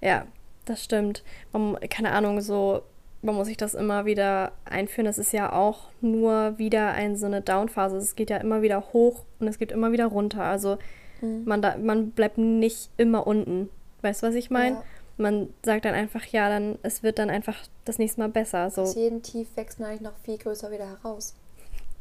Ja, 0.00 0.26
das 0.64 0.82
stimmt. 0.82 1.22
Man, 1.52 1.78
keine 1.88 2.12
Ahnung, 2.12 2.40
so, 2.40 2.82
man 3.22 3.36
muss 3.36 3.46
sich 3.46 3.56
das 3.56 3.74
immer 3.74 4.04
wieder 4.04 4.52
einführen. 4.64 5.06
Das 5.06 5.18
ist 5.18 5.32
ja 5.32 5.52
auch 5.52 5.88
nur 6.00 6.58
wieder 6.58 6.88
ein, 6.92 7.16
so 7.16 7.26
eine 7.26 7.40
Downphase. 7.40 7.96
Es 7.96 8.16
geht 8.16 8.30
ja 8.30 8.38
immer 8.38 8.62
wieder 8.62 8.92
hoch 8.92 9.24
und 9.38 9.46
es 9.46 9.58
geht 9.58 9.70
immer 9.70 9.92
wieder 9.92 10.06
runter. 10.06 10.42
Also 10.42 10.78
mhm. 11.20 11.44
man, 11.44 11.62
da, 11.62 11.76
man 11.78 12.10
bleibt 12.10 12.38
nicht 12.38 12.90
immer 12.96 13.26
unten. 13.26 13.70
Weißt 14.02 14.22
du, 14.22 14.26
was 14.26 14.34
ich 14.34 14.50
meine? 14.50 14.76
Ja. 14.76 14.84
Man 15.18 15.54
sagt 15.64 15.84
dann 15.84 15.94
einfach, 15.94 16.24
ja, 16.26 16.48
dann 16.48 16.78
es 16.82 17.04
wird 17.04 17.20
dann 17.20 17.30
einfach 17.30 17.56
das 17.84 17.98
nächste 17.98 18.20
Mal 18.20 18.28
besser. 18.28 18.70
So. 18.70 18.82
Aus 18.82 18.96
jedem 18.96 19.22
Tief 19.22 19.48
wächst 19.54 19.78
man 19.78 19.90
eigentlich 19.90 20.00
noch 20.00 20.16
viel 20.24 20.38
größer 20.38 20.72
wieder 20.72 20.88
heraus. 20.88 21.34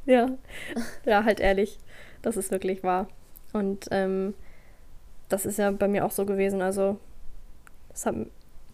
Ja, 0.06 0.28
ja, 1.06 1.24
halt 1.24 1.40
ehrlich. 1.40 1.78
Das 2.24 2.36
ist 2.36 2.50
wirklich 2.50 2.84
wahr. 2.84 3.08
Und 3.54 3.88
ähm, 3.92 4.34
das 5.30 5.46
ist 5.46 5.60
ja 5.60 5.70
bei 5.70 5.88
mir 5.88 6.04
auch 6.04 6.12
so 6.12 6.26
gewesen. 6.26 6.64
Also, 6.64 6.98
es 7.94 8.06
hat 8.08 8.16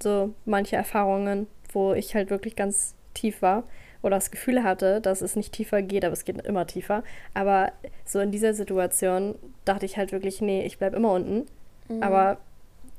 so 0.02 0.34
manche 0.46 0.76
Erfahrungen, 0.76 1.48
wo 1.72 1.94
ich 1.94 2.16
halt 2.16 2.30
wirklich 2.30 2.56
ganz 2.56 2.96
tief 3.14 3.42
war 3.42 3.64
oder 4.02 4.16
das 4.16 4.32
Gefühl 4.32 4.64
hatte, 4.64 5.02
dass 5.02 5.22
es 5.22 5.36
nicht 5.36 5.54
tiefer 5.54 5.82
geht, 5.82 6.06
aber 6.06 6.14
es 6.14 6.24
geht 6.24 6.40
immer 6.46 6.68
tiefer. 6.68 7.04
Aber 7.34 7.72
so 8.06 8.20
in 8.20 8.32
dieser 8.32 8.54
Situation 8.54 9.36
dachte 9.66 9.86
ich 9.86 9.98
halt 9.98 10.12
wirklich, 10.12 10.42
nee, 10.42 10.66
ich 10.66 10.78
bleibe 10.78 10.96
immer 10.96 11.12
unten. 11.12 11.48
Mhm. 11.90 12.04
Aber 12.04 12.38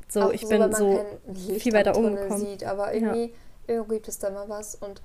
so, 0.08 0.22
Auch 0.22 0.32
ich 0.32 0.42
so, 0.42 0.48
bin 0.48 0.72
so 0.72 1.04
viel 1.58 1.72
weiter 1.72 1.96
oben 1.96 2.16
gekommen. 2.16 2.40
Sieht, 2.40 2.64
aber 2.64 2.94
irgendwie, 2.94 3.26
ja. 3.26 3.34
irgendwie 3.66 3.96
gibt 3.96 4.08
es 4.08 4.18
da 4.18 4.30
mal 4.30 4.48
was. 4.48 4.74
Und 4.74 5.02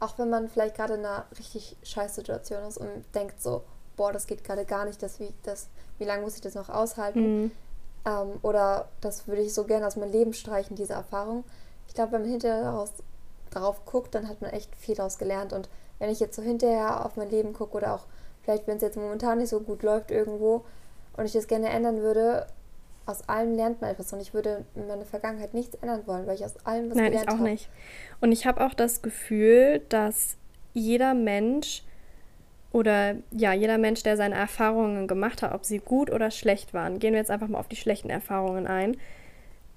auch 0.00 0.18
wenn 0.18 0.28
man 0.28 0.48
vielleicht 0.48 0.76
gerade 0.76 0.94
in 0.94 1.00
einer 1.00 1.24
richtig 1.38 1.76
scheiß 1.82 2.14
Situation 2.14 2.62
ist 2.64 2.78
und 2.78 2.88
denkt 3.14 3.40
so, 3.40 3.62
boah, 3.96 4.12
das 4.12 4.26
geht 4.26 4.44
gerade 4.44 4.64
gar 4.64 4.84
nicht, 4.84 5.02
das, 5.02 5.20
wie, 5.20 5.32
das, 5.42 5.68
wie 5.98 6.04
lange 6.04 6.22
muss 6.22 6.34
ich 6.34 6.40
das 6.40 6.54
noch 6.54 6.68
aushalten? 6.68 7.42
Mhm. 7.44 7.50
Ähm, 8.04 8.28
oder 8.42 8.88
das 9.00 9.26
würde 9.26 9.42
ich 9.42 9.54
so 9.54 9.64
gerne 9.64 9.86
aus 9.86 9.96
meinem 9.96 10.12
Leben 10.12 10.32
streichen, 10.32 10.76
diese 10.76 10.94
Erfahrung. 10.94 11.44
Ich 11.88 11.94
glaube, 11.94 12.12
wenn 12.12 12.22
man 12.22 12.30
hinterher 12.30 12.86
darauf 13.50 13.84
guckt, 13.84 14.14
dann 14.14 14.28
hat 14.28 14.40
man 14.40 14.50
echt 14.50 14.74
viel 14.76 14.94
daraus 14.94 15.18
gelernt. 15.18 15.52
Und 15.52 15.68
wenn 15.98 16.10
ich 16.10 16.20
jetzt 16.20 16.36
so 16.36 16.42
hinterher 16.42 17.04
auf 17.04 17.16
mein 17.16 17.30
Leben 17.30 17.52
gucke 17.52 17.76
oder 17.76 17.94
auch 17.94 18.06
vielleicht, 18.42 18.66
wenn 18.66 18.76
es 18.76 18.82
jetzt 18.82 18.96
momentan 18.96 19.38
nicht 19.38 19.50
so 19.50 19.60
gut 19.60 19.82
läuft 19.82 20.10
irgendwo 20.10 20.64
und 21.16 21.24
ich 21.24 21.32
das 21.32 21.46
gerne 21.46 21.68
ändern 21.68 22.00
würde, 22.00 22.46
aus 23.06 23.28
allem 23.28 23.54
lernt 23.54 23.80
man 23.80 23.90
etwas 23.90 24.12
und 24.12 24.20
ich 24.20 24.32
würde 24.32 24.64
in 24.74 24.86
meiner 24.86 25.04
Vergangenheit 25.04 25.54
nichts 25.54 25.74
ändern 25.76 26.06
wollen, 26.06 26.26
weil 26.26 26.36
ich 26.36 26.44
aus 26.44 26.54
allem 26.64 26.90
was 26.90 26.96
Nein, 26.96 27.10
gelernt 27.10 27.30
habe. 27.30 27.42
Nein, 27.42 27.54
ich 27.54 27.62
auch 27.62 27.68
hab. 27.68 27.80
nicht. 27.80 28.20
Und 28.20 28.32
ich 28.32 28.46
habe 28.46 28.64
auch 28.64 28.74
das 28.74 29.02
Gefühl, 29.02 29.82
dass 29.88 30.36
jeder 30.72 31.14
Mensch 31.14 31.82
oder 32.72 33.16
ja, 33.30 33.52
jeder 33.52 33.76
Mensch, 33.76 34.02
der 34.02 34.16
seine 34.16 34.34
Erfahrungen 34.34 35.06
gemacht 35.06 35.42
hat, 35.42 35.52
ob 35.52 35.64
sie 35.64 35.78
gut 35.78 36.10
oder 36.10 36.30
schlecht 36.30 36.72
waren, 36.72 36.98
gehen 36.98 37.12
wir 37.12 37.18
jetzt 37.18 37.30
einfach 37.30 37.48
mal 37.48 37.58
auf 37.58 37.68
die 37.68 37.76
schlechten 37.76 38.08
Erfahrungen 38.08 38.66
ein. 38.66 38.96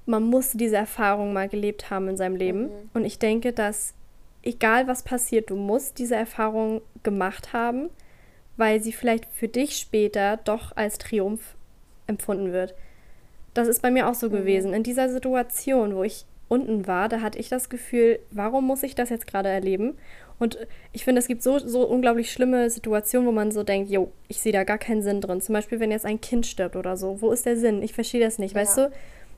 Man 0.06 0.24
muss 0.24 0.52
diese 0.52 0.78
Erfahrung 0.78 1.34
mal 1.34 1.50
gelebt 1.50 1.90
haben 1.90 2.08
in 2.10 2.18
seinem 2.18 2.36
Leben. 2.36 2.64
Mhm. 2.64 2.90
Und 2.94 3.06
ich 3.06 3.20
denke, 3.20 3.54
dass 3.54 3.94
egal 4.44 4.88
was 4.88 5.04
passiert, 5.04 5.50
du 5.50 5.56
musst 5.56 5.98
diese 5.98 6.16
Erfahrung 6.16 6.82
gemacht 7.04 7.54
haben, 7.54 7.90
weil 8.58 8.82
sie 8.82 8.94
vielleicht 8.94 9.26
für 9.26 9.48
dich 9.48 9.78
später 9.78 10.38
doch 10.38 10.76
als 10.76 10.98
Triumph 10.98 11.56
empfunden 12.08 12.54
wird. 12.54 12.76
Das 13.54 13.68
ist 13.68 13.82
bei 13.82 13.92
mir 13.92 14.08
auch 14.10 14.14
so 14.14 14.28
mhm. 14.28 14.34
gewesen. 14.34 14.74
In 14.74 14.84
dieser 14.84 15.10
Situation, 15.10 15.96
wo 15.96 16.04
ich 16.04 16.26
unten 16.48 16.86
war, 16.86 17.10
da 17.10 17.22
hatte 17.22 17.40
ich 17.40 17.50
das 17.50 17.70
Gefühl, 17.70 18.20
warum 18.32 18.66
muss 18.66 18.84
ich 18.84 18.96
das 18.96 19.10
jetzt 19.10 19.28
gerade 19.28 19.50
erleben? 19.50 19.98
Und 20.38 20.60
ich 20.92 21.04
finde, 21.06 21.20
es 21.20 21.28
gibt 21.28 21.42
so, 21.42 21.60
so 21.60 21.88
unglaublich 21.88 22.32
schlimme 22.32 22.70
Situationen, 22.70 23.28
wo 23.28 23.32
man 23.32 23.52
so 23.52 23.64
denkt, 23.64 23.90
jo, 23.90 24.12
ich 24.28 24.42
sehe 24.42 24.52
da 24.52 24.64
gar 24.64 24.78
keinen 24.78 25.02
Sinn 25.02 25.22
drin. 25.22 25.42
Zum 25.42 25.54
Beispiel, 25.54 25.80
wenn 25.80 25.92
jetzt 25.92 26.06
ein 26.06 26.20
Kind 26.20 26.46
stirbt 26.46 26.76
oder 26.76 26.98
so. 26.98 27.22
Wo 27.22 27.32
ist 27.32 27.46
der 27.46 27.58
Sinn? 27.58 27.82
Ich 27.82 27.94
verstehe 27.94 28.20
das 28.20 28.38
nicht, 28.38 28.54
ja. 28.54 28.62
weißt 28.62 28.78
du? 28.78 28.92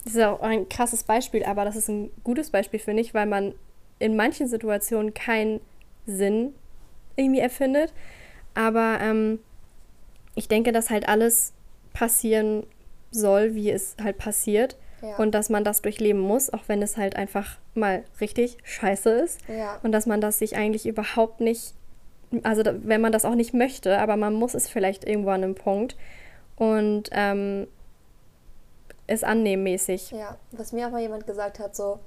Das 0.08 0.16
ist 0.16 0.24
auch 0.24 0.40
ein 0.40 0.70
krasses 0.70 1.04
Beispiel, 1.04 1.44
aber 1.44 1.66
das 1.66 1.76
ist 1.76 1.90
ein 1.90 2.10
gutes 2.24 2.50
Beispiel, 2.50 2.80
finde 2.80 3.02
ich, 3.02 3.14
weil 3.14 3.26
man 3.26 3.54
in 4.00 4.16
manchen 4.16 4.48
Situationen 4.48 5.14
keinen 5.14 5.60
Sinn 6.06 6.56
irgendwie 7.18 7.42
erfindet. 7.42 7.92
Aber 8.54 9.00
ähm, 9.02 9.40
ich 10.34 10.48
denke, 10.48 10.72
dass 10.72 10.90
halt 10.90 11.10
alles 11.10 11.52
passieren 11.92 12.66
soll, 13.12 13.54
wie 13.54 13.70
es 13.70 13.98
halt 14.02 14.18
passiert. 14.18 14.78
Ja. 15.02 15.18
Und 15.18 15.36
dass 15.36 15.50
man 15.50 15.66
das 15.66 15.82
durchleben 15.82 16.22
muss, 16.22 16.54
auch 16.54 16.64
wenn 16.68 16.82
es 16.82 16.96
halt 16.96 17.18
einfach 17.18 17.58
mal 17.74 18.06
richtig 18.22 18.60
scheiße 18.64 19.10
ist. 19.10 19.42
Ja. 19.50 19.78
Und 19.84 19.92
dass 19.92 20.06
man 20.06 20.22
das 20.22 20.40
sich 20.40 20.56
eigentlich 20.56 20.86
überhaupt 20.86 21.42
nicht, 21.42 21.74
also 22.44 22.64
wenn 22.64 23.02
man 23.02 23.12
das 23.12 23.26
auch 23.26 23.36
nicht 23.36 23.54
möchte, 23.54 24.00
aber 24.00 24.16
man 24.16 24.36
muss 24.36 24.54
es 24.54 24.70
vielleicht 24.70 25.06
irgendwo 25.06 25.32
an 25.32 25.44
einem 25.44 25.56
Punkt. 25.56 25.98
Und 26.56 27.10
ähm, 27.12 27.68
es 29.08 29.24
annehmen 29.24 29.64
mäßig. 29.64 30.12
Ja, 30.12 30.38
was 30.52 30.74
mir 30.74 30.88
auch 30.88 30.92
mal 30.92 31.02
jemand 31.02 31.26
gesagt 31.26 31.60
hat, 31.60 31.76
so, 31.76 32.00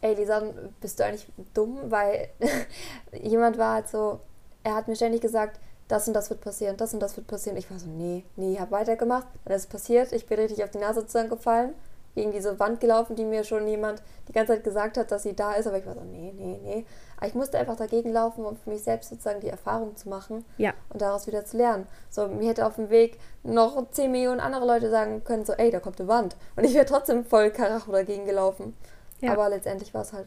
ey 0.00 0.14
Lisa, 0.14 0.42
bist 0.80 0.98
du 0.98 1.04
eigentlich 1.04 1.26
dumm? 1.52 1.78
Weil 1.90 2.28
jemand 3.12 3.58
war 3.58 3.74
halt 3.74 3.88
so, 3.88 4.20
er 4.62 4.76
hat 4.76 4.88
mir 4.88 4.96
ständig 4.96 5.20
gesagt, 5.20 5.60
das 5.88 6.08
und 6.08 6.14
das 6.14 6.30
wird 6.30 6.40
passieren, 6.40 6.76
das 6.76 6.94
und 6.94 7.00
das 7.00 7.16
wird 7.16 7.26
passieren. 7.26 7.56
Ich 7.56 7.70
war 7.70 7.78
so, 7.78 7.86
nee, 7.86 8.24
nee, 8.36 8.54
ich 8.54 8.60
habe 8.60 8.72
weitergemacht, 8.72 9.26
dann 9.44 9.54
ist 9.54 9.62
es 9.62 9.68
passiert, 9.68 10.12
ich 10.12 10.26
bin 10.26 10.38
richtig 10.38 10.64
auf 10.64 10.70
die 10.70 10.78
Nase 10.78 11.06
zusammengefallen 11.06 11.74
gegen 12.14 12.32
diese 12.32 12.58
Wand 12.58 12.80
gelaufen, 12.80 13.14
die 13.14 13.24
mir 13.24 13.44
schon 13.44 13.68
jemand 13.68 14.02
die 14.26 14.32
ganze 14.32 14.54
Zeit 14.54 14.64
gesagt 14.64 14.96
hat, 14.96 15.12
dass 15.12 15.22
sie 15.22 15.36
da 15.36 15.52
ist, 15.52 15.66
aber 15.66 15.78
ich 15.78 15.86
war 15.86 15.94
so, 15.94 16.00
nee, 16.00 16.32
nee, 16.34 16.58
nee. 16.62 16.86
Aber 17.16 17.26
ich 17.26 17.34
musste 17.34 17.58
einfach 17.58 17.76
dagegen 17.76 18.12
laufen, 18.12 18.44
um 18.44 18.56
für 18.56 18.70
mich 18.70 18.82
selbst 18.82 19.08
sozusagen 19.08 19.40
die 19.40 19.48
Erfahrung 19.48 19.96
zu 19.96 20.08
machen 20.08 20.44
ja. 20.58 20.74
und 20.90 21.00
daraus 21.00 21.26
wieder 21.26 21.44
zu 21.44 21.56
lernen. 21.56 21.86
So, 22.10 22.28
mir 22.28 22.48
hätte 22.48 22.66
auf 22.66 22.76
dem 22.76 22.90
Weg 22.90 23.18
noch 23.42 23.90
10 23.90 24.10
Millionen 24.10 24.40
andere 24.40 24.66
Leute 24.66 24.90
sagen 24.90 25.24
können, 25.24 25.44
so, 25.44 25.54
ey, 25.54 25.70
da 25.70 25.80
kommt 25.80 26.00
eine 26.00 26.08
Wand. 26.08 26.36
Und 26.56 26.64
ich 26.64 26.74
wäre 26.74 26.84
trotzdem 26.84 27.24
voll 27.24 27.50
Karacho 27.50 27.90
dagegen 27.90 28.26
gelaufen. 28.26 28.74
Ja. 29.20 29.32
Aber 29.32 29.48
letztendlich 29.48 29.94
war 29.94 30.02
es 30.02 30.12
halt 30.12 30.26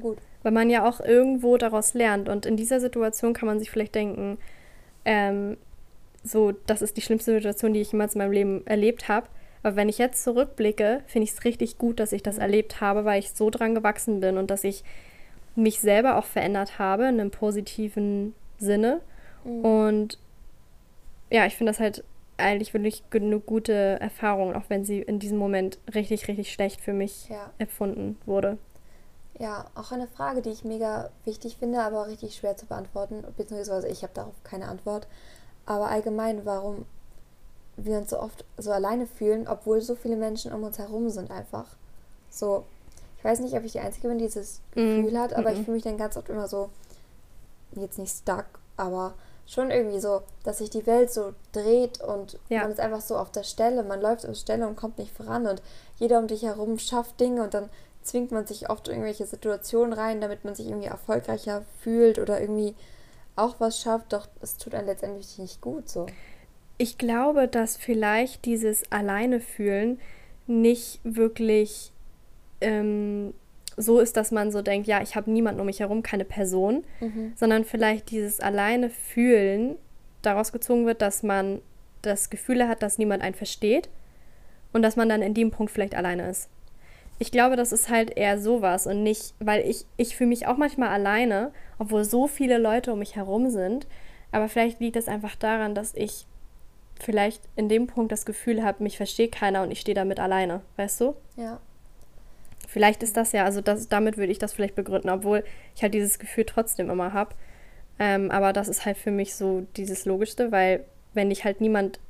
gut. 0.00 0.18
Weil 0.42 0.52
man 0.52 0.68
ja 0.68 0.88
auch 0.88 1.00
irgendwo 1.00 1.56
daraus 1.56 1.94
lernt. 1.94 2.28
Und 2.28 2.44
in 2.44 2.56
dieser 2.56 2.80
Situation 2.80 3.32
kann 3.32 3.46
man 3.46 3.58
sich 3.58 3.70
vielleicht 3.70 3.94
denken, 3.94 4.38
ähm, 5.04 5.56
so, 6.24 6.52
das 6.66 6.82
ist 6.82 6.96
die 6.96 7.02
schlimmste 7.02 7.32
Situation, 7.32 7.72
die 7.72 7.80
ich 7.80 7.92
jemals 7.92 8.14
in 8.14 8.18
meinem 8.18 8.32
Leben 8.32 8.66
erlebt 8.66 9.08
habe. 9.08 9.28
Aber 9.62 9.76
wenn 9.76 9.88
ich 9.88 9.98
jetzt 9.98 10.22
zurückblicke, 10.22 11.02
finde 11.06 11.24
ich 11.24 11.32
es 11.32 11.44
richtig 11.44 11.78
gut, 11.78 12.00
dass 12.00 12.12
ich 12.12 12.22
das 12.22 12.38
erlebt 12.38 12.80
habe, 12.80 13.04
weil 13.04 13.20
ich 13.20 13.32
so 13.32 13.50
dran 13.50 13.74
gewachsen 13.74 14.20
bin 14.20 14.38
und 14.38 14.50
dass 14.50 14.64
ich 14.64 14.84
mich 15.56 15.80
selber 15.80 16.16
auch 16.16 16.24
verändert 16.24 16.78
habe 16.78 17.04
in 17.04 17.20
einem 17.20 17.30
positiven 17.30 18.34
Sinne. 18.58 19.00
Mhm. 19.44 19.64
Und 19.64 20.18
ja, 21.30 21.46
ich 21.46 21.56
finde 21.56 21.72
das 21.72 21.80
halt 21.80 22.04
eigentlich 22.38 22.74
wirklich 22.74 23.02
eine 23.12 23.40
gute 23.40 23.72
Erfahrung, 23.72 24.54
auch 24.54 24.64
wenn 24.68 24.84
sie 24.84 25.00
in 25.00 25.18
diesem 25.18 25.38
Moment 25.38 25.78
richtig, 25.94 26.28
richtig 26.28 26.52
schlecht 26.52 26.80
für 26.80 26.92
mich 26.92 27.28
ja. 27.28 27.50
empfunden 27.58 28.18
wurde. 28.26 28.58
Ja, 29.38 29.66
auch 29.74 29.92
eine 29.92 30.06
Frage, 30.06 30.40
die 30.40 30.50
ich 30.50 30.64
mega 30.64 31.10
wichtig 31.24 31.56
finde, 31.58 31.80
aber 31.80 32.06
richtig 32.06 32.36
schwer 32.36 32.56
zu 32.56 32.66
beantworten, 32.66 33.24
beziehungsweise 33.36 33.88
ich 33.88 34.02
habe 34.02 34.14
darauf 34.14 34.34
keine 34.44 34.68
Antwort. 34.68 35.06
Aber 35.66 35.88
allgemein, 35.88 36.44
warum 36.44 36.86
wir 37.76 37.98
uns 37.98 38.10
so 38.10 38.18
oft 38.18 38.44
so 38.56 38.70
alleine 38.70 39.06
fühlen, 39.06 39.46
obwohl 39.48 39.80
so 39.80 39.94
viele 39.94 40.16
Menschen 40.16 40.52
um 40.52 40.62
uns 40.62 40.78
herum 40.78 41.10
sind 41.10 41.30
einfach. 41.30 41.66
So, 42.30 42.64
ich 43.18 43.24
weiß 43.24 43.40
nicht, 43.40 43.54
ob 43.54 43.64
ich 43.64 43.72
die 43.72 43.80
Einzige 43.80 44.08
bin, 44.08 44.18
die 44.18 44.26
dieses 44.26 44.60
mhm. 44.74 45.02
Gefühl 45.02 45.18
hat, 45.18 45.34
aber 45.34 45.50
mm. 45.50 45.54
ich 45.54 45.58
fühle 45.64 45.74
mich 45.74 45.84
dann 45.84 45.98
ganz 45.98 46.16
oft 46.16 46.28
immer 46.28 46.48
so, 46.48 46.70
jetzt 47.72 47.98
nicht 47.98 48.14
stuck, 48.14 48.46
aber 48.76 49.14
schon 49.46 49.70
irgendwie 49.70 50.00
so, 50.00 50.22
dass 50.44 50.58
sich 50.58 50.70
die 50.70 50.86
Welt 50.86 51.10
so 51.10 51.32
dreht 51.52 52.00
und 52.00 52.38
ja. 52.48 52.62
man 52.62 52.72
ist 52.72 52.80
einfach 52.80 53.00
so 53.00 53.16
auf 53.16 53.30
der 53.30 53.44
Stelle, 53.44 53.82
man 53.82 54.00
läuft 54.00 54.24
auf 54.24 54.32
der 54.32 54.34
Stelle 54.34 54.66
und 54.66 54.76
kommt 54.76 54.98
nicht 54.98 55.12
voran 55.12 55.46
und 55.46 55.62
jeder 55.98 56.18
um 56.18 56.26
dich 56.26 56.42
herum 56.42 56.78
schafft 56.78 57.20
Dinge 57.20 57.42
und 57.42 57.54
dann 57.54 57.70
zwingt 58.02 58.32
man 58.32 58.46
sich 58.46 58.70
oft 58.70 58.88
irgendwelche 58.88 59.26
Situationen 59.26 59.92
rein, 59.92 60.20
damit 60.20 60.44
man 60.44 60.54
sich 60.54 60.66
irgendwie 60.66 60.88
erfolgreicher 60.88 61.64
fühlt 61.80 62.18
oder 62.18 62.40
irgendwie 62.40 62.74
auch 63.34 63.56
was 63.58 63.80
schafft, 63.80 64.12
doch 64.12 64.28
es 64.40 64.56
tut 64.56 64.74
einem 64.74 64.86
letztendlich 64.86 65.38
nicht 65.38 65.60
gut 65.60 65.88
so 65.88 66.06
ich 66.78 66.98
glaube, 66.98 67.48
dass 67.48 67.76
vielleicht 67.76 68.44
dieses 68.44 68.90
Alleine 68.92 69.40
fühlen 69.40 70.00
nicht 70.46 71.00
wirklich 71.02 71.92
ähm, 72.60 73.34
so 73.76 74.00
ist, 74.00 74.16
dass 74.16 74.30
man 74.30 74.50
so 74.50 74.62
denkt, 74.62 74.86
ja, 74.86 75.02
ich 75.02 75.16
habe 75.16 75.30
niemanden 75.30 75.60
um 75.60 75.66
mich 75.66 75.80
herum, 75.80 76.02
keine 76.02 76.24
Person, 76.24 76.84
mhm. 77.00 77.32
sondern 77.36 77.64
vielleicht 77.64 78.10
dieses 78.10 78.40
Alleine 78.40 78.88
fühlen 78.88 79.76
daraus 80.22 80.52
gezogen 80.52 80.86
wird, 80.86 81.02
dass 81.02 81.22
man 81.22 81.60
das 82.02 82.30
Gefühl 82.30 82.66
hat, 82.66 82.82
dass 82.82 82.98
niemand 82.98 83.22
einen 83.22 83.34
versteht 83.34 83.88
und 84.72 84.82
dass 84.82 84.96
man 84.96 85.08
dann 85.08 85.22
in 85.22 85.34
dem 85.34 85.50
Punkt 85.50 85.72
vielleicht 85.72 85.94
alleine 85.94 86.28
ist. 86.28 86.48
Ich 87.18 87.30
glaube, 87.30 87.56
das 87.56 87.72
ist 87.72 87.88
halt 87.88 88.16
eher 88.16 88.38
sowas 88.38 88.86
und 88.86 89.02
nicht, 89.02 89.34
weil 89.38 89.66
ich, 89.66 89.86
ich 89.96 90.16
fühle 90.16 90.28
mich 90.28 90.46
auch 90.46 90.56
manchmal 90.56 90.90
alleine, 90.90 91.50
obwohl 91.78 92.04
so 92.04 92.26
viele 92.26 92.58
Leute 92.58 92.92
um 92.92 92.98
mich 92.98 93.16
herum 93.16 93.50
sind. 93.50 93.86
Aber 94.32 94.48
vielleicht 94.48 94.80
liegt 94.80 94.96
es 94.96 95.08
einfach 95.08 95.34
daran, 95.36 95.74
dass 95.74 95.94
ich 95.94 96.26
vielleicht 97.00 97.42
in 97.56 97.68
dem 97.68 97.86
Punkt 97.86 98.12
das 98.12 98.26
Gefühl 98.26 98.62
habe, 98.62 98.82
mich 98.82 98.96
versteht 98.96 99.32
keiner 99.32 99.62
und 99.62 99.70
ich 99.70 99.80
stehe 99.80 99.94
damit 99.94 100.20
alleine, 100.20 100.60
weißt 100.76 101.00
du? 101.00 101.14
Ja. 101.36 101.60
Vielleicht 102.76 103.02
ist 103.02 103.16
das 103.16 103.32
ja, 103.32 103.46
also 103.46 103.62
das, 103.62 103.88
damit 103.88 104.18
würde 104.18 104.30
ich 104.30 104.38
das 104.38 104.52
vielleicht 104.52 104.74
begründen, 104.74 105.08
obwohl 105.08 105.44
ich 105.74 105.82
halt 105.82 105.94
dieses 105.94 106.18
Gefühl 106.18 106.44
trotzdem 106.44 106.90
immer 106.90 107.14
habe. 107.14 107.34
Ähm, 107.98 108.30
aber 108.30 108.52
das 108.52 108.68
ist 108.68 108.84
halt 108.84 108.98
für 108.98 109.10
mich 109.10 109.34
so 109.34 109.66
dieses 109.78 110.04
Logischste, 110.04 110.52
weil 110.52 110.84
wenn 111.14 111.30
dich 111.30 111.44
halt 111.44 111.62
niemand 111.62 112.00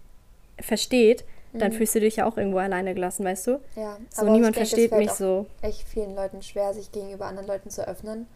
versteht, 0.59 1.24
dann 1.52 1.70
mhm. 1.70 1.76
fühlst 1.76 1.94
du 1.94 2.00
dich 2.00 2.16
ja 2.16 2.26
auch 2.26 2.37
irgendwo 2.37 2.59
alleine 2.59 2.94
gelassen, 2.94 3.24
weißt 3.24 3.46
du? 3.46 3.61
Ja. 3.76 3.96
So 4.11 4.24
niemand 4.24 4.57
denke, 4.57 4.68
versteht 4.68 4.90
mich 4.90 5.12
so. 5.12 5.46
Echt 5.62 5.87
vielen 5.87 6.16
Leuten 6.16 6.42
schwer, 6.42 6.74
sich 6.74 6.90
gegenüber 6.90 7.26
anderen 7.26 7.46
Leuten 7.46 7.70
zu 7.70 7.87
öffnen. 7.87 8.26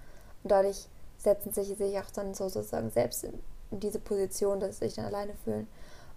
Und 0.45 0.53
dadurch 0.53 0.87
setzen 1.19 1.53
sich, 1.53 1.67
sich 1.77 1.99
auch 1.99 2.13
dann 2.15 2.35
so 2.35 2.49
sozusagen 2.49 2.91
selbst 2.91 3.25
in 3.25 3.41
diese 3.73 3.99
Position, 3.99 4.61
dass 4.61 4.79
sie 4.79 4.85
sich 4.85 4.95
dann 4.95 5.07
alleine 5.07 5.33
fühlen. 5.43 5.67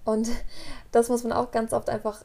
Und 0.06 0.30
das 0.92 1.10
muss 1.10 1.24
man 1.24 1.34
auch 1.34 1.50
ganz 1.50 1.74
oft 1.74 1.90
einfach 1.90 2.24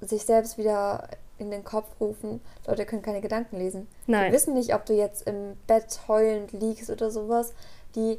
sich 0.00 0.22
selbst 0.22 0.56
wieder 0.56 1.06
in 1.38 1.50
den 1.50 1.64
Kopf 1.64 1.88
rufen. 2.00 2.40
Leute 2.66 2.86
können 2.86 3.02
keine 3.02 3.20
Gedanken 3.20 3.56
lesen. 3.56 3.88
Nein. 4.06 4.30
Die 4.30 4.36
wissen 4.36 4.54
nicht, 4.54 4.74
ob 4.74 4.86
du 4.86 4.94
jetzt 4.94 5.26
im 5.26 5.56
Bett 5.66 6.00
heulend 6.08 6.52
liegst 6.52 6.90
oder 6.90 7.10
sowas. 7.10 7.54
Die 7.94 8.18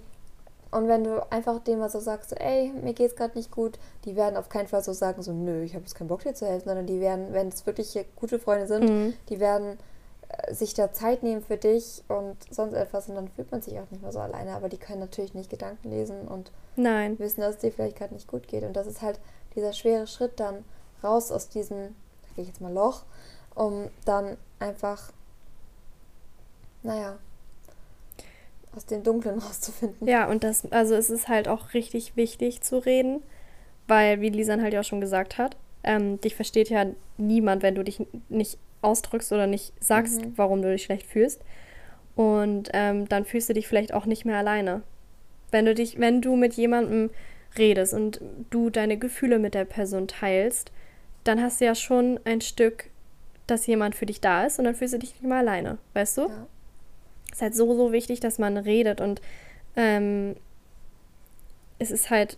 und 0.71 0.87
wenn 0.87 1.03
du 1.03 1.25
einfach 1.31 1.59
dem 1.59 1.79
mal 1.79 1.89
so 1.89 1.99
sagst, 1.99 2.29
so, 2.29 2.35
ey, 2.35 2.71
mir 2.83 2.93
geht's 2.93 3.15
gerade 3.15 3.37
nicht 3.37 3.49
gut, 3.49 3.79
die 4.05 4.15
werden 4.15 4.37
auf 4.37 4.49
keinen 4.49 4.67
Fall 4.67 4.83
so 4.83 4.93
sagen, 4.93 5.23
so, 5.23 5.33
nö, 5.33 5.63
ich 5.63 5.73
habe 5.73 5.83
jetzt 5.83 5.95
keinen 5.95 6.07
Bock 6.09 6.21
dir 6.21 6.35
zu 6.35 6.45
helfen, 6.45 6.67
sondern 6.67 6.85
die 6.85 6.99
werden, 6.99 7.33
wenn 7.33 7.47
es 7.47 7.65
wirklich 7.65 8.05
gute 8.15 8.37
Freunde 8.37 8.67
sind, 8.67 8.87
mhm. 8.87 9.13
die 9.29 9.39
werden 9.39 9.79
äh, 10.29 10.53
sich 10.53 10.75
da 10.75 10.93
Zeit 10.93 11.23
nehmen 11.23 11.41
für 11.41 11.57
dich 11.57 12.03
und 12.07 12.37
sonst 12.51 12.73
etwas 12.73 13.09
und 13.09 13.15
dann 13.15 13.29
fühlt 13.29 13.51
man 13.51 13.63
sich 13.63 13.79
auch 13.79 13.89
nicht 13.89 14.03
mehr 14.03 14.11
so 14.11 14.19
alleine. 14.19 14.51
Aber 14.51 14.69
die 14.69 14.77
können 14.77 14.99
natürlich 14.99 15.33
nicht 15.33 15.49
Gedanken 15.49 15.89
lesen 15.89 16.27
und 16.27 16.51
Nein. 16.75 17.17
wissen, 17.17 17.41
dass 17.41 17.55
es 17.55 17.61
dir 17.61 17.71
vielleicht 17.71 17.97
gerade 17.97 18.13
nicht 18.13 18.27
gut 18.27 18.47
geht. 18.47 18.63
Und 18.63 18.73
das 18.73 18.85
ist 18.85 19.01
halt 19.01 19.19
dieser 19.55 19.73
schwere 19.73 20.05
Schritt 20.05 20.39
dann 20.39 20.63
raus 21.03 21.31
aus 21.31 21.49
diesem, 21.49 21.95
sag 22.29 22.39
ich 22.43 22.47
jetzt 22.47 22.61
mal 22.61 22.73
Loch, 22.73 23.03
um 23.55 23.89
dann 24.05 24.37
einfach, 24.59 25.11
naja, 26.83 27.17
aus 28.75 28.85
dem 28.85 29.03
Dunklen 29.03 29.39
rauszufinden. 29.39 30.07
Ja, 30.07 30.27
und 30.29 30.43
das, 30.43 30.71
also 30.71 30.95
es 30.95 31.09
ist 31.09 31.27
halt 31.27 31.47
auch 31.47 31.73
richtig 31.73 32.15
wichtig 32.15 32.61
zu 32.61 32.77
reden, 32.77 33.21
weil, 33.87 34.21
wie 34.21 34.29
Lisan 34.29 34.61
halt 34.61 34.73
ja 34.73 34.81
auch 34.81 34.85
schon 34.85 35.01
gesagt 35.01 35.37
hat, 35.37 35.57
ähm, 35.83 36.19
dich 36.21 36.35
versteht 36.35 36.69
ja 36.69 36.85
niemand, 37.17 37.63
wenn 37.63 37.75
du 37.75 37.83
dich 37.83 38.05
nicht 38.29 38.57
ausdrückst 38.81 39.31
oder 39.31 39.47
nicht 39.47 39.73
sagst, 39.79 40.21
mhm. 40.21 40.33
warum 40.35 40.61
du 40.61 40.71
dich 40.71 40.83
schlecht 40.83 41.05
fühlst. 41.05 41.41
Und 42.15 42.69
ähm, 42.73 43.07
dann 43.07 43.25
fühlst 43.25 43.49
du 43.49 43.53
dich 43.53 43.67
vielleicht 43.67 43.93
auch 43.93 44.05
nicht 44.05 44.25
mehr 44.25 44.37
alleine. 44.37 44.81
Wenn 45.51 45.65
du 45.65 45.73
dich, 45.73 45.99
wenn 45.99 46.21
du 46.21 46.35
mit 46.35 46.53
jemandem 46.53 47.09
redest 47.57 47.93
und 47.93 48.21
du 48.49 48.69
deine 48.69 48.97
Gefühle 48.97 49.39
mit 49.39 49.53
der 49.53 49.65
Person 49.65 50.07
teilst, 50.07 50.71
dann 51.23 51.41
hast 51.41 51.61
du 51.61 51.65
ja 51.65 51.75
schon 51.75 52.19
ein 52.25 52.41
Stück, 52.41 52.89
dass 53.47 53.67
jemand 53.67 53.95
für 53.95 54.05
dich 54.05 54.21
da 54.21 54.45
ist 54.45 54.59
und 54.59 54.65
dann 54.65 54.75
fühlst 54.75 54.93
du 54.93 54.99
dich 54.99 55.13
nicht 55.13 55.23
mehr 55.23 55.39
alleine, 55.39 55.77
weißt 55.93 56.17
du? 56.17 56.21
Ja. 56.27 56.47
Es 57.27 57.35
ist 57.37 57.41
halt 57.41 57.55
so, 57.55 57.75
so 57.75 57.91
wichtig, 57.91 58.19
dass 58.19 58.39
man 58.39 58.57
redet 58.57 59.01
und 59.01 59.21
ähm, 59.75 60.35
es 61.77 61.91
ist 61.91 62.09
halt, 62.09 62.37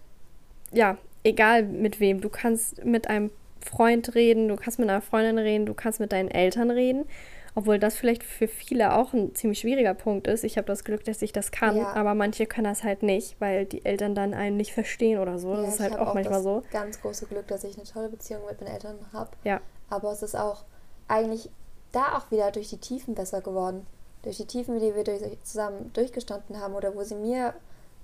ja, 0.72 0.98
egal 1.24 1.64
mit 1.64 2.00
wem. 2.00 2.22
Du 2.22 2.30
kannst 2.30 2.84
mit 2.86 3.08
einem 3.08 3.32
Freund 3.60 4.16
reden, 4.16 4.48
du 4.48 4.56
kannst 4.56 4.80
mit 4.80 4.90
einer 4.90 5.02
Freundin 5.02 5.38
reden, 5.38 5.66
du 5.66 5.74
kannst 5.74 6.00
mit 6.00 6.12
deinen 6.12 6.30
Eltern 6.30 6.72
reden. 6.72 7.06
Obwohl 7.54 7.80
das 7.80 7.96
vielleicht 7.96 8.24
für 8.24 8.48
viele 8.48 8.96
auch 8.96 9.14
ein 9.14 9.36
ziemlich 9.36 9.60
schwieriger 9.60 9.94
Punkt 9.94 10.28
ist. 10.28 10.44
Ich 10.44 10.58
habe 10.58 10.68
das 10.68 10.84
Glück, 10.84 11.04
dass 11.04 11.22
ich 11.22 11.34
das 11.34 11.52
kann, 11.52 11.78
ja. 11.78 11.94
aber 11.94 12.16
manche 12.16 12.46
können 12.46 12.66
das 12.66 12.84
halt 12.84 13.04
nicht, 13.04 13.36
weil 13.40 13.66
die 13.66 13.86
Eltern 13.86 14.16
dann 14.16 14.34
einen 14.34 14.56
nicht 14.56 14.74
verstehen 14.74 15.20
oder 15.20 15.38
so. 15.38 15.54
Das 15.56 15.64
ja, 15.64 15.70
ist 15.70 15.80
halt 15.82 16.00
auch, 16.00 16.08
auch 16.08 16.14
manchmal 16.14 16.42
so. 16.42 16.64
Ganz 16.72 17.02
große 17.02 17.26
Glück, 17.26 17.48
dass 17.48 17.64
ich 17.64 17.76
eine 17.76 17.86
tolle 17.86 18.10
Beziehung 18.10 18.42
mit 18.48 18.62
meinen 18.62 18.74
Eltern 18.74 18.98
habe. 19.12 19.32
Ja. 19.44 19.60
Aber 19.90 20.12
es 20.12 20.24
ist 20.24 20.36
auch 20.36 20.64
eigentlich 21.08 21.50
da 21.92 22.18
auch 22.18 22.32
wieder 22.32 22.52
durch 22.52 22.70
die 22.70 22.78
Tiefen 22.78 23.16
besser 23.16 23.42
geworden. 23.42 23.86
Durch 24.24 24.38
die 24.38 24.46
Tiefen, 24.46 24.80
die 24.80 24.96
wir 24.96 25.04
durch, 25.04 25.22
zusammen 25.44 25.92
durchgestanden 25.94 26.60
haben 26.60 26.74
oder 26.74 26.96
wo 26.96 27.04
sie 27.04 27.16
mir 27.16 27.54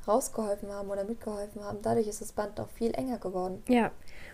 rausgeholfen 0.07 0.71
haben 0.71 0.89
oder 0.89 1.03
mitgeholfen 1.03 1.63
haben. 1.63 1.79
Dadurch 1.81 2.07
ist 2.07 2.21
das 2.21 2.31
Band 2.31 2.57
noch 2.57 2.69
viel 2.69 2.93
enger 2.93 3.17
geworden. 3.17 3.61
Ja, 3.67 3.91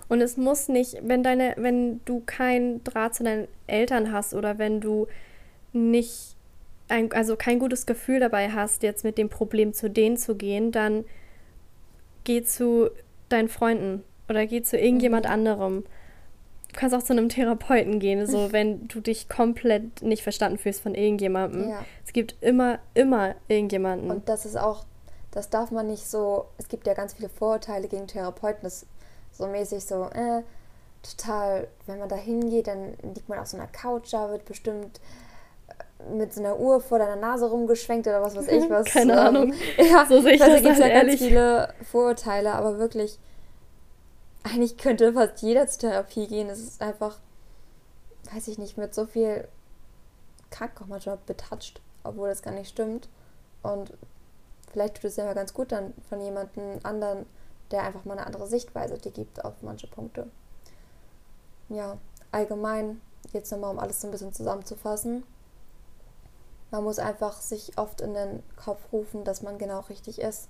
und 0.10 0.22
es 0.22 0.38
muss 0.38 0.68
nicht, 0.68 0.98
wenn 1.02 1.24
deine, 1.24 1.54
wenn 1.58 2.02
du 2.06 2.22
keinen 2.26 2.84
Draht 2.84 3.16
zu 3.16 3.24
deinen 3.24 3.48
Eltern 3.68 4.12
hast 4.12 4.34
oder 4.34 4.58
wenn 4.58 4.82
du 4.82 5.08
nicht 5.72 6.36
ein, 6.88 7.12
also 7.14 7.36
kein 7.36 7.60
gutes 7.60 7.86
Gefühl 7.86 8.20
dabei 8.20 8.52
hast, 8.52 8.84
jetzt 8.84 9.04
mit 9.04 9.18
dem 9.18 9.30
Problem 9.30 9.74
zu 9.74 9.90
denen 9.90 10.18
zu 10.18 10.36
gehen, 10.36 10.72
dann 10.72 11.06
geh 12.24 12.44
zu 12.44 12.90
deinen 13.30 13.50
Freunden 13.50 14.04
oder 14.30 14.46
geh 14.46 14.62
zu 14.62 14.78
irgendjemand 14.78 15.26
mhm. 15.26 15.32
anderem. 15.32 15.84
Du 16.68 16.80
kannst 16.80 16.96
auch 16.96 17.04
zu 17.04 17.14
einem 17.14 17.30
Therapeuten 17.30 18.00
gehen, 18.00 18.26
so 18.26 18.52
wenn 18.52 18.88
du 18.88 19.00
dich 19.00 19.30
komplett 19.30 20.02
nicht 20.02 20.24
verstanden 20.24 20.58
fühlst 20.58 20.82
von 20.82 20.96
irgendjemandem. 20.96 21.70
Ja. 21.70 21.86
Es 22.06 22.14
gibt 22.14 22.36
immer, 22.42 22.80
immer 22.94 23.36
irgendjemanden. 23.48 24.12
Und 24.12 24.30
das 24.30 24.46
ist 24.46 24.58
auch, 24.58 24.86
das 25.34 25.50
darf 25.50 25.72
man 25.72 25.88
nicht 25.88 26.08
so, 26.08 26.46
es 26.58 26.68
gibt 26.68 26.86
ja 26.86 26.94
ganz 26.94 27.14
viele 27.14 27.28
Vorurteile 27.28 27.88
gegen 27.88 28.08
Therapeuten, 28.08 28.62
das 28.64 28.86
so 29.32 29.48
mäßig 29.48 29.84
so, 29.84 30.04
äh, 30.14 30.44
total, 31.02 31.68
wenn 31.88 32.00
man 32.00 32.08
da 32.08 32.16
hingeht, 32.16 32.68
dann 32.68 32.94
liegt 33.02 33.28
man 33.28 33.40
auf 33.40 33.48
so 33.48 33.58
einer 33.58 33.68
Couch, 33.68 34.14
da 34.14 34.30
wird 34.30 34.46
bestimmt 34.46 35.02
äh, 35.68 36.14
mit 36.14 36.34
so 36.34 36.40
einer 36.40 36.60
Uhr 36.60 36.80
vor 36.82 37.00
deiner 37.00 37.16
Nase 37.16 37.50
rumgeschwenkt 37.50 38.08
oder 38.08 38.22
was 38.22 38.36
weiß 38.36 38.48
ich 38.48 38.64
was. 38.70 38.86
Keine 38.86 39.14
ähm, 39.14 39.20
Ahnung. 39.20 39.54
Ja, 39.78 40.06
so 40.06 40.22
sehe 40.22 40.34
ich 40.34 40.42
also 40.42 40.54
das 40.54 40.64
gibt 40.64 40.82
halt 40.82 40.94
ganz 40.94 41.16
viele 41.20 41.74
Vorurteile, 41.92 42.54
aber 42.54 42.78
wirklich, 42.78 43.18
eigentlich 44.44 44.78
könnte 44.78 45.14
fast 45.14 45.42
jeder 45.42 45.68
zur 45.68 45.90
Therapie 45.90 46.28
gehen. 46.28 46.50
Es 46.50 46.60
ist 46.60 46.82
einfach, 46.82 47.18
weiß 48.32 48.48
ich 48.50 48.60
nicht, 48.60 48.78
mit 48.78 48.94
so 48.94 49.06
viel 49.08 49.48
Kack 50.52 50.80
auch 50.80 50.88
manchmal 50.88 51.18
betatscht, 51.26 51.82
obwohl 52.04 52.30
das 52.30 52.44
gar 52.44 52.54
nicht 52.54 52.70
stimmt. 52.70 53.10
Und 53.64 53.94
vielleicht 54.74 54.96
tut 54.96 55.06
es 55.06 55.16
ja 55.16 55.26
mal 55.26 55.36
ganz 55.36 55.54
gut 55.54 55.72
dann 55.72 55.94
von 56.10 56.20
jemandem 56.20 56.80
anderen, 56.84 57.26
der 57.72 57.84
einfach 57.84 58.04
mal 58.06 58.18
eine 58.18 58.28
andere 58.28 58.48
Sichtweise 58.48 58.98
dir 58.98 59.12
gibt 59.12 59.46
auf 59.46 59.54
manche 59.62 59.88
Punkte 59.88 60.28
ja, 61.70 61.98
allgemein, 62.32 63.02
jetzt 63.32 63.52
nochmal, 63.52 63.72
um 63.72 63.80
alles 63.80 64.02
so 64.02 64.08
ein 64.08 64.12
bisschen 64.12 64.34
zusammenzufassen, 64.34 65.24
man 66.72 66.84
muss 66.84 67.00
einfach 67.00 67.40
sich 67.40 67.78
oft 67.78 68.02
in 68.02 68.14
den 68.14 68.44
Kopf 68.56 68.82
rufen, 68.92 69.24
dass 69.24 69.42
man 69.42 69.58
genau 69.58 69.82
richtig 69.82 70.20
ist 70.20 70.50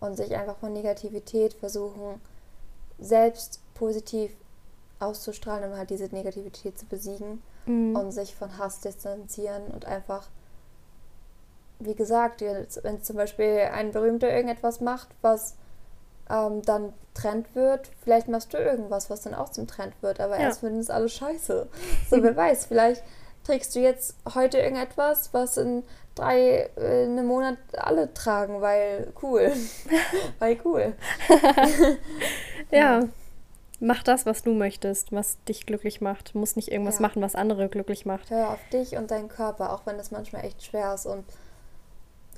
und 0.00 0.16
sich 0.16 0.36
einfach 0.36 0.56
von 0.58 0.72
Negativität 0.72 1.54
versuchen, 1.54 2.20
selbst 2.98 3.60
positiv 3.74 4.32
auszustrahlen 5.00 5.70
und 5.70 5.76
halt 5.76 5.90
diese 5.90 6.06
Negativität 6.06 6.78
zu 6.78 6.86
besiegen 6.86 7.42
mhm. 7.66 7.96
und 7.96 8.12
sich 8.12 8.34
von 8.34 8.56
Hass 8.58 8.80
distanzieren 8.80 9.66
und 9.68 9.84
einfach, 9.84 10.28
wie 11.78 11.94
gesagt, 11.94 12.42
wenn 12.42 13.02
zum 13.02 13.16
Beispiel 13.16 13.68
ein 13.72 13.92
Berühmter 13.92 14.30
irgendetwas 14.30 14.80
macht, 14.80 15.08
was 15.22 15.56
ähm, 16.30 16.62
dann 16.62 16.92
Trend 17.14 17.54
wird, 17.54 17.90
vielleicht 18.02 18.28
machst 18.28 18.52
du 18.52 18.58
irgendwas, 18.58 19.10
was 19.10 19.22
dann 19.22 19.34
auch 19.34 19.48
zum 19.48 19.66
Trend 19.66 19.94
wird, 20.02 20.20
aber 20.20 20.36
ja. 20.36 20.44
erst 20.44 20.60
finden 20.60 20.80
es 20.80 20.90
alle 20.90 21.08
scheiße. 21.08 21.68
So, 22.10 22.22
wer 22.22 22.36
weiß, 22.36 22.66
vielleicht 22.66 23.02
trägst 23.44 23.74
du 23.74 23.80
jetzt 23.80 24.16
heute 24.34 24.58
irgendetwas, 24.58 25.30
was 25.32 25.56
in 25.56 25.84
drei, 26.14 26.70
äh, 26.76 27.04
in 27.04 27.12
einem 27.12 27.26
Monat 27.26 27.58
alle 27.76 28.12
tragen, 28.12 28.60
weil 28.60 29.12
cool. 29.22 29.52
weil 30.38 30.58
cool. 30.64 30.94
ja. 32.70 33.08
Mach 33.80 34.02
das, 34.02 34.26
was 34.26 34.42
du 34.42 34.54
möchtest, 34.54 35.12
was 35.12 35.42
dich 35.44 35.64
glücklich 35.64 36.00
macht. 36.00 36.34
Du 36.34 36.38
musst 36.38 36.56
nicht 36.56 36.72
irgendwas 36.72 36.96
ja. 36.96 37.02
machen, 37.02 37.22
was 37.22 37.36
andere 37.36 37.68
glücklich 37.68 38.06
macht. 38.06 38.28
Hör 38.28 38.50
auf 38.50 38.58
dich 38.72 38.96
und 38.96 39.12
deinen 39.12 39.28
Körper, 39.28 39.72
auch 39.72 39.86
wenn 39.86 39.96
das 39.96 40.10
manchmal 40.10 40.44
echt 40.44 40.64
schwer 40.64 40.94
ist 40.94 41.06
und 41.06 41.24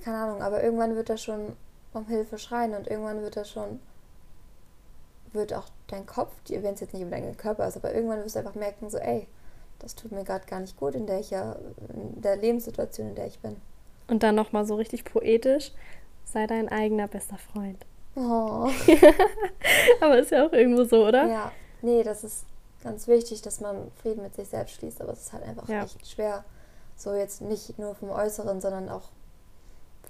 keine 0.01 0.19
Ahnung, 0.19 0.43
aber 0.43 0.63
irgendwann 0.63 0.97
wird 0.97 1.11
er 1.11 1.19
schon 1.19 1.57
um 1.93 2.07
Hilfe 2.07 2.39
schreien 2.39 2.75
und 2.75 2.89
irgendwann 2.89 3.23
wird 3.23 3.37
er 3.37 3.45
schon 3.45 3.81
wird 5.33 5.55
auch 5.55 5.69
dein 5.87 6.07
Kopf, 6.07 6.33
wenn 6.49 6.75
es 6.75 6.81
jetzt 6.81 6.93
nicht 6.93 7.03
über 7.03 7.13
deinen 7.13 7.37
Körper 7.37 7.67
ist, 7.67 7.77
aber 7.77 7.95
irgendwann 7.95 8.25
wirst 8.25 8.35
du 8.35 8.41
einfach 8.41 8.55
merken, 8.55 8.91
so, 8.91 8.99
ey, 8.99 9.29
das 9.79 9.95
tut 9.95 10.13
mir 10.13 10.25
gerade 10.25 10.47
gar 10.47 10.61
nicht 10.61 10.77
gut 10.77 10.95
in 10.95 11.07
der 11.07 11.21
ich 11.21 11.31
ja, 11.31 11.57
in 11.95 12.21
der 12.21 12.37
Lebenssituation, 12.37 13.11
in 13.11 13.15
der 13.15 13.27
ich 13.27 13.39
bin. 13.39 13.57
Und 14.09 14.23
dann 14.23 14.35
nochmal 14.35 14.65
so 14.67 14.75
richtig 14.75 15.05
poetisch, 15.05 15.73
sei 16.25 16.47
dein 16.47 16.69
eigener 16.69 17.09
bester 17.09 17.39
Freund. 17.39 17.85
Oh. 18.17 18.69
aber 20.01 20.19
ist 20.19 20.33
ja 20.33 20.47
auch 20.47 20.53
irgendwo 20.53 20.85
so, 20.85 21.07
oder? 21.07 21.29
Ja, 21.29 21.53
nee, 21.81 22.03
das 22.03 22.25
ist 22.25 22.45
ganz 22.83 23.07
wichtig, 23.07 23.41
dass 23.43 23.61
man 23.61 23.91
Frieden 24.03 24.23
mit 24.23 24.35
sich 24.35 24.49
selbst 24.49 24.75
schließt, 24.75 25.01
aber 25.01 25.13
es 25.13 25.21
ist 25.21 25.33
halt 25.33 25.45
einfach 25.45 25.69
ja. 25.69 25.85
echt 25.85 26.07
schwer. 26.09 26.45
So 26.97 27.15
jetzt 27.15 27.41
nicht 27.41 27.79
nur 27.79 27.95
vom 27.95 28.11
Äußeren, 28.11 28.61
sondern 28.61 28.89
auch 28.89 29.11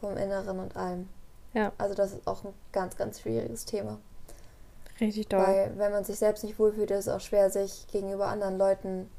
vom 0.01 0.17
Inneren 0.17 0.59
und 0.59 0.77
allem. 0.77 1.09
Ja. 1.53 1.73
Also 1.79 1.95
das 1.95 2.13
ist 2.13 2.27
auch 2.27 2.45
ein 2.45 2.55
ganz, 2.73 2.97
ganz 2.97 3.21
schwieriges 3.21 3.65
Thema. 3.65 3.99
Richtig 5.01 5.29
doll. 5.29 5.43
Weil 5.45 5.73
wenn 5.77 5.93
man 5.93 6.05
sich 6.05 6.19
selbst 6.19 6.45
nicht 6.45 6.59
wohlfühlt, 6.59 6.91
ist 6.91 7.07
es 7.07 7.09
auch 7.09 7.21
schwer, 7.21 7.51
sich 7.51 7.87
gegenüber 7.91 8.27
anderen 8.27 8.59
Leuten 8.59 9.11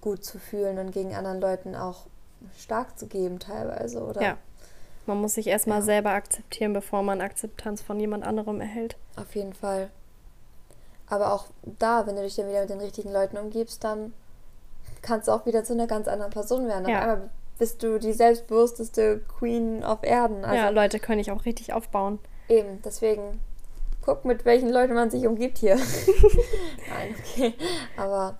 gut 0.00 0.24
zu 0.24 0.38
fühlen 0.38 0.78
und 0.78 0.92
gegen 0.92 1.14
anderen 1.14 1.40
Leuten 1.40 1.74
auch 1.74 2.06
stark 2.58 2.98
zu 2.98 3.06
geben 3.06 3.38
teilweise, 3.38 4.02
oder? 4.02 4.22
Ja. 4.22 4.38
Man 5.06 5.20
muss 5.20 5.34
sich 5.34 5.46
erstmal 5.46 5.78
ja. 5.78 5.84
selber 5.84 6.10
akzeptieren, 6.10 6.72
bevor 6.72 7.02
man 7.02 7.20
Akzeptanz 7.20 7.80
von 7.80 8.00
jemand 8.00 8.24
anderem 8.24 8.60
erhält. 8.60 8.96
Auf 9.16 9.34
jeden 9.36 9.52
Fall. 9.52 9.90
Aber 11.06 11.32
auch 11.32 11.46
da, 11.62 12.06
wenn 12.06 12.16
du 12.16 12.22
dich 12.22 12.34
dann 12.34 12.48
wieder 12.48 12.62
mit 12.62 12.70
den 12.70 12.80
richtigen 12.80 13.12
Leuten 13.12 13.36
umgibst, 13.36 13.84
dann 13.84 14.12
kannst 15.02 15.28
du 15.28 15.32
auch 15.32 15.46
wieder 15.46 15.62
zu 15.62 15.74
einer 15.74 15.86
ganz 15.86 16.08
anderen 16.08 16.32
Person 16.32 16.66
werden. 16.66 16.88
Ja. 16.88 16.96
Auf 16.96 17.02
einmal 17.02 17.30
bist 17.58 17.82
du 17.82 17.98
die 17.98 18.12
selbstbewussteste 18.12 19.22
Queen 19.38 19.82
auf 19.82 20.02
Erden. 20.02 20.44
Also 20.44 20.56
ja, 20.56 20.68
Leute 20.70 20.98
können 20.98 21.20
ich 21.20 21.30
auch 21.30 21.44
richtig 21.44 21.72
aufbauen. 21.72 22.18
Eben, 22.48 22.80
deswegen 22.84 23.40
guck, 24.06 24.24
mit 24.24 24.44
welchen 24.44 24.70
Leuten 24.70 24.94
man 24.94 25.10
sich 25.10 25.26
umgibt 25.26 25.58
hier. 25.58 25.76
Nein, 26.88 27.14
okay. 27.18 27.54
Aber. 27.96 28.38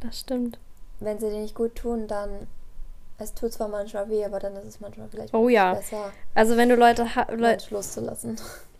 Das 0.00 0.20
stimmt. 0.20 0.58
Wenn 1.00 1.18
sie 1.18 1.30
dir 1.30 1.40
nicht 1.40 1.54
gut 1.54 1.74
tun, 1.74 2.06
dann. 2.06 2.46
Es 3.18 3.34
tut 3.34 3.52
zwar 3.52 3.68
manchmal 3.68 4.10
weh, 4.10 4.24
aber 4.24 4.40
dann 4.40 4.56
ist 4.56 4.66
es 4.66 4.80
manchmal 4.80 5.08
vielleicht 5.08 5.32
oh, 5.32 5.48
ja. 5.48 5.74
besser. 5.74 6.12
Also 6.34 6.56
wenn 6.56 6.68
du 6.68 6.76
Leute. 6.76 7.06
Le 7.30 7.56
loszulassen. 7.70 8.36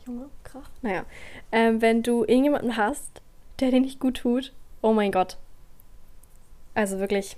Junge, 0.06 0.28
krach. 0.42 0.68
Naja. 0.82 1.04
Ähm, 1.52 1.80
wenn 1.80 2.02
du 2.02 2.24
irgendjemanden 2.24 2.76
hast, 2.76 3.22
der 3.60 3.70
dir 3.70 3.80
nicht 3.80 4.00
gut 4.00 4.18
tut, 4.18 4.52
oh 4.80 4.92
mein 4.92 5.12
Gott. 5.12 5.36
Also 6.74 6.98
wirklich, 6.98 7.36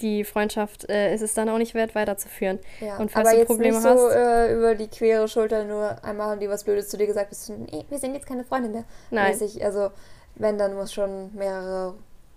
die 0.00 0.24
Freundschaft 0.24 0.88
äh, 0.88 1.14
ist 1.14 1.22
es 1.22 1.34
dann 1.34 1.48
auch 1.48 1.58
nicht 1.58 1.74
wert, 1.74 1.94
weiterzuführen. 1.94 2.58
Ja, 2.80 2.96
und 2.98 3.10
falls 3.10 3.28
aber 3.28 3.34
du 3.34 3.40
jetzt 3.40 3.48
Probleme 3.48 3.74
nicht 3.74 3.82
so, 3.82 3.88
hast. 3.88 4.14
Äh, 4.14 4.54
über 4.54 4.74
die 4.74 4.88
quere 4.88 5.28
Schulter 5.28 5.64
nur 5.64 6.02
einmal 6.04 6.30
haben 6.30 6.40
die 6.40 6.48
was 6.48 6.64
Blödes 6.64 6.88
zu 6.88 6.96
dir 6.96 7.06
gesagt, 7.06 7.30
bist 7.30 7.48
du, 7.48 7.54
nee, 7.54 7.84
wir 7.88 7.98
sind 7.98 8.14
jetzt 8.14 8.26
keine 8.26 8.44
Freunde 8.44 8.68
mehr. 8.68 8.84
Nein. 9.10 9.32
Mäßig. 9.32 9.64
Also, 9.64 9.90
wenn, 10.36 10.58
dann 10.58 10.74
muss 10.74 10.92
schon 10.92 11.34
mehrere 11.34 11.94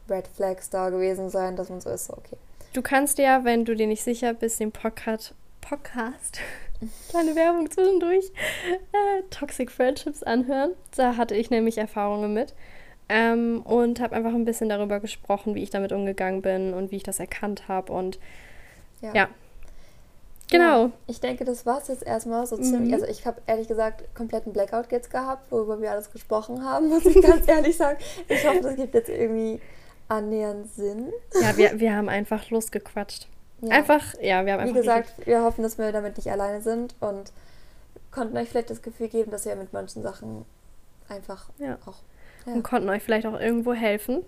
Red 0.09 0.28
Flags 0.28 0.70
da 0.70 0.89
gewesen 0.89 1.30
sein, 1.30 1.55
dass 1.55 1.70
man 1.70 1.82
so 1.82 1.89
ist, 1.89 2.09
okay. 2.09 2.38
Du 2.74 2.82
kannst 2.82 3.18
ja, 3.18 3.43
wenn 3.43 3.66
du 3.66 3.76
dir 3.76 3.88
nicht 3.88 4.03
sicher 4.03 4.34
bist, 4.34 4.59
den 4.59 4.72
Podcast, 4.72 5.34
Podcast, 5.59 6.39
kleine 7.09 7.36
Werbung 7.36 7.70
zwischendurch, 7.70 8.32
äh, 8.93 9.22
Toxic 9.30 9.70
Friendships 9.72 10.24
anhören. 10.24 10.72
Da 10.95 11.18
hatte 11.18 11.36
ich 11.36 11.49
nämlich 11.49 11.78
Erfahrungen 11.78 12.34
mit. 12.34 12.53
Ähm, 13.12 13.62
und 13.64 13.99
habe 13.99 14.16
einfach 14.16 14.34
ein 14.34 14.45
bisschen 14.45 14.70
darüber 14.70 15.01
gesprochen, 15.01 15.53
wie 15.53 15.64
ich 15.64 15.70
damit 15.70 15.91
umgegangen 15.91 16.41
bin 16.41 16.74
und 16.74 16.91
wie 16.91 16.95
ich 16.95 17.03
das 17.03 17.20
erkannt 17.20 17.68
habe. 17.68 17.91
Und 17.91 18.20
ja. 19.01 19.14
ja. 19.14 19.30
Genau. 20.49 20.86
Ja, 20.86 20.91
ich 21.07 21.20
denke, 21.20 21.45
das 21.45 21.66
war 21.66 21.80
es 21.80 21.88
jetzt 21.88 22.05
erstmal 22.05 22.45
so 22.45 22.57
ziemlich. 22.57 22.89
Mhm. 22.89 22.93
Also 22.93 23.05
ich 23.07 23.26
habe 23.26 23.41
ehrlich 23.47 23.68
gesagt 23.68 24.03
kompletten 24.16 24.53
Blackout 24.53 24.91
jetzt 24.91 25.09
gehabt, 25.09 25.51
worüber 25.51 25.82
wir 25.82 25.91
alles 25.91 26.12
gesprochen 26.12 26.64
haben, 26.64 26.89
muss 26.89 27.05
ich 27.05 27.22
ganz 27.22 27.47
ehrlich 27.47 27.78
sagen. 27.78 27.97
Ich 28.28 28.47
hoffe, 28.47 28.62
das 28.62 28.76
gibt 28.76 28.93
jetzt 28.93 29.09
irgendwie 29.09 29.59
annähernd 30.07 30.72
Sinn. 30.74 31.12
Ja, 31.41 31.55
wir, 31.57 31.80
wir 31.80 31.95
haben 31.95 32.09
einfach 32.09 32.49
losgequatscht. 32.49 33.28
Ja. 33.62 33.70
Einfach, 33.72 34.14
ja, 34.22 34.45
wir 34.45 34.53
haben 34.53 34.59
einfach. 34.62 34.76
Wie 34.76 34.80
gesagt, 34.80 35.26
wir 35.26 35.43
hoffen, 35.43 35.64
dass 35.64 35.78
wir 35.78 35.91
damit 35.91 36.18
nicht 36.18 36.30
alleine 36.32 36.62
sind 36.62 36.95
und 36.99 37.32
konnten 38.12 38.38
euch 38.38 38.49
vielleicht 38.49 38.70
das 38.70 38.82
Gefühl 38.82 39.07
geben, 39.07 39.32
dass 39.32 39.45
ihr 39.45 39.55
mit 39.55 39.74
manchen 39.74 40.01
Sachen 40.01 40.45
einfach 41.07 41.49
ja. 41.59 41.78
auch 41.86 41.99
ja. 42.45 42.53
und 42.53 42.63
konnten 42.63 42.89
euch 42.89 43.03
vielleicht 43.03 43.25
auch 43.25 43.39
irgendwo 43.39 43.73
helfen, 43.73 44.23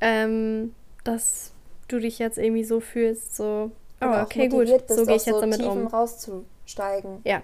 ähm, 0.00 0.74
dass 1.04 1.52
du 1.88 1.98
dich 1.98 2.18
jetzt 2.18 2.38
irgendwie 2.38 2.64
so 2.64 2.80
fühlst, 2.80 3.36
so, 3.36 3.70
oh, 4.00 4.06
okay, 4.22 4.48
gut, 4.48 4.68
so 4.88 5.04
gehe 5.06 5.16
ich 5.16 5.26
jetzt 5.26 5.34
so 5.34 5.40
damit 5.40 5.58
Tiefen 5.58 5.82
um. 5.82 5.86
rauszusteigen. 5.86 7.20
Ja. 7.24 7.42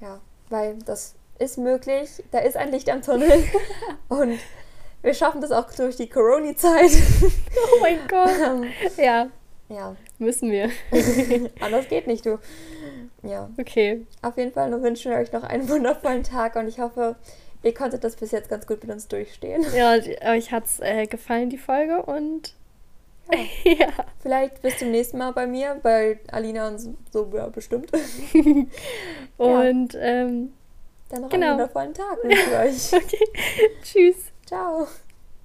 Ja, 0.00 0.20
weil 0.50 0.78
das 0.84 1.14
ist 1.38 1.58
möglich, 1.58 2.22
da 2.30 2.38
ist 2.38 2.56
ein 2.56 2.70
Licht 2.70 2.88
am 2.90 3.02
Tunnel 3.02 3.32
und 4.08 4.38
wir 5.02 5.14
schaffen 5.14 5.40
das 5.40 5.52
auch 5.52 5.72
durch 5.72 5.96
die 5.96 6.08
Corona-Zeit. 6.08 6.90
oh 7.22 7.80
mein 7.80 7.98
Gott. 8.08 8.30
Ähm, 8.44 8.64
ja. 8.96 9.28
Ja. 9.68 9.96
Müssen 10.18 10.50
wir. 10.50 10.70
Anders 11.60 11.88
geht 11.88 12.06
nicht, 12.06 12.24
du. 12.24 12.38
Ja. 13.22 13.50
Okay. 13.58 14.06
Auf 14.22 14.36
jeden 14.36 14.52
Fall 14.52 14.70
wünschen 14.82 15.10
wir 15.10 15.18
euch 15.18 15.32
noch 15.32 15.42
einen 15.42 15.68
wundervollen 15.68 16.22
Tag 16.22 16.56
und 16.56 16.68
ich 16.68 16.78
hoffe, 16.78 17.16
Ihr 17.66 17.74
konntet 17.74 18.04
das 18.04 18.14
bis 18.14 18.30
jetzt 18.30 18.48
ganz 18.48 18.64
gut 18.64 18.80
mit 18.84 18.92
uns 18.92 19.08
durchstehen. 19.08 19.66
Ja, 19.74 19.96
euch 20.30 20.52
hat 20.52 20.66
es 20.66 20.78
äh, 20.78 21.06
gefallen, 21.06 21.50
die 21.50 21.58
Folge. 21.58 22.00
Und 22.00 22.54
ja. 23.32 23.38
ja. 23.72 23.88
Vielleicht 24.20 24.62
bis 24.62 24.78
zum 24.78 24.92
nächsten 24.92 25.18
Mal 25.18 25.32
bei 25.32 25.48
mir, 25.48 25.80
bei 25.82 26.20
Alina 26.30 26.68
und 26.68 26.78
so 27.10 27.28
ja, 27.34 27.48
bestimmt. 27.48 27.90
und 29.36 29.94
ja. 29.94 30.00
ähm, 30.00 30.52
dann 31.08 31.22
noch 31.22 31.28
genau. 31.28 31.46
einen 31.46 31.54
wundervollen 31.54 31.92
Tag 31.92 32.22
wünsche 32.22 32.38
ich 32.38 32.56
euch. 32.56 33.02
okay. 33.02 33.70
Tschüss. 33.82 34.16
Ciao. 34.46 34.86